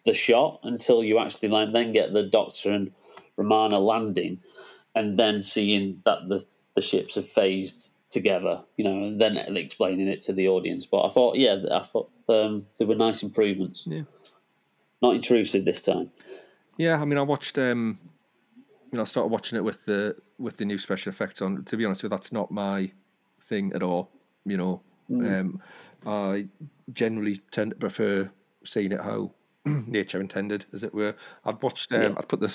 [0.08, 2.92] the shot until you actually then get the Doctor and
[3.36, 4.40] Romana landing,
[4.96, 6.44] and then seeing that the
[6.74, 10.86] the ships have phased together, you know, and then explaining it to the audience.
[10.86, 13.86] But I thought, yeah, I thought um, there were nice improvements.
[13.86, 14.04] Yeah.
[15.02, 16.12] Not intrusive this time.
[16.78, 17.58] Yeah, I mean, I watched.
[17.58, 18.00] Um,
[18.92, 21.64] you know, I started watching it with the with the new special effects on.
[21.66, 22.92] To be honest with you, that's not my
[23.42, 24.10] thing at all.
[24.46, 25.62] You know, um,
[26.06, 26.48] I
[26.94, 28.30] generally tend to prefer
[28.64, 29.32] seeing it how
[29.88, 31.16] nature intended, as it were.
[31.46, 31.92] I'd watched.
[31.92, 32.14] Um, Yeah.
[32.18, 32.50] I'd put the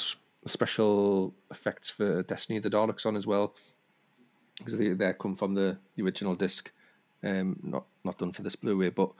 [0.47, 3.55] special effects for Destiny of the Daleks on as well,
[4.59, 6.70] because they they come from the, the original disc,
[7.22, 9.10] um, not not done for this Blu-ray, but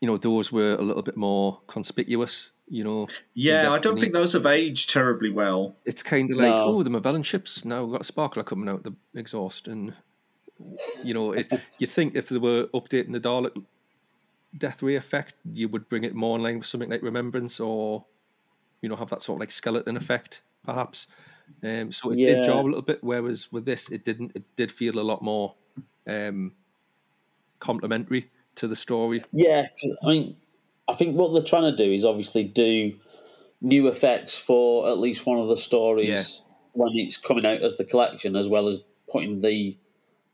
[0.00, 2.50] you know, those were a little bit more conspicuous.
[2.68, 5.76] You know, Yeah, I don't think those have aged terribly well.
[5.84, 6.64] it's kind of like, No.
[6.64, 9.92] oh, the Movellan ships now we've got a sparkler coming out the exhaust, and
[11.02, 13.62] you know, it, you think if they were updating the Dalek
[14.58, 18.04] death ray effect, you would bring it more in line with something like Remembrance, or
[18.80, 21.06] you know, have that sort of like skeleton effect, perhaps.
[21.62, 22.46] Um, so it did Yeah.
[22.46, 24.32] jar a little bit, whereas with this, it didn't.
[24.34, 25.54] It did feel a lot more
[26.06, 26.52] um,
[27.60, 29.24] complementary to the story.
[29.32, 29.66] Yeah,
[30.02, 30.36] I mean,
[30.88, 32.94] I think what they're trying to do is obviously do
[33.60, 37.84] new effects for at least one of the stories when it's coming out as the
[37.84, 39.78] collection, as well as putting the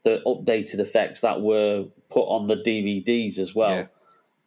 [0.03, 3.89] the updated effects that were put on the DVDs as well.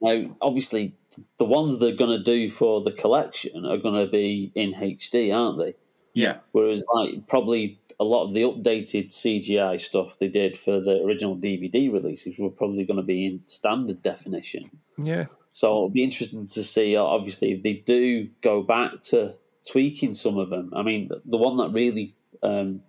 [0.04, 0.14] Yeah.
[0.14, 0.96] Now, obviously,
[1.38, 5.34] the ones they're going to do for the collection are going to be in HD,
[5.34, 5.76] aren't they?
[6.14, 6.38] Yeah.
[6.52, 11.38] Whereas, like, probably a lot of the updated CGI stuff they did for the original
[11.38, 14.70] DVD releases were probably going to be in standard definition.
[14.98, 19.36] Yeah, So it'll be interesting to see, uh, obviously, if they do go back to
[19.70, 20.72] tweaking some of them.
[20.76, 22.82] I mean, the, the one that really um,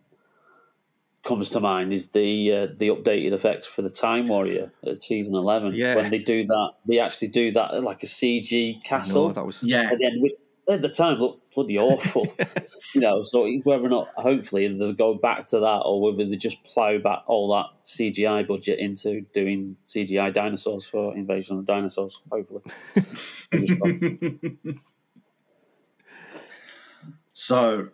[1.25, 5.35] comes to mind is the uh, the updated effects for the Time Warrior at season
[5.35, 5.75] eleven.
[5.75, 5.97] Yeah.
[5.97, 9.63] When they do that, they actually do that like a CG castle no, that was
[9.63, 9.91] Yeah.
[9.91, 10.39] at the end, which
[10.69, 12.27] at the time looked bloody awful.
[12.95, 16.25] you know, so it's whether or not, hopefully, they'll go back to that or whether
[16.25, 21.67] they just plough back all that CGI budget into doing CGI dinosaurs for Invasion of
[21.67, 22.63] the Dinosaurs, hopefully.
[27.35, 27.89] So,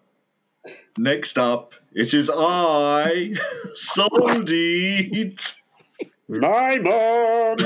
[0.98, 3.34] next up, it is I,
[3.74, 5.38] Soldeed.
[6.28, 7.58] My mom.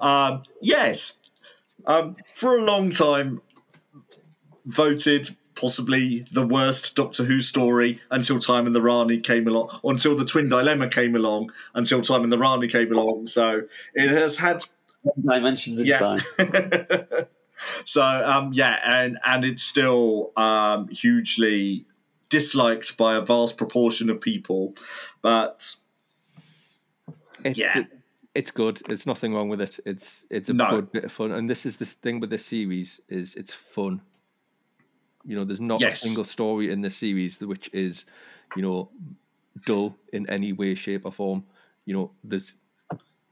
[0.00, 1.18] um, yes,
[1.86, 3.40] um, for a long time,
[4.64, 10.16] voted possibly the worst Doctor Who story until Time and the Rani came along, until
[10.16, 13.26] the Twin Dilemma came along, until Time and the Rani came along.
[13.26, 13.62] So
[13.94, 14.64] it has had
[15.24, 15.98] Dimensions in Yeah.
[15.98, 16.20] time.
[17.84, 21.86] so um, yeah, and and it's still um, hugely
[22.28, 24.74] disliked by a vast proportion of people,
[25.22, 25.74] but
[27.44, 27.84] It's, Yeah.
[28.34, 28.80] it's good.
[28.86, 29.80] There's nothing wrong with it.
[29.86, 30.70] It's it's a No.
[30.70, 31.32] good bit of fun.
[31.32, 34.00] And this is the thing with this series is it's fun.
[35.24, 36.02] You know, there's not Yes.
[36.02, 38.06] a single story in this series which is,
[38.56, 38.90] you know,
[39.64, 41.44] dull in any way, shape, or form.
[41.86, 42.54] You know, there's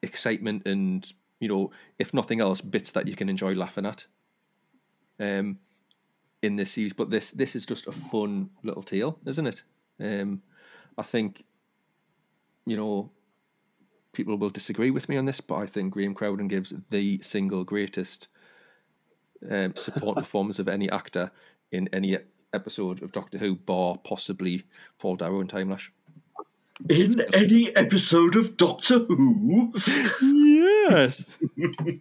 [0.03, 4.07] excitement and you know, if nothing else, bits that you can enjoy laughing at.
[5.19, 5.59] Um,
[6.43, 9.63] in this series, but this this is just a fun little tale, isn't it?
[10.01, 10.43] Um,
[10.99, 11.45] I think,
[12.67, 13.11] you know,
[14.13, 17.65] people will disagree with me on this, but I think Graham Crowden gives the single
[17.65, 18.29] greatest
[19.51, 21.31] um, support performance of any actor
[21.73, 22.17] in any
[22.55, 24.65] episode of Doctor Who, bar possibly
[24.99, 25.89] Paul Darrow and Timelash.
[26.89, 29.73] in any episode of Doctor Who,
[30.23, 31.27] Yes,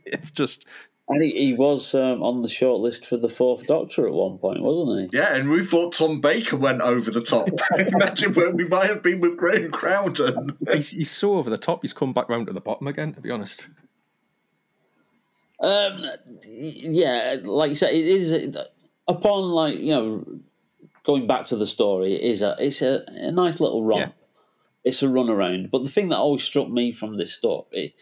[0.05, 0.65] it's just
[1.07, 4.39] And he, he was um, on the short list for the Fourth Doctor at one
[4.39, 5.17] point, wasn't he?
[5.17, 7.47] yeah, and we thought Tom Baker went over the top.
[7.77, 10.57] Imagine where we might have been with Graham Crowden.
[10.71, 11.83] he's, he's so over the top.
[11.83, 13.13] He's come back round to the bottom again.
[13.13, 13.69] To be honest,
[15.59, 16.05] Um,
[16.47, 18.57] yeah, like you said, it is
[19.07, 20.25] upon like you know
[21.03, 22.15] going back to the story.
[22.15, 24.01] It is a it's a, a nice little romp.
[24.01, 24.11] Yeah.
[24.83, 25.69] It's a run around.
[25.71, 27.95] But the thing that always struck me from this story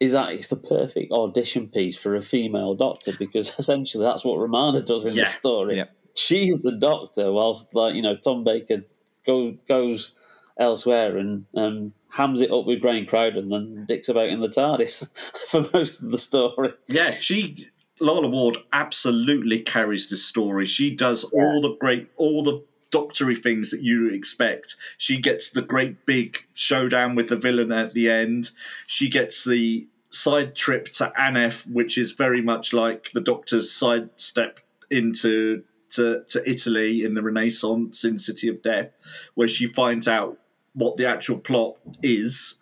[0.00, 4.38] is that it's the perfect audition piece for a female doctor because essentially that's what
[4.38, 5.24] Romana does in Yeah.
[5.24, 5.76] the story.
[5.76, 5.84] Yeah.
[6.14, 8.84] She's the doctor, whilst like you know Tom Baker
[9.26, 10.12] go goes
[10.58, 14.48] elsewhere and um, hams it up with Graham Crowden and then dicks about in the
[14.48, 15.06] TARDIS
[15.48, 16.72] for most of the story.
[16.88, 17.68] Yeah, she
[18.00, 20.64] Lalla Ward absolutely carries this story.
[20.66, 24.76] She does all the great, all the doctory things that you expect.
[24.98, 28.50] She gets the great big showdown with the villain at the end.
[28.86, 34.60] She gets the side trip to Aneth, which is very much like the Doctor's sidestep
[34.90, 38.90] into to, to Italy in the Renaissance in City of Death,
[39.34, 40.38] where she finds out
[40.74, 42.58] what the actual plot is.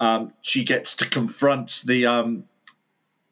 [0.00, 2.44] Um, she gets to confront the um,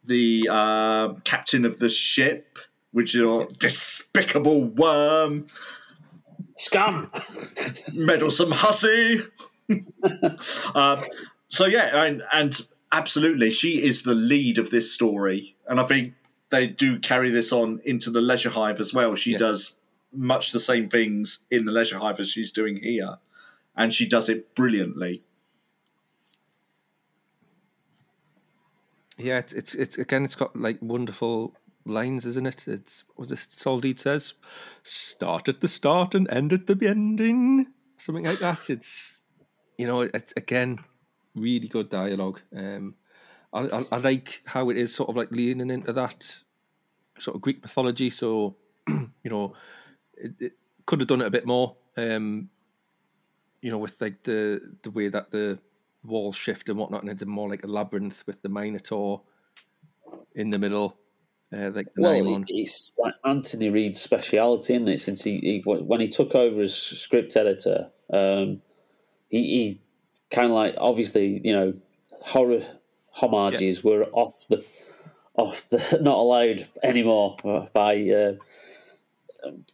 [0.04, 2.58] the uh, captain of the ship,
[2.92, 5.46] which is a despicable worm,
[6.56, 7.10] Scum.
[7.94, 9.22] meddlesome hussy.
[10.74, 10.98] um,
[11.48, 16.14] so yeah, and, and absolutely, she is the lead of this story, and I think
[16.50, 19.14] they do carry this on into the Leisure Hive as well.
[19.14, 19.38] She Yeah.
[19.38, 19.76] does
[20.12, 23.16] much the same things in the Leisure Hive as she's doing here,
[23.76, 25.22] and she does it brilliantly.
[29.18, 31.54] yeah, it's it's, it's again, it's got like wonderful
[31.84, 32.68] lines, isn't it?
[32.68, 34.34] It's what it Soldeed says,
[34.82, 38.70] start at the start and end at the ending, something like that.
[38.70, 39.22] It's
[39.78, 40.78] you know, it's again,
[41.34, 42.40] really good dialogue.
[42.54, 42.94] Um,
[43.52, 46.38] I, I, I like how it is sort of like leaning into that
[47.18, 48.10] sort of Greek mythology.
[48.10, 48.56] So
[48.88, 49.54] you know,
[50.16, 50.52] it, it
[50.86, 51.76] could have done it a bit more.
[51.96, 52.48] Um,
[53.60, 55.58] you know, with like the the way that the
[56.04, 59.22] walls shift and whatnot, and it's more like a labyrinth with the Minotaur
[60.34, 60.96] in the middle.
[61.52, 65.00] Uh, like Well, it's like Anthony Read's speciality, isn't it?
[65.00, 68.62] Since he, he was when he took over as script editor, um,
[69.28, 69.80] he, he
[70.30, 71.74] kind of like obviously you know
[72.22, 72.60] horror
[73.10, 74.64] homages were off the
[75.34, 77.36] off the not allowed anymore
[77.74, 78.32] by uh,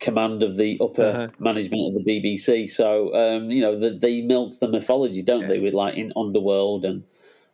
[0.01, 1.29] command of the upper Uh-huh.
[1.39, 2.69] management of the BBC.
[2.69, 5.59] So um, you know the, they milk the mythology, don't they?
[5.59, 7.05] With like in Underworld and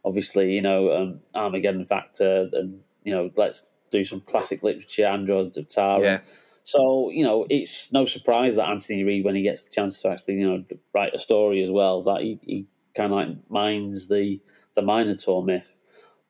[0.05, 5.57] obviously you know um, Armageddon Factor and you know let's do some classic literature, Androids
[5.57, 6.01] of Tara.
[6.03, 6.21] yeah,
[6.63, 10.11] So you know, it's no surprise that Anthony Read, when he gets the chance to
[10.11, 10.65] actually you know
[10.95, 14.41] write a story as well, that he, he kind of like mines the
[14.75, 15.77] the Minotaur myth.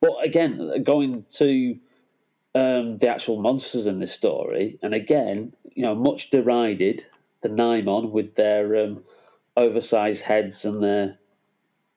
[0.00, 1.78] But again, going to
[2.54, 7.04] um, the actual monsters in this story, and again, you know, much derided
[7.40, 9.04] the Nimon with their um,
[9.56, 11.18] oversized heads and their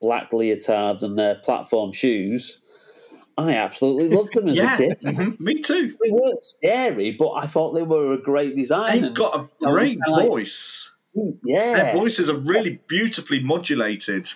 [0.00, 2.60] black leotards and their platform shoes.
[3.38, 4.98] I absolutely loved them as yeah, a kid.
[5.04, 5.94] mhm, me too.
[6.02, 9.02] They weren't scary, but I thought they were a great design.
[9.02, 10.92] They've got a great kinda like- voice.
[11.44, 11.74] yeah.
[11.82, 14.28] Their voices are really beautifully modulated.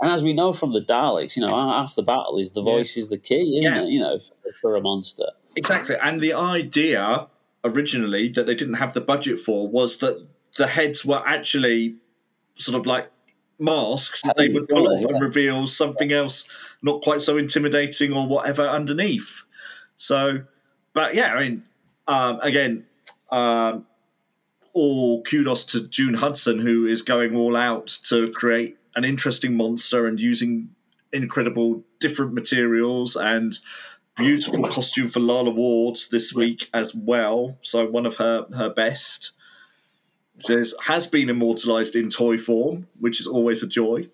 [0.00, 2.98] And as we know from the Daleks, you know, after the battle is the voice
[2.98, 3.82] is the key, isn't Yeah.
[3.82, 3.88] it?
[3.88, 4.20] You know,
[4.60, 5.30] for a monster.
[5.56, 5.96] Exactly.
[6.02, 7.28] And the idea
[7.64, 10.26] originally that they didn't have the budget for was that
[10.58, 11.96] the heads were actually
[12.56, 13.10] sort of like
[13.58, 16.46] masks that they would pull off and reveal something else
[16.82, 19.44] not quite so intimidating or whatever underneath.
[19.96, 20.42] So,
[20.92, 21.62] but yeah, I mean,
[22.06, 22.86] um, again,
[23.30, 23.86] um,
[24.72, 30.06] all kudos to June Hudson, who is going all out to create an interesting monster
[30.06, 30.70] and using
[31.12, 33.58] incredible different materials and
[34.16, 37.56] beautiful costume for Lala Ward this week as well.
[37.62, 39.32] So one of her her best.
[40.44, 44.08] Which has been immortalized in toy form, which is always a joy.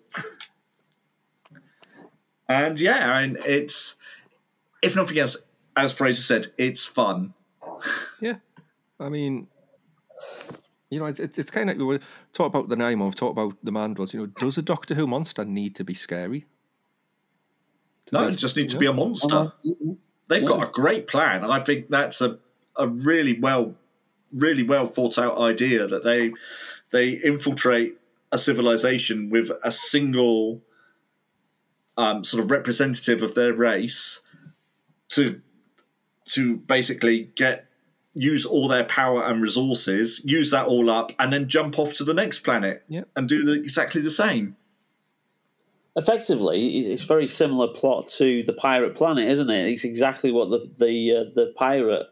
[2.47, 3.95] and yeah, I mean, it's
[4.81, 5.37] if nothing else,
[5.75, 7.33] as Fraser said, it's fun.
[8.19, 8.35] yeah.
[8.99, 9.47] I mean,
[10.89, 11.99] you know, it's it's, it's kind of we were
[12.31, 14.13] talk about the Nimon, we've talked about the Mandrels.
[14.13, 16.45] You know, does a Doctor Who monster need to be scary?
[18.05, 19.35] Do No, they- it just need to be a monster.
[19.35, 19.93] Uh-huh.
[20.29, 21.43] They've got a great plan.
[21.43, 22.39] I think that's a,
[22.77, 23.75] a really well
[24.33, 26.33] really well thought out idea that they
[26.91, 27.97] they infiltrate
[28.31, 30.61] a civilization with a single
[31.97, 34.21] um, sort of representative of their race
[35.09, 35.39] to
[36.25, 37.67] to basically get
[38.15, 42.03] use all their power and resources, use that all up, and then jump off to
[42.03, 43.07] the next planet Yep.
[43.15, 44.55] and do the, exactly the same.
[45.95, 49.67] Effectively, it- it's very similar plot to the Pirate Planet, isn't it?
[49.71, 52.07] It's exactly what the the uh, the pirate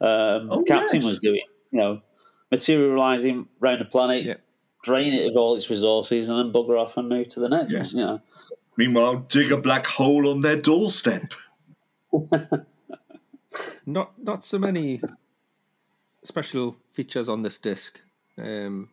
[0.00, 1.04] um, Oh, captain yes.
[1.04, 1.42] was doing.
[1.72, 2.02] You know,
[2.50, 4.36] materializing around the planet, Yeah.
[4.84, 7.72] drain it of all its resources, and then bugger off and move to the next
[7.72, 7.94] Yes.
[7.94, 8.00] one.
[8.00, 8.20] You know,
[8.76, 11.34] Meanwhile, dig a black hole on their doorstep.
[13.86, 15.00] Not not so many
[16.24, 18.00] special features on this disc.
[18.38, 18.90] Um,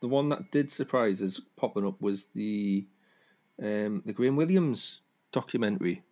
[0.00, 2.86] the one that did surprise us popping up was the
[3.62, 5.00] um, the Graham Williams
[5.32, 6.02] documentary.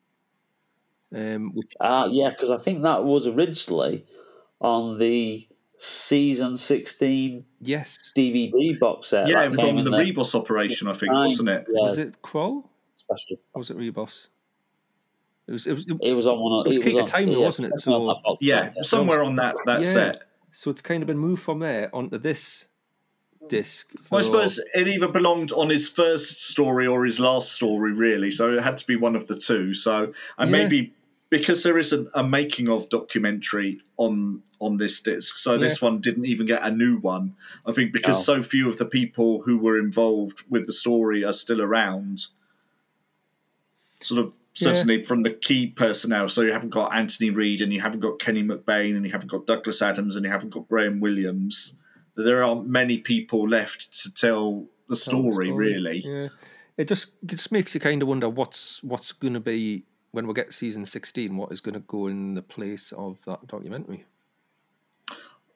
[1.14, 4.04] Um, which Ah, yeah, because I think that was originally
[4.60, 5.48] on the
[5.78, 9.28] season sixteen yes, DVD box set.
[9.28, 10.04] Yeah, that it was came the there.
[10.04, 11.66] Ribos operation, I think, Nine, wasn't it?
[11.72, 13.36] Yeah, was it Kroll special.
[13.54, 14.26] or was it Ribos?
[15.46, 15.66] It was.
[15.66, 15.86] It was.
[16.02, 16.52] It was on one.
[16.60, 17.70] Of, It was it was Kate on, Timer, yeah, wasn't it?
[17.76, 19.90] definitely on So- that box Yeah, set, somewhere on that that Yeah.
[19.90, 20.22] set.
[20.50, 22.66] So it's kind of been moved from there onto this
[23.48, 23.90] disc.
[24.10, 28.30] Well, I suppose it either belonged on his first story or his last story, really.
[28.30, 29.72] So it had to be one of the two.
[29.74, 30.62] So and Yeah.
[30.62, 30.92] maybe
[31.30, 36.24] because there isn't a making of documentary on on this disc, so this one didn't
[36.26, 37.36] even get a new one.
[37.64, 38.36] I think because Oh.
[38.36, 42.26] so few of the people who were involved with the story are still around.
[44.02, 44.26] Sort of
[44.56, 44.72] Yeah.
[44.72, 46.28] certainly from the key personnel.
[46.28, 49.30] So you haven't got Anthony Read and you haven't got Kenny McBain and you haven't
[49.30, 51.74] got Douglas Adams and you haven't got Graham Williams.
[52.16, 56.00] There aren't many people left to tell the tell the story, really.
[56.04, 56.28] Yeah,
[56.76, 60.26] it just it just makes you kind of wonder what's what's going to be when
[60.26, 61.36] we get season sixteen.
[61.36, 64.04] What is going to go in the place of that documentary?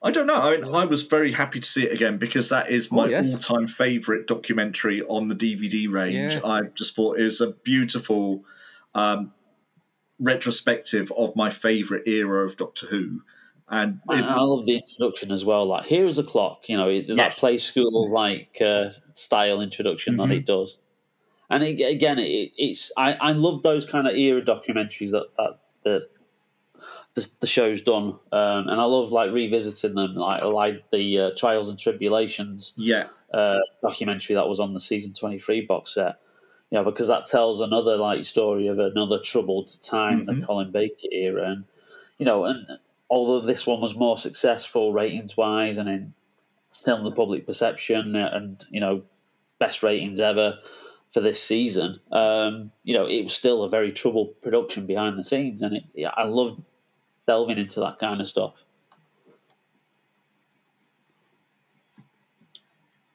[0.04, 0.34] I don't know.
[0.34, 3.06] I mean, I was very happy to see it again because that is Oh, my
[3.06, 3.30] yes.
[3.32, 6.34] all-time favourite documentary on the DVD range.
[6.34, 6.40] Yeah.
[6.44, 8.44] I just thought it was a beautiful
[8.96, 9.32] um,
[10.18, 13.22] retrospective of my favourite era of Doctor Who,
[13.68, 15.66] and And it, I love the introduction as well.
[15.66, 16.68] Like, here's a clock.
[16.68, 17.38] You know, that Yes.
[17.40, 20.28] play school like uh, style introduction Mhm.
[20.28, 20.80] that it does.
[21.52, 25.58] And it, again, it, it's I, I love those kind of era documentaries that that,
[25.84, 26.08] that
[27.14, 31.30] the, the show's done, um, and I love like revisiting them, like like the uh,
[31.36, 33.06] Trials and Tribulations Yeah.
[33.34, 36.16] uh, documentary that was on the season twenty three box set.
[36.70, 41.08] You know, because that tells another like story of another troubled time, the Colin Baker
[41.12, 41.64] era, and
[42.18, 42.66] you know, and
[43.10, 46.14] although this one was more successful ratings wise and in
[46.70, 49.02] still in the public perception, uh, and you know,
[49.58, 50.58] best ratings ever
[51.12, 55.24] for this season, um, you know, it was still a very troubled production behind the
[55.24, 56.60] scenes, and it, I love
[57.26, 58.64] delving into that kind of stuff.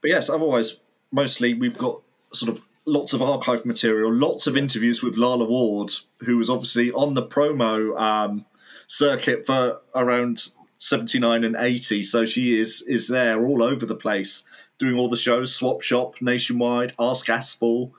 [0.02, 0.78] But yes, otherwise,
[1.11, 2.02] mostly we've got
[2.32, 6.91] sort of lots of archive material, lots of interviews with Lalla Ward, who was obviously
[6.91, 8.45] on the promo um,
[8.86, 12.03] circuit for around 79 and 80.
[12.03, 14.44] So she is is there all over the place,
[14.78, 17.91] doing all the shows, Swap Shop, Nationwide, Ask Aspel.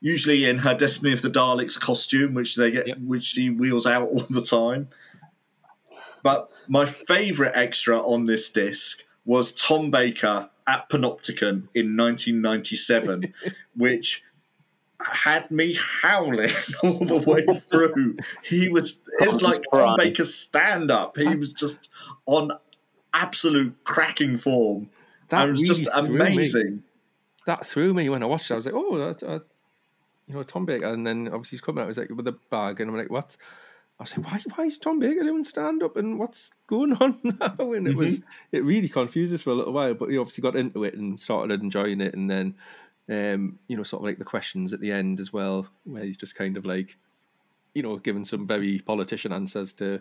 [0.00, 2.98] Usually in her Destiny of the Daleks costume, which they get, Yep.
[3.06, 4.88] which she wheels out all the time.
[6.22, 13.32] But my favourite extra on this disc was Tom Baker at Panopticon in 1997,
[13.76, 14.22] which
[15.00, 16.50] had me howling
[16.82, 18.16] all the way through.
[18.44, 19.96] He was it was like Tom.
[19.96, 21.16] Baker's stand up.
[21.16, 21.88] He was just
[22.26, 22.50] on
[23.14, 24.90] absolute cracking form.
[25.28, 26.32] That was just really me.
[26.34, 26.82] amazing.
[27.46, 28.54] That threw me when I watched it.
[28.54, 29.38] I was like, oh, that, uh,
[30.26, 30.86] you know, Tom Baker.
[30.86, 31.84] And then obviously he's coming out.
[31.84, 32.80] I was like, with a bag.
[32.80, 33.36] And I'm like, what?
[33.98, 37.18] I was like, why, why is Tom Baker doing stand up and what's going on
[37.40, 37.72] now?
[37.72, 38.20] And it was,
[38.52, 39.94] it really confused us for a little while.
[39.94, 42.14] But he obviously got into it and started enjoying it.
[42.14, 42.54] And then,
[43.08, 46.16] um, you know, sort of like the questions at the end as well, where he's
[46.16, 46.96] just kind of like,
[47.74, 50.00] you know, giving some very politician answers to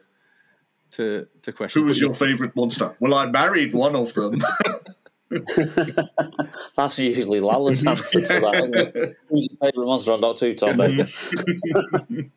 [0.92, 1.82] to to questions.
[1.82, 2.96] Who was your favourite monster?
[3.00, 4.40] Well, I married one of them.
[6.76, 9.18] That's usually Lalla's answer to that, isn't it?
[9.30, 11.06] Who's your favourite monster on Doctor Who, Tom Baker?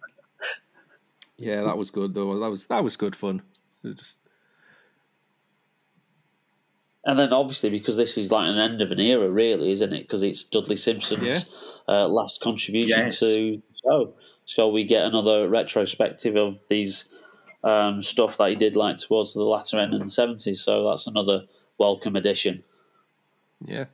[1.36, 2.38] Yeah, that was good though.
[2.38, 3.40] That was that was good fun.
[3.82, 4.16] It was just
[7.06, 10.02] And then obviously because this is like an end of an era, really, isn't it?
[10.02, 11.46] Because it's Dudley Simpson's
[11.88, 13.20] uh, last contribution Yes.
[13.20, 13.26] to
[13.56, 14.14] the show.
[14.44, 17.06] So we get another retrospective of these
[17.64, 20.60] um, stuff that he did like towards the latter end of the seventies.
[20.60, 21.44] So that's another
[21.78, 22.62] welcome addition.
[23.64, 23.86] Yeah.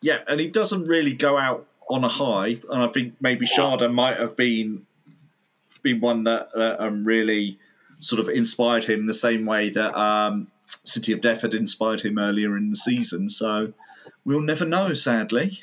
[0.00, 3.92] Yeah, and he doesn't really go out on a high, and I think maybe Shada
[3.92, 4.86] might have been
[5.82, 7.58] been one that uh, um, really
[8.00, 10.48] sort of inspired him the same way that um,
[10.84, 13.28] City of Death had inspired him earlier in the season.
[13.28, 13.72] So
[14.24, 15.60] we'll never know, sadly.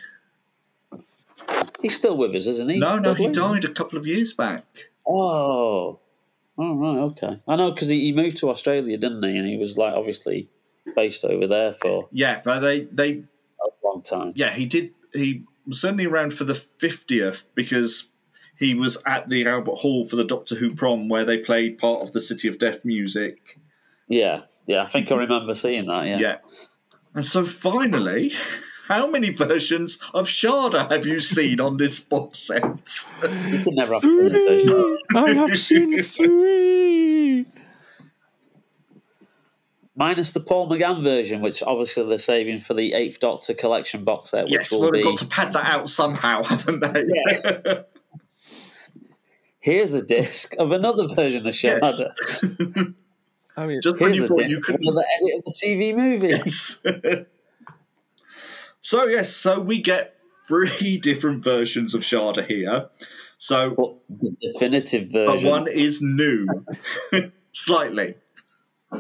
[1.82, 2.80] He's still with us, isn't he?
[2.80, 4.66] No, no, he died a couple of years back.
[5.08, 6.00] Oh,
[6.58, 7.42] oh right, okay.
[7.48, 9.38] I know because he, he moved to Australia, didn't he?
[9.38, 10.50] And he was like obviously
[10.96, 13.12] based over there for Yeah, but they they
[13.60, 14.34] a long time.
[14.36, 18.10] yeah he did he was certainly around for the fiftieth because
[18.58, 22.02] he was at the Albert Hall for the Doctor Who prom where they played part
[22.02, 23.58] of the City of Death music.
[24.08, 24.84] Yeah, yeah.
[24.84, 26.06] I think I remember seeing that.
[26.06, 26.20] Yeah.
[26.20, 26.36] Yeah.
[27.16, 28.32] And so finally,
[28.88, 32.64] how many versions of Shada have you seen on this box set?
[33.24, 36.91] You could never have too many versions I have seen three.
[39.96, 44.30] Minus the Paul McGann version, which obviously they're saving for the Eighth Doctor collection box
[44.32, 47.06] set, which yes, will well, they've be got to pad that out somehow, haven't they?
[47.14, 47.46] Yes.
[49.60, 52.00] here's a disc of another version of Yes.
[52.02, 52.94] Shada.
[53.58, 54.82] I mean, Just when Here's you a thought you disc of couldn't.
[54.88, 56.28] another edit of the TV movie.
[56.30, 56.82] Yes.
[58.82, 60.16] so yes, so we get
[60.48, 62.88] three different versions of Shada here.
[63.38, 65.50] So But the definitive but version.
[65.50, 66.48] one is new,
[67.52, 68.16] slightly.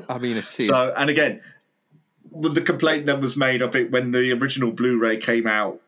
[0.10, 1.42] I mean, it says So, and again,
[2.32, 5.82] the complaint that was made of it when the original Blu-ray came out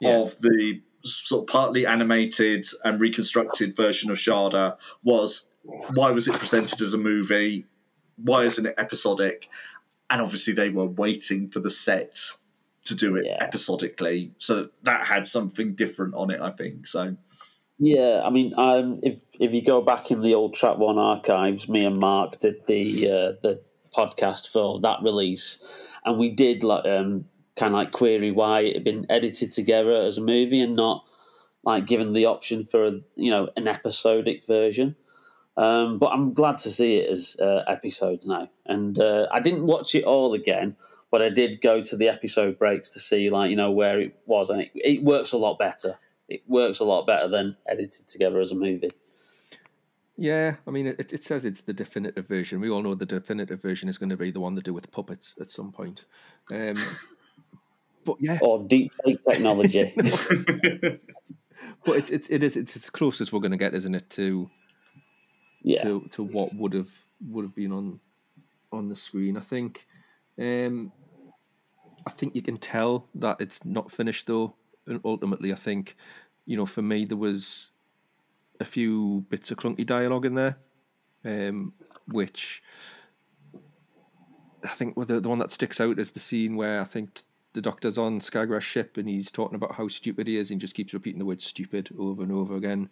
[0.00, 0.18] Yeah.
[0.20, 5.48] of the sort of partly animated and reconstructed version of Shada was
[5.94, 7.66] why was it presented as a movie?
[8.16, 9.48] Why isn't it episodic?
[10.10, 12.18] And obviously, they were waiting for the set
[12.84, 13.38] to do it Yeah.
[13.42, 16.40] episodically, so that had something different on it.
[16.40, 17.16] I think so.
[17.78, 21.68] Yeah, I mean, um, if if you go back in the old Trap One archives,
[21.68, 25.58] me and Mark did the uh, the podcast for that release,
[26.04, 27.24] and we did like um,
[27.56, 31.04] kind of like query why it had been edited together as a movie and not
[31.64, 34.94] like given the option for you know an episodic version.
[35.56, 39.66] Um, but I'm glad to see it as uh, episodes now, and uh, I didn't
[39.66, 40.76] watch it all again,
[41.10, 44.16] but I did go to the episode breaks to see like you know where it
[44.26, 45.98] was, and it, it works a lot better
[46.28, 48.92] it works a lot better than edited together as a movie.
[50.16, 50.56] yeah.
[50.66, 52.60] I mean, it, it says it's the definitive version.
[52.60, 54.90] We all know the definitive version is going to be the one they do with
[54.90, 56.04] puppets at some point.
[56.52, 56.76] Um,
[58.04, 59.92] but yeah, or deep fake technology.
[61.84, 64.10] but it's it's it is it's as close as we're going to get, isn't it?
[64.10, 64.50] To
[65.62, 66.90] yeah, to to what would have
[67.28, 68.00] would have been on
[68.72, 69.36] on the screen.
[69.36, 69.86] I think,
[70.38, 70.92] um,
[72.06, 74.54] I think you can tell that it's not finished though.
[74.86, 75.96] And ultimately, I think,
[76.46, 77.70] you know, for me there was
[78.60, 80.56] a few bits of clunky dialogue in there,
[81.24, 81.72] um,
[82.08, 82.62] which
[84.62, 87.60] I think the the one that sticks out is the scene where I think the
[87.60, 90.94] doctor's on Skagra's ship and he's talking about how stupid he is and just keeps
[90.94, 92.88] repeating the word stupid over and over again.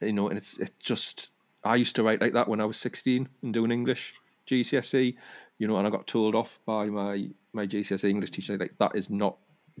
[0.00, 1.30] You know, and it's it just
[1.64, 4.14] I used to write like that when I was sixteen and doing English
[4.46, 5.16] GCSE,
[5.58, 8.92] you know, and I got told off by my my GCSE English teacher like that
[8.94, 9.36] is not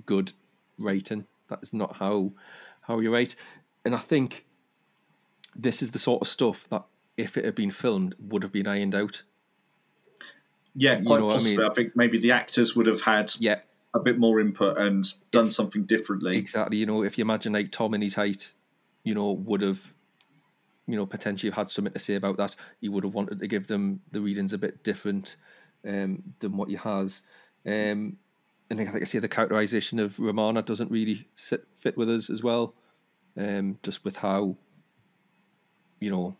[0.06, 0.32] good
[0.80, 1.26] writing.
[1.48, 2.32] That is not how
[2.82, 3.36] how you rate.
[3.84, 4.46] And I think
[5.54, 6.84] this is the sort of stuff that
[7.16, 9.22] if it had been filmed would have been ironed out.
[10.74, 11.64] Yeah, You quite know what I possibly.
[11.64, 13.60] I, think maybe the actors would have had Yeah,
[13.92, 16.36] a bit more input and done It's- something differently.
[16.36, 16.76] Exactly.
[16.76, 18.52] You know, if you imagine like Tom in his height,
[19.02, 19.92] you know, would have,
[20.86, 22.54] you know, potentially had something to say about that.
[22.80, 25.36] He would have wanted to give them the readings a bit different
[25.86, 27.22] um, than what he has.
[27.66, 28.16] Um,
[28.70, 32.30] and I think I say the characterization of Romana doesn't really sit, fit with us
[32.30, 32.74] as well.
[33.36, 34.56] Um, just with how,
[36.00, 36.36] you know,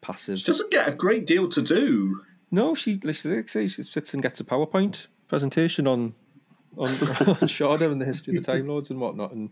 [0.00, 0.38] passive.
[0.38, 2.22] She doesn't get a great deal to do.
[2.50, 6.14] No, she she sits and gets a PowerPoint presentation on
[6.76, 9.32] on, on Shada and the history of the Time Lords and whatnot.
[9.32, 9.50] And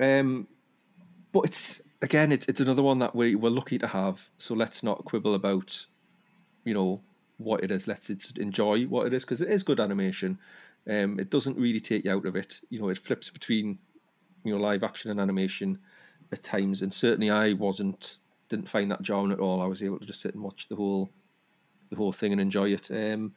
[0.00, 0.48] um,
[1.32, 4.28] but it's again, it's it's another one that we we're lucky to have.
[4.38, 5.86] So let's not quibble about,
[6.64, 7.00] you know,
[7.38, 7.86] what it is.
[7.86, 10.38] Let's enjoy what it is because it is good animation.
[10.88, 12.60] Um, it doesn't really take you out of it.
[12.70, 13.78] You know, it flips between
[14.44, 15.78] you know live action and animation
[16.32, 18.18] at times, and certainly I wasn't
[18.48, 19.62] didn't find that jarring at all.
[19.62, 21.10] I was able to just sit and watch the whole
[21.90, 22.90] the whole thing and enjoy it.
[22.90, 23.34] Um,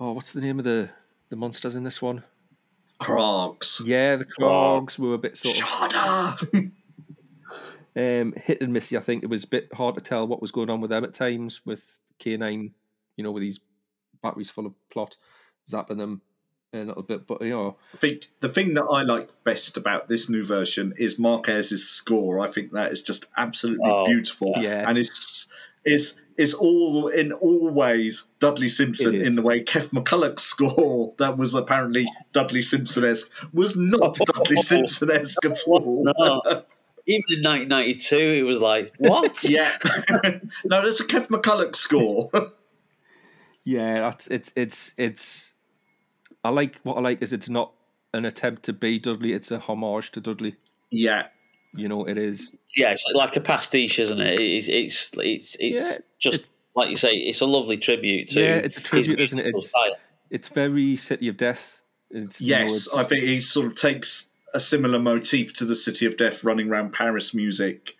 [0.00, 0.88] oh, what's the name of the
[1.28, 2.22] the monsters in this one?
[3.00, 3.84] Krargs.
[3.86, 6.72] Yeah, the Krargs were a bit sort of Shada!
[8.22, 8.96] um, hit and missy.
[8.96, 11.04] I think it was a bit hard to tell what was going on with them
[11.04, 12.72] at times with K9,
[13.16, 13.60] you know, with these
[14.22, 15.16] batteries full of plot,
[15.68, 16.22] zapping them
[16.72, 17.26] a little bit.
[17.26, 20.94] But, you know, I think the thing that I like best about this new version
[20.98, 22.40] is Mark Ayres's score.
[22.40, 24.54] I think that is just absolutely Oh, beautiful.
[24.58, 24.88] yeah.
[24.88, 25.48] And it's
[25.84, 31.36] is is all in all ways Dudley Simpson in the way Keff McCulloch's score that
[31.38, 36.04] was apparently Dudley Simpson esque was not Dudley Simpson esque at all.
[36.04, 36.42] No.
[37.10, 39.42] Even in 1992, it was like, what?
[39.48, 39.74] Yeah.
[40.66, 42.30] no, that's a Kev McCulloch score.
[43.64, 45.54] yeah, it's it's it's.
[46.44, 47.72] I like what I like is it's not
[48.14, 50.56] an attempt to be Dudley; it's a homage to Dudley.
[50.90, 51.28] yeah.
[51.74, 52.56] You know, it is.
[52.74, 54.40] Yeah, it's like a pastiche, isn't it?
[54.40, 57.10] It's it's it's, it's Yeah, just it's- like you say.
[57.12, 59.46] It's a lovely tribute to Yeah, it's a tribute, isn't it?
[59.48, 59.72] It's-
[60.30, 61.82] It's very City of Death.
[62.10, 65.66] It's, you know, Yes, it's- I think he sort of takes a similar motif to
[65.66, 67.96] the City of Death running around Paris music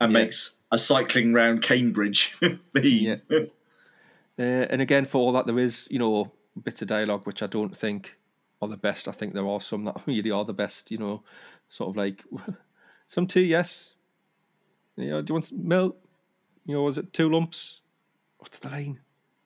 [0.00, 0.20] and Yeah.
[0.20, 2.34] makes a cycling round Cambridge
[2.74, 3.20] theme.
[4.36, 6.32] Uh, and again, for all that, there is, you know,
[6.62, 8.18] bits of dialogue which I don't think
[8.62, 9.08] are the best.
[9.08, 11.22] I think there are some that really are the best, you know,
[11.68, 12.24] sort of like
[13.06, 13.94] some tea, yes.
[14.96, 15.96] You know, do you want some milk?
[16.66, 17.80] You know, was it two lumps?
[18.38, 19.00] What's the line?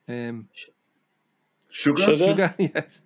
[0.07, 0.47] Um,
[1.69, 2.01] Sugar?
[2.03, 2.17] Sugar?
[2.17, 3.01] sugar, yes.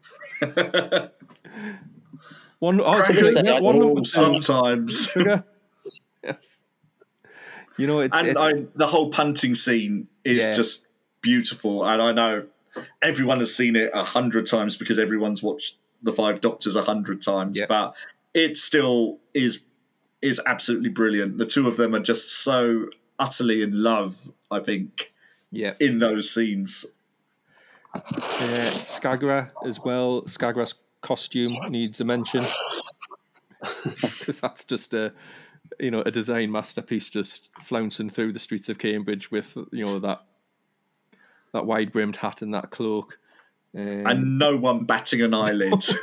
[2.60, 3.42] One, oh, it's a Crazy.
[3.44, 5.08] yeah, one Oh, lump sometimes.
[5.10, 5.44] sugar.
[6.24, 6.62] yes.
[7.78, 10.54] You know, it's, and it, I, the whole punting scene is Yeah.
[10.54, 10.86] just
[11.22, 11.84] beautiful.
[11.86, 12.46] And I know
[13.02, 17.22] everyone has seen it a hundred times because everyone's watched The Five Doctors a hundred
[17.22, 17.66] times, Yeah.
[17.68, 17.96] but
[18.34, 19.64] it still is
[20.22, 21.38] is absolutely brilliant.
[21.38, 22.88] The two of them are just so
[23.20, 25.14] utterly in love, I think,
[25.52, 25.74] yeah.
[25.82, 26.86] in those scenes.
[27.94, 30.22] Uh, Skagra as well.
[30.24, 32.42] Skagra's costume needs a mention
[34.02, 35.14] because that's just a
[35.80, 40.00] you know a design masterpiece, just flouncing through the streets of Cambridge with you know
[40.00, 40.22] that
[41.54, 43.20] that wide brimmed hat and that cloak.
[43.76, 45.84] Um, And no one batting an eyelid.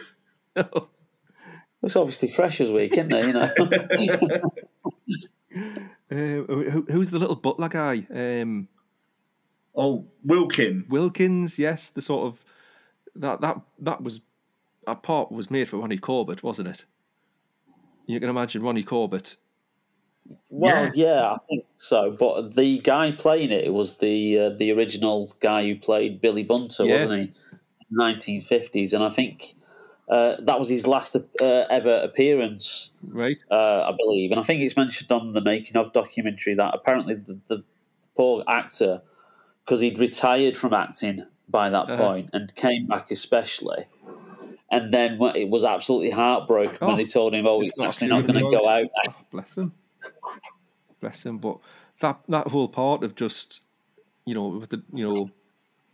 [1.82, 3.27] It's obviously Freshers Week, isn't it?
[3.27, 3.43] You know.
[6.10, 8.06] uh, who, who's the little butler guy?
[8.12, 8.68] Um,
[9.74, 10.86] oh, Wilkin.
[10.89, 12.44] Wilkins, yes, the sort of
[13.14, 14.20] that that that was
[14.86, 16.85] a part was made for Ronnie Corbett, wasn't it?
[18.06, 19.36] You can imagine Ronnie Corbett.
[20.48, 21.32] Well, yeah.
[21.32, 22.10] I think so.
[22.10, 26.84] But the guy playing it was the uh, the original guy who played Billy Bunter,
[26.84, 26.92] Yeah.
[26.92, 27.32] wasn't he?
[27.90, 29.55] Nineteen fifties, and I think
[30.09, 33.38] uh, that was his last uh, ever appearance, Right.
[33.51, 34.30] uh, I believe.
[34.30, 37.64] And I think it's mentioned on the making of documentary that apparently the, the
[38.16, 39.02] poor actor,
[39.64, 41.97] because he'd retired from acting by that Uh-huh.
[41.97, 43.86] point and came back especially.
[44.70, 48.06] And then it was absolutely heartbroken when Oh, they told him, "Oh, it's it's actually
[48.09, 49.72] not going to go out." Oh, bless him,
[51.01, 51.39] bless him.
[51.39, 51.59] But
[52.01, 53.62] that that whole part of just
[54.24, 55.31] you know with the you know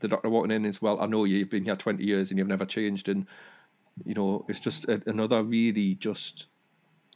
[0.00, 1.00] the doctor walking in as well.
[1.00, 3.26] I know you've been here twenty years and you've never changed, and
[4.04, 6.46] you know it's just a, another really just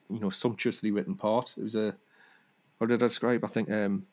[0.08, 1.54] you know sumptuously written part.
[1.56, 1.96] It was a
[2.78, 3.44] how did I describe?
[3.44, 4.06] I think um,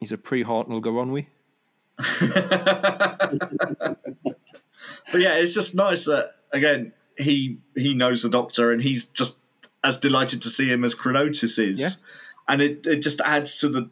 [0.00, 1.26] he's a pre-Hartnell Garonwy.
[5.10, 9.38] But yeah, it's just nice that again he he knows the Doctor and he's just
[9.84, 11.88] as delighted to see him as Chronotis is, Yeah.
[12.48, 13.90] and it, it just adds to the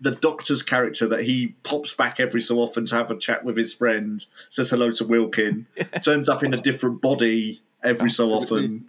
[0.00, 3.56] the Doctor's character that he pops back every so often to have a chat with
[3.56, 5.66] his friend, says hello to Wilkin,
[6.04, 8.86] turns up in a different body every so often.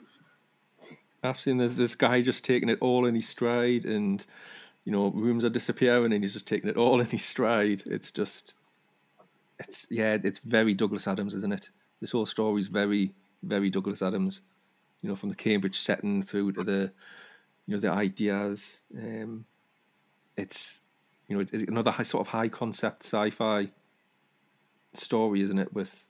[1.24, 4.24] I've seen this, this guy just taking it all in his stride, and
[4.86, 7.82] you know, rooms are disappearing, and he's just taking it all in his stride.
[7.88, 8.54] It's just,
[9.58, 11.70] it's yeah, it's very Douglas Adams, isn't it?
[12.02, 14.42] This whole story is very, very Douglas Adams.
[15.02, 16.92] You know, from the Cambridge setting through to the,
[17.66, 18.82] you know, the ideas.
[18.98, 19.46] Um,
[20.36, 20.82] it's,
[21.28, 23.70] you know, it's another high, sort of high concept sci-fi
[24.94, 25.74] story, isn't it?
[25.74, 26.06] With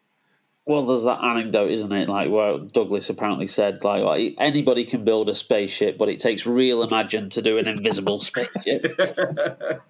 [0.65, 2.09] Well, there's that anecdote, isn't it?
[2.09, 6.45] Like where Douglas apparently said, like, like, anybody can build a spaceship, but it takes
[6.45, 8.97] real imagine to do an invisible spaceship.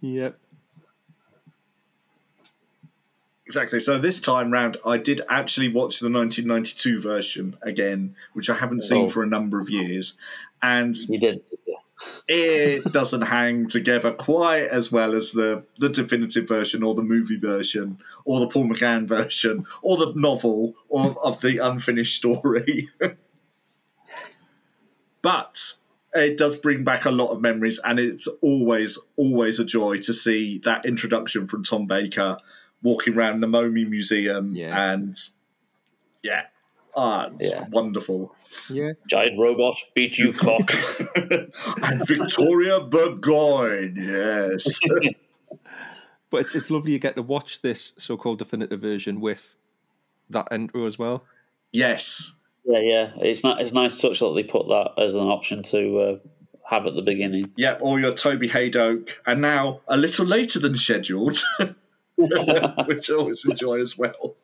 [0.00, 0.36] yep,
[3.54, 3.78] Exactly.
[3.78, 8.82] So this time round, I did actually watch the 1992 version again, which I haven't
[8.82, 9.08] seen Oh.
[9.08, 10.16] for a number of years,
[10.60, 11.40] and You did.
[12.26, 17.38] it doesn't hang together quite as well as the the definitive version, or the movie
[17.38, 22.88] version, or the Paul McGann version, or the novel, or of the unfinished story.
[25.22, 25.74] but
[26.12, 30.12] it does bring back a lot of memories, and it's always always a joy to
[30.12, 32.38] see that introduction from Tom Baker
[32.84, 34.92] walking around the Momi Museum, Yeah.
[34.92, 35.16] and
[36.22, 36.42] yeah,
[36.94, 37.66] ah, it's Yeah.
[37.70, 38.34] wonderful.
[38.70, 38.92] yeah.
[39.10, 40.70] Giant robot, beat you clock.
[41.16, 44.78] and Victoria Burgoyne, yes.
[46.30, 49.54] But it's it's lovely you get to watch this so-called definitive version with
[50.30, 51.24] that intro as well.
[51.72, 52.32] yes.
[52.64, 53.10] yeah, yeah.
[53.18, 53.60] It's not.
[53.60, 56.18] It's nice touch that they put that as an option to uh,
[56.68, 57.52] have at the beginning.
[57.56, 61.40] Yep, or your Toby Hadoke, and now a little later than scheduled,
[62.86, 64.36] which I always enjoy as well.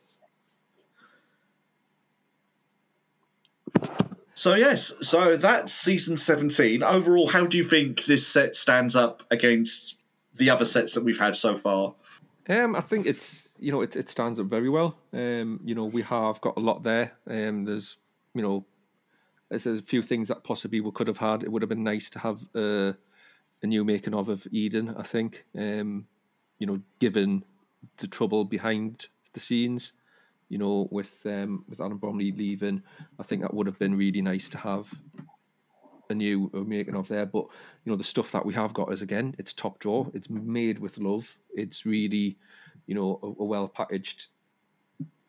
[4.35, 6.83] So yes, so that's season seventeen.
[6.83, 9.99] Overall, how do you think this set stands up against
[10.35, 11.95] the other sets that we've had so far?
[12.49, 14.97] Um, I think it's you know it, it stands up very well.
[15.13, 17.13] Um, you know we have got a lot there.
[17.29, 17.99] Um, there's
[18.35, 18.65] you know
[19.51, 21.43] there's a few things that possibly we could have had.
[21.43, 22.95] It would have been nice to have uh,
[23.63, 24.95] a new making of of Eden.
[24.97, 26.07] I think um,
[26.59, 27.45] you know given
[27.99, 29.93] the trouble behind the scenes,
[30.49, 32.83] you know with um, with Alan Bromly leaving,
[33.19, 34.93] I think that would have been really nice to have
[36.11, 37.27] a new making of there.
[37.27, 37.47] But
[37.85, 40.07] you know, the stuff that we have got is again, it's top draw.
[40.13, 41.37] It's made with love.
[41.55, 42.37] It's really,
[42.87, 44.27] you know, a, a well packaged,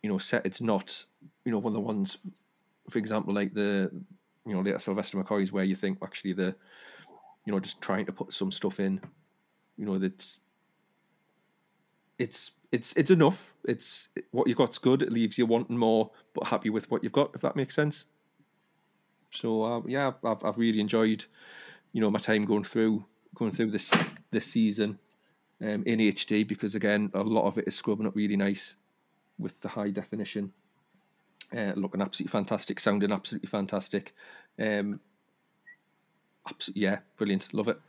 [0.01, 0.45] you know, set.
[0.45, 1.03] It's not,
[1.45, 2.17] you know, one of the ones,
[2.89, 3.91] for example, like the,
[4.45, 6.55] you know, later Sylvester McCoy's where you think actually the,
[7.45, 8.99] you know, just trying to put some stuff in,
[9.77, 10.39] you know, that's.
[12.21, 13.51] It's it's it's enough.
[13.65, 15.01] It's what you've got's good.
[15.01, 17.31] It leaves you wanting more, but happy with what you've got.
[17.33, 18.05] If that makes sense.
[19.31, 21.25] So uh, yeah, I've I've really enjoyed,
[21.93, 23.03] you know, my time going through
[23.33, 23.91] going through this
[24.29, 24.99] this season
[25.61, 28.75] um, in HD because again, a lot of it is scrubbing up really nice
[29.39, 30.53] with the high definition,
[31.57, 34.13] uh, looking absolutely fantastic, sounding absolutely fantastic.
[34.59, 34.99] Um,
[36.47, 37.81] abs- yeah, brilliant, love it.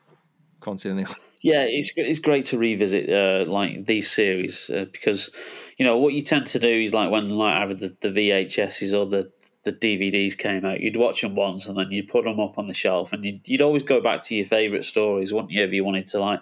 [0.63, 1.07] Can't say anything.
[1.07, 1.21] else.
[1.41, 5.31] Yeah, it's it's great to revisit uh, like these series uh, because
[5.77, 8.97] you know what you tend to do is like when like either the, the VHSs
[8.97, 9.31] or the
[9.65, 12.67] the DVDs came out, you'd watch them once and then you'd put them up on
[12.67, 15.63] the shelf, and you'd, you'd always go back to your favourite stories, wouldn't you?
[15.63, 16.41] If you wanted to like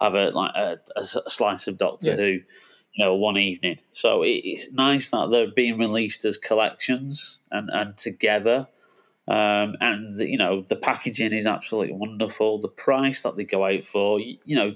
[0.00, 2.16] have a like a slice of Doctor Yeah.
[2.16, 2.40] Who,
[2.92, 3.78] you know, one evening.
[3.90, 8.68] So it, it's nice that they're being released as collections and and together.
[9.28, 12.60] Um, and the, you know the packaging is absolutely wonderful.
[12.60, 14.74] The price that they go out for, you, you know,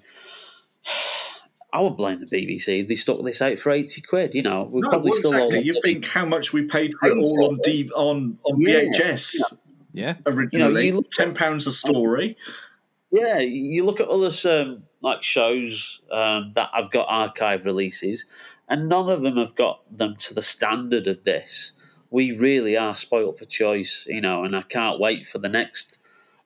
[1.72, 2.86] I would blame the BBC.
[2.86, 4.35] They stuck this out for eighty quid.
[4.35, 5.59] You know, we No, probably well, still exactly.
[5.59, 8.81] all You think how much we paid for it all on D- on on Yeah.
[8.93, 9.36] VHS
[9.93, 10.86] Yeah, originally?
[10.89, 12.36] you look- Ten pounds a story.
[13.12, 18.27] Yeah, you look at other um, like shows um, that have got archive releases,
[18.68, 21.72] and none of them have got them to the standard of this.
[22.11, 25.99] We really are spoilt for choice, you know, and I can't wait for the next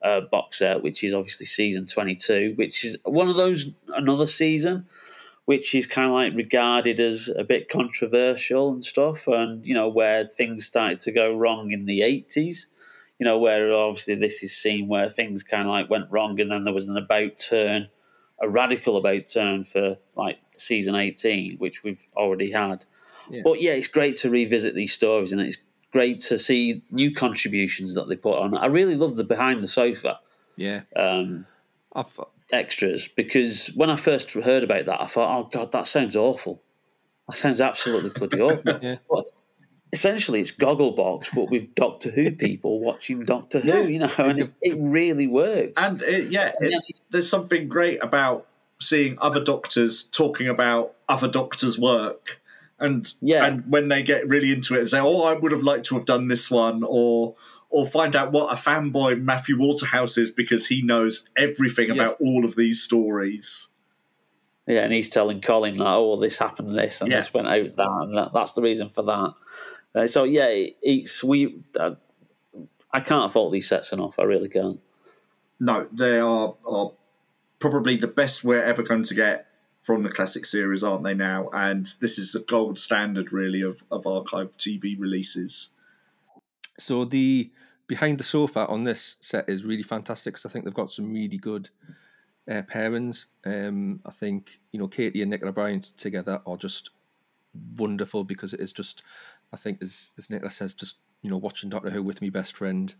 [0.03, 4.87] uh, box set, which is obviously season twenty-two, which is one of those another season
[5.47, 9.89] which is kind of like regarded as a bit controversial and stuff, and you know
[9.89, 12.69] where things started to go wrong in the eighties.
[13.19, 16.51] You know where obviously this is seen where things kind of like went wrong, and
[16.51, 17.89] then there was an about turn,
[18.41, 22.85] a radical about turn for like season eighteen, which we've already had.
[23.31, 23.43] Yeah.
[23.45, 25.59] But yeah, it's great to revisit these stories, and it's
[25.93, 28.57] great to see new contributions that they put on.
[28.57, 30.21] I really love the behind the sofa
[30.57, 31.47] Yeah, um,
[31.95, 32.19] I've
[32.53, 36.63] extras because when I first heard about that, I thought, "Oh God, that sounds awful.
[37.29, 38.97] That sounds absolutely bloody awful." Yeah.
[39.09, 39.27] But
[39.95, 44.53] essentially, it's Gogglebox, but with Doctor Who people watching Doctor Who, you know, and it,
[44.61, 45.83] it really works.
[45.83, 48.47] And it, yeah, And it, there's something great about
[48.81, 52.41] seeing other doctors talking about other doctors' work.
[52.79, 53.45] And Yeah.
[53.47, 55.95] and when they get really into it and say, "Oh, I would have liked to
[55.95, 57.37] have done this one," or
[57.71, 61.97] or find out what a fanboy Matthew Waterhouse is because he knows everything Yes.
[61.97, 63.69] about all of these stories.
[64.67, 67.19] Yeah, and he's telling Colin that, oh, well, this happened, this, and Yeah.
[67.19, 69.35] this went out, that, and that, that's the reason for that.
[69.95, 71.57] Uh, so yeah, it, it's we.
[71.79, 71.97] Uh,
[72.93, 74.19] I can't fault these sets enough.
[74.19, 74.81] I really can't.
[75.61, 76.93] No, they are are
[77.59, 79.47] probably the best we're ever going to get
[79.85, 81.51] from the classic series, aren't they now?
[81.53, 85.69] And this is the gold standard, really, of, of archive TV releases.
[86.79, 87.53] So the
[87.87, 91.13] behind the sofa on this set is really fantastic because I think they've got some
[91.13, 91.69] really good
[92.51, 93.27] uh, pairings.
[93.45, 96.89] Um, I think you know Katy and Nicola Bryant together are just
[97.77, 99.03] wonderful because it is just,
[99.53, 102.57] I think as as Nicola says, just you know watching Doctor Who with my best
[102.57, 102.93] friend,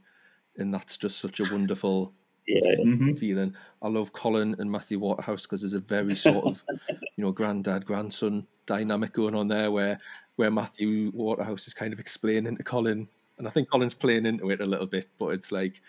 [0.59, 2.13] and that's just such a wonderful
[2.47, 3.19] Yeah, Mhm.
[3.19, 3.55] feeling.
[3.81, 7.87] I love Colin and Matthew Waterhouse because there's a very sort of, you know, granddad
[7.87, 9.99] grandson dynamic going on there, where
[10.37, 13.09] where Matthew Waterhouse is kind of explaining to Colin,
[13.39, 15.81] and I think Colin's playing into it a little bit, but it's like,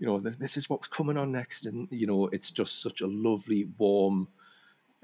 [0.00, 3.06] you know, this is what's coming on next, and you know, it's just such a
[3.06, 4.28] lovely, warm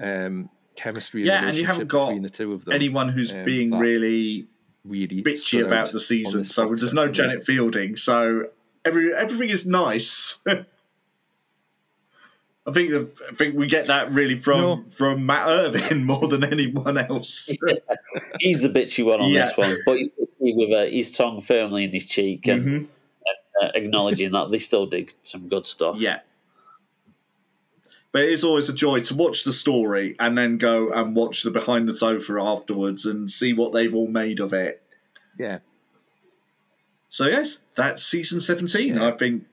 [0.01, 1.25] um, chemistry.
[1.25, 2.75] Yeah, and you haven't got the two of them.
[2.75, 4.49] Anyone who's um, being really
[4.85, 7.09] really bitchy about the season, this so there's no.
[7.09, 8.49] Janet Fielding, so
[8.85, 10.39] every everything is nice.
[12.69, 14.85] I think the, I think we get that really from No.
[14.91, 17.51] from Mat Irvine more than anyone else.
[18.41, 19.47] he's the bitchy one on Yeah.
[19.47, 22.87] this one, but he's bitchy with uh, his tongue firmly in his cheek and Mhm.
[23.63, 25.97] uh, acknowledging that they still did some good stuff.
[25.99, 26.21] Yeah.
[28.13, 31.43] But it is always a joy to watch the story and then go and watch
[31.43, 34.83] the behind the sofa afterwards and see what they've all made of it.
[35.39, 35.59] Yeah,
[37.11, 38.95] So yes, that's season seventeen.
[38.97, 39.09] Yeah.
[39.09, 39.45] I think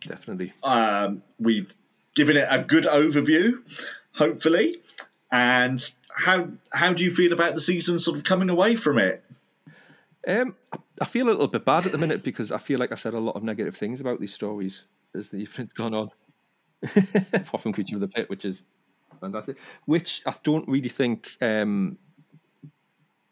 [0.00, 0.52] definitely.
[0.62, 1.74] um, we've
[2.14, 3.58] given it a good overview,
[4.14, 4.80] hopefully.
[5.30, 5.80] And
[6.16, 9.24] how how do you feel about the season sort of coming away from it?
[10.26, 12.92] Um, I- I feel a little bit bad at the minute because I feel like
[12.92, 14.84] I said a lot of negative things about these stories
[15.14, 16.10] as the evening's gone on.
[17.32, 18.62] Apart from Creature of the Pit, which is
[19.20, 21.98] fantastic, which I don't really think, um,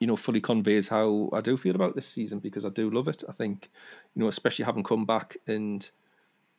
[0.01, 3.07] you know, fully conveys how I do feel about this season because I do love
[3.09, 3.23] it.
[3.29, 3.71] I think,
[4.15, 5.89] you know, especially having come back and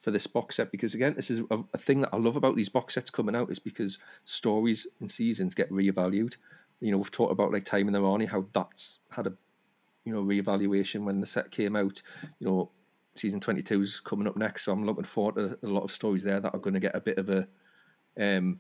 [0.03, 2.57] for this box set because again, this is a, a thing that I love about
[2.57, 6.35] these box sets coming out is because stories and seasons get reevaluated.
[6.81, 9.33] You know, we've talked about like Time and the Rani, how that's had a
[10.03, 12.01] you know reevaluation when the set came out.
[12.39, 12.71] You know,
[13.15, 15.91] season twenty two is coming up next, so I'm looking forward to a lot of
[15.91, 17.47] stories there that are going to get a bit of a
[18.19, 18.59] um,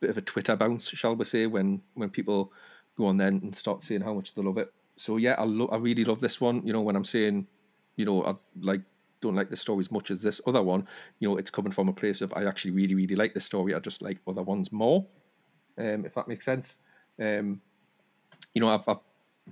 [0.00, 2.52] bit of a Twitter bounce, shall we say, when when people
[2.98, 4.72] go on then and start seeing how much they love it.
[4.96, 6.66] So yeah, I lo- I really love this one.
[6.66, 7.46] You know, when I'm saying,
[7.94, 8.82] you know, I like
[9.24, 10.86] don't like the story as much as this other one.
[11.18, 13.74] You know, it's coming from a place of I actually really really like the story.
[13.74, 15.04] I just like other ones more.
[15.76, 16.76] Um, if that makes sense.
[17.20, 17.60] Um,
[18.54, 18.98] you know, I've, I've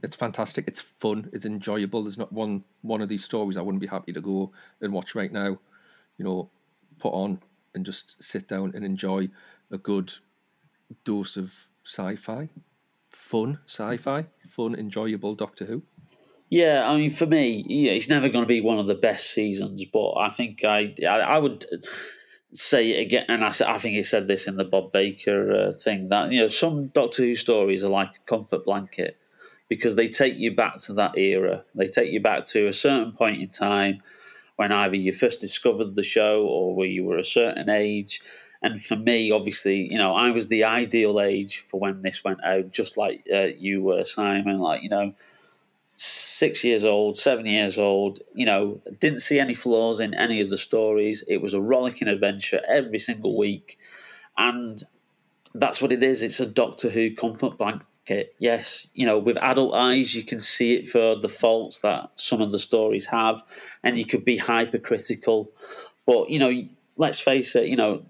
[0.03, 0.69] it's fantastic.
[0.69, 1.29] It's fun.
[1.33, 2.03] It's enjoyable.
[2.03, 5.15] There's not one one of these stories I wouldn't be happy to go and watch
[5.15, 5.59] right now.
[6.19, 6.51] You know,
[6.99, 7.41] put on
[7.75, 9.29] and just sit down and enjoy
[9.71, 10.13] a good
[11.05, 11.53] dose of
[11.85, 12.49] sci-fi,
[13.11, 15.83] fun sci-fi, fun, enjoyable Doctor Who.
[16.53, 19.31] Yeah, I mean, for me, yeah, it's never going to be one of the best
[19.31, 21.65] seasons, but I think I, I, I would
[22.53, 26.11] say it again, and I think he said this in the Bob Baker uh, thing
[26.11, 29.17] that you know some Doctor Who stories are like a comfort blanket
[29.71, 31.65] because they take you back to that era.
[31.75, 34.03] They take you back to a certain point in time
[34.57, 38.21] when either you first discovered the show or where you were a certain age.
[38.61, 42.45] And for me, obviously, you know, I was the ideal age for when this went
[42.45, 44.59] out, just like uh, you were, Simon.
[44.59, 45.15] Like, you know,
[45.97, 50.51] six years old, seven years old, you know, didn't see any flaws in any of
[50.51, 51.23] the stories.
[51.29, 53.79] It was a rollicking adventure every single week.
[54.37, 54.83] And
[55.55, 56.23] that's what it is.
[56.23, 58.35] It's a Doctor Who comfort blanket.
[58.39, 62.41] Yes, you know, with adult eyes, you can see it for the faults that some
[62.41, 63.43] of the stories have,
[63.85, 65.53] and you could be hypercritical.
[66.05, 66.65] But, you know,
[66.97, 68.05] let's face it, you know,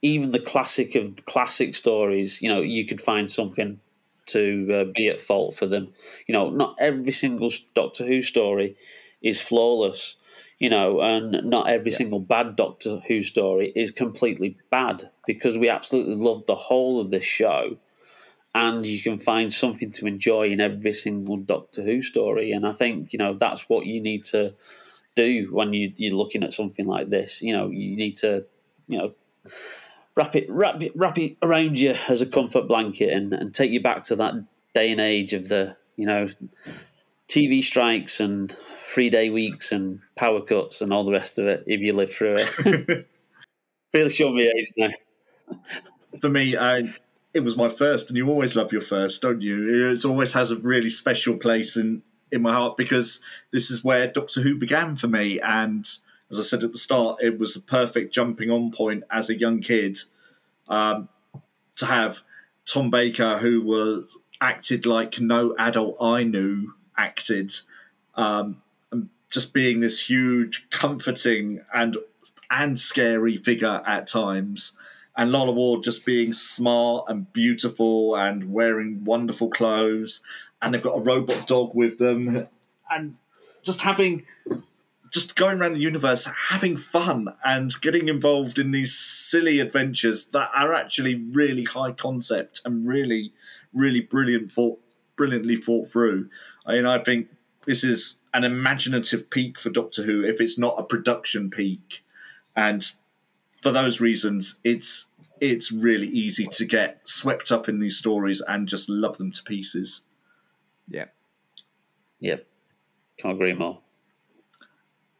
[0.00, 3.80] even the classic of classic stories, you know, you could find something
[4.28, 5.92] to uh, be at fault for them.
[6.26, 8.76] You know, not every single Doctor Who story
[9.22, 10.16] is flawless,
[10.58, 15.68] you know, and not every single bad Doctor Who story is completely bad because we
[15.68, 17.76] absolutely love the whole of this show.
[18.54, 22.50] And you can find something to enjoy in every single Doctor Who story.
[22.52, 24.54] And I think, you know, that's what you need to
[25.14, 27.42] do when you, you're looking at something like this.
[27.42, 28.46] You know, you need to,
[28.88, 29.14] you know,
[30.18, 33.70] wrap it, wrap it, wrap it around you as a comfort blanket and, and take
[33.70, 34.34] you back to that
[34.74, 36.26] day and age of the, you know,
[37.28, 38.50] TV strikes and
[38.92, 42.12] three day weeks and power cuts and all the rest of it if you live
[42.12, 43.06] through it.
[43.94, 44.90] really showing me age now.
[46.20, 46.92] For me, I,
[47.32, 49.92] it was my first, and you always love your first, don't you?
[49.92, 53.20] It always has a really special place in, in my heart because
[53.52, 55.38] this is where Doctor Who began for me.
[55.38, 55.86] And
[56.30, 59.38] as I said at the start, it was the perfect jumping on point as a
[59.38, 59.98] young kid
[60.68, 61.08] um,
[61.76, 62.20] to have
[62.66, 67.52] Tom Baker, who was acted like no adult I knew acted,
[68.14, 68.62] um,
[69.30, 71.96] just being this huge, comforting and
[72.50, 74.72] and scary figure at times.
[75.16, 80.22] And Lalla Ward just being smart and beautiful and wearing wonderful clothes.
[80.62, 82.46] And they've got a robot dog with them.
[82.90, 83.16] And
[83.62, 84.24] just having
[85.12, 90.50] just going around the universe having fun and getting involved in these silly adventures that
[90.54, 93.32] are actually really high concept and really
[93.72, 94.78] really brilliant thought
[95.16, 96.28] brilliantly thought through
[96.68, 97.28] I mean, I think
[97.64, 102.04] this is an imaginative peak for Doctor Who if it's not a production peak,
[102.54, 102.84] and
[103.62, 105.06] for those reasons, it's
[105.40, 109.42] it's really easy to get swept up in these stories and just love them to
[109.42, 110.02] pieces.
[110.88, 111.06] Yeah.
[112.20, 112.46] Yep.
[113.18, 113.80] Can't agree more.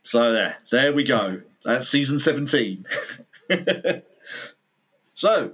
[0.08, 1.42] So there, there we go.
[1.66, 2.86] That's season seventeen.
[5.14, 5.52] so,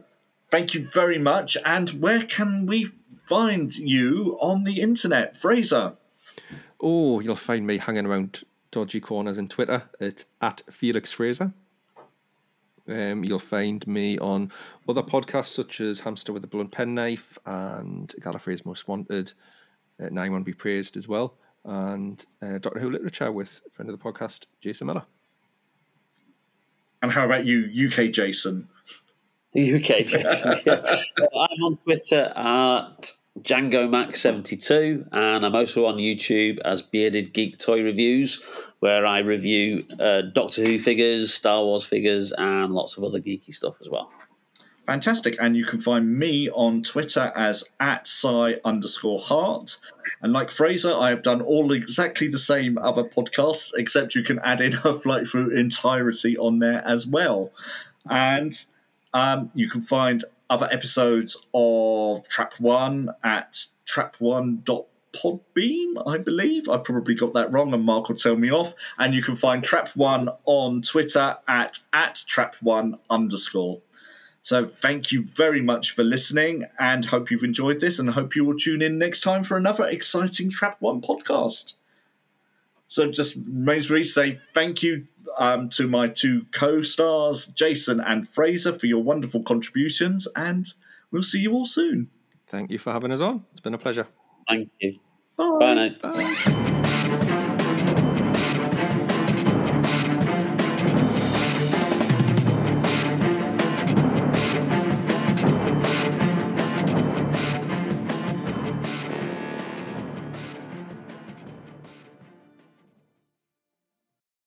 [0.49, 1.57] thank you very much.
[1.65, 2.85] And where can we
[3.17, 5.95] find you on the internet, Fraser?
[6.81, 11.53] Oh, you'll find me hanging around dodgy corners in Twitter at, at Felix Fraser.
[12.87, 14.53] Um, you'll find me on
[14.89, 19.33] other podcasts such as Hamster with a Blunt Penknife and Gallifrey's Most Wanted,
[20.01, 21.35] uh, 9 Be Praised as well,
[21.65, 25.05] and uh, Doctor Who Literature with friend of the podcast, Jason Miller.
[27.03, 28.69] And how about you, UK Jason?
[29.57, 30.55] UK Jason.
[30.67, 31.03] yeah.
[31.19, 37.59] I'm on Twitter at Django Max 72 and I'm also on YouTube as Bearded Geek
[37.59, 38.43] Toy Reviews,
[38.81, 43.53] where I review uh, Doctor Who figures, Star Wars figures, and lots of other geeky
[43.53, 44.11] stuff as well.
[44.87, 45.37] Fantastic.
[45.41, 49.79] And you can find me on Twitter as at sci underscore heart.
[50.21, 54.39] And like Fraser, I have done all exactly the same other podcasts, except you can
[54.41, 57.51] add in a flight through entirety on there as well.
[58.09, 58.53] And
[59.15, 66.69] um, you can find other episodes of Trap One at trap1.podbean, I believe.
[66.69, 68.75] I've probably got that wrong, and Mark will tell me off.
[68.99, 73.81] And you can find Trap One on Twitter at at Trap One underscore.
[74.45, 78.45] So thank you very much for listening, and hope you've enjoyed this, and hope you
[78.45, 81.77] will tune in next time for another exciting Trap One podcast.
[82.89, 85.07] So just remains for me to say thank you
[85.39, 90.67] um, to my two co-stars, Jason and Fraser, for your wonderful contributions, and
[91.11, 92.11] we'll see you all soon.
[92.47, 93.47] Thank you for having us on.
[93.51, 94.07] It's been a pleasure.
[94.47, 94.99] Thank you.
[95.39, 95.57] Bye.
[95.59, 95.89] Bye now.
[96.03, 96.61] Bye.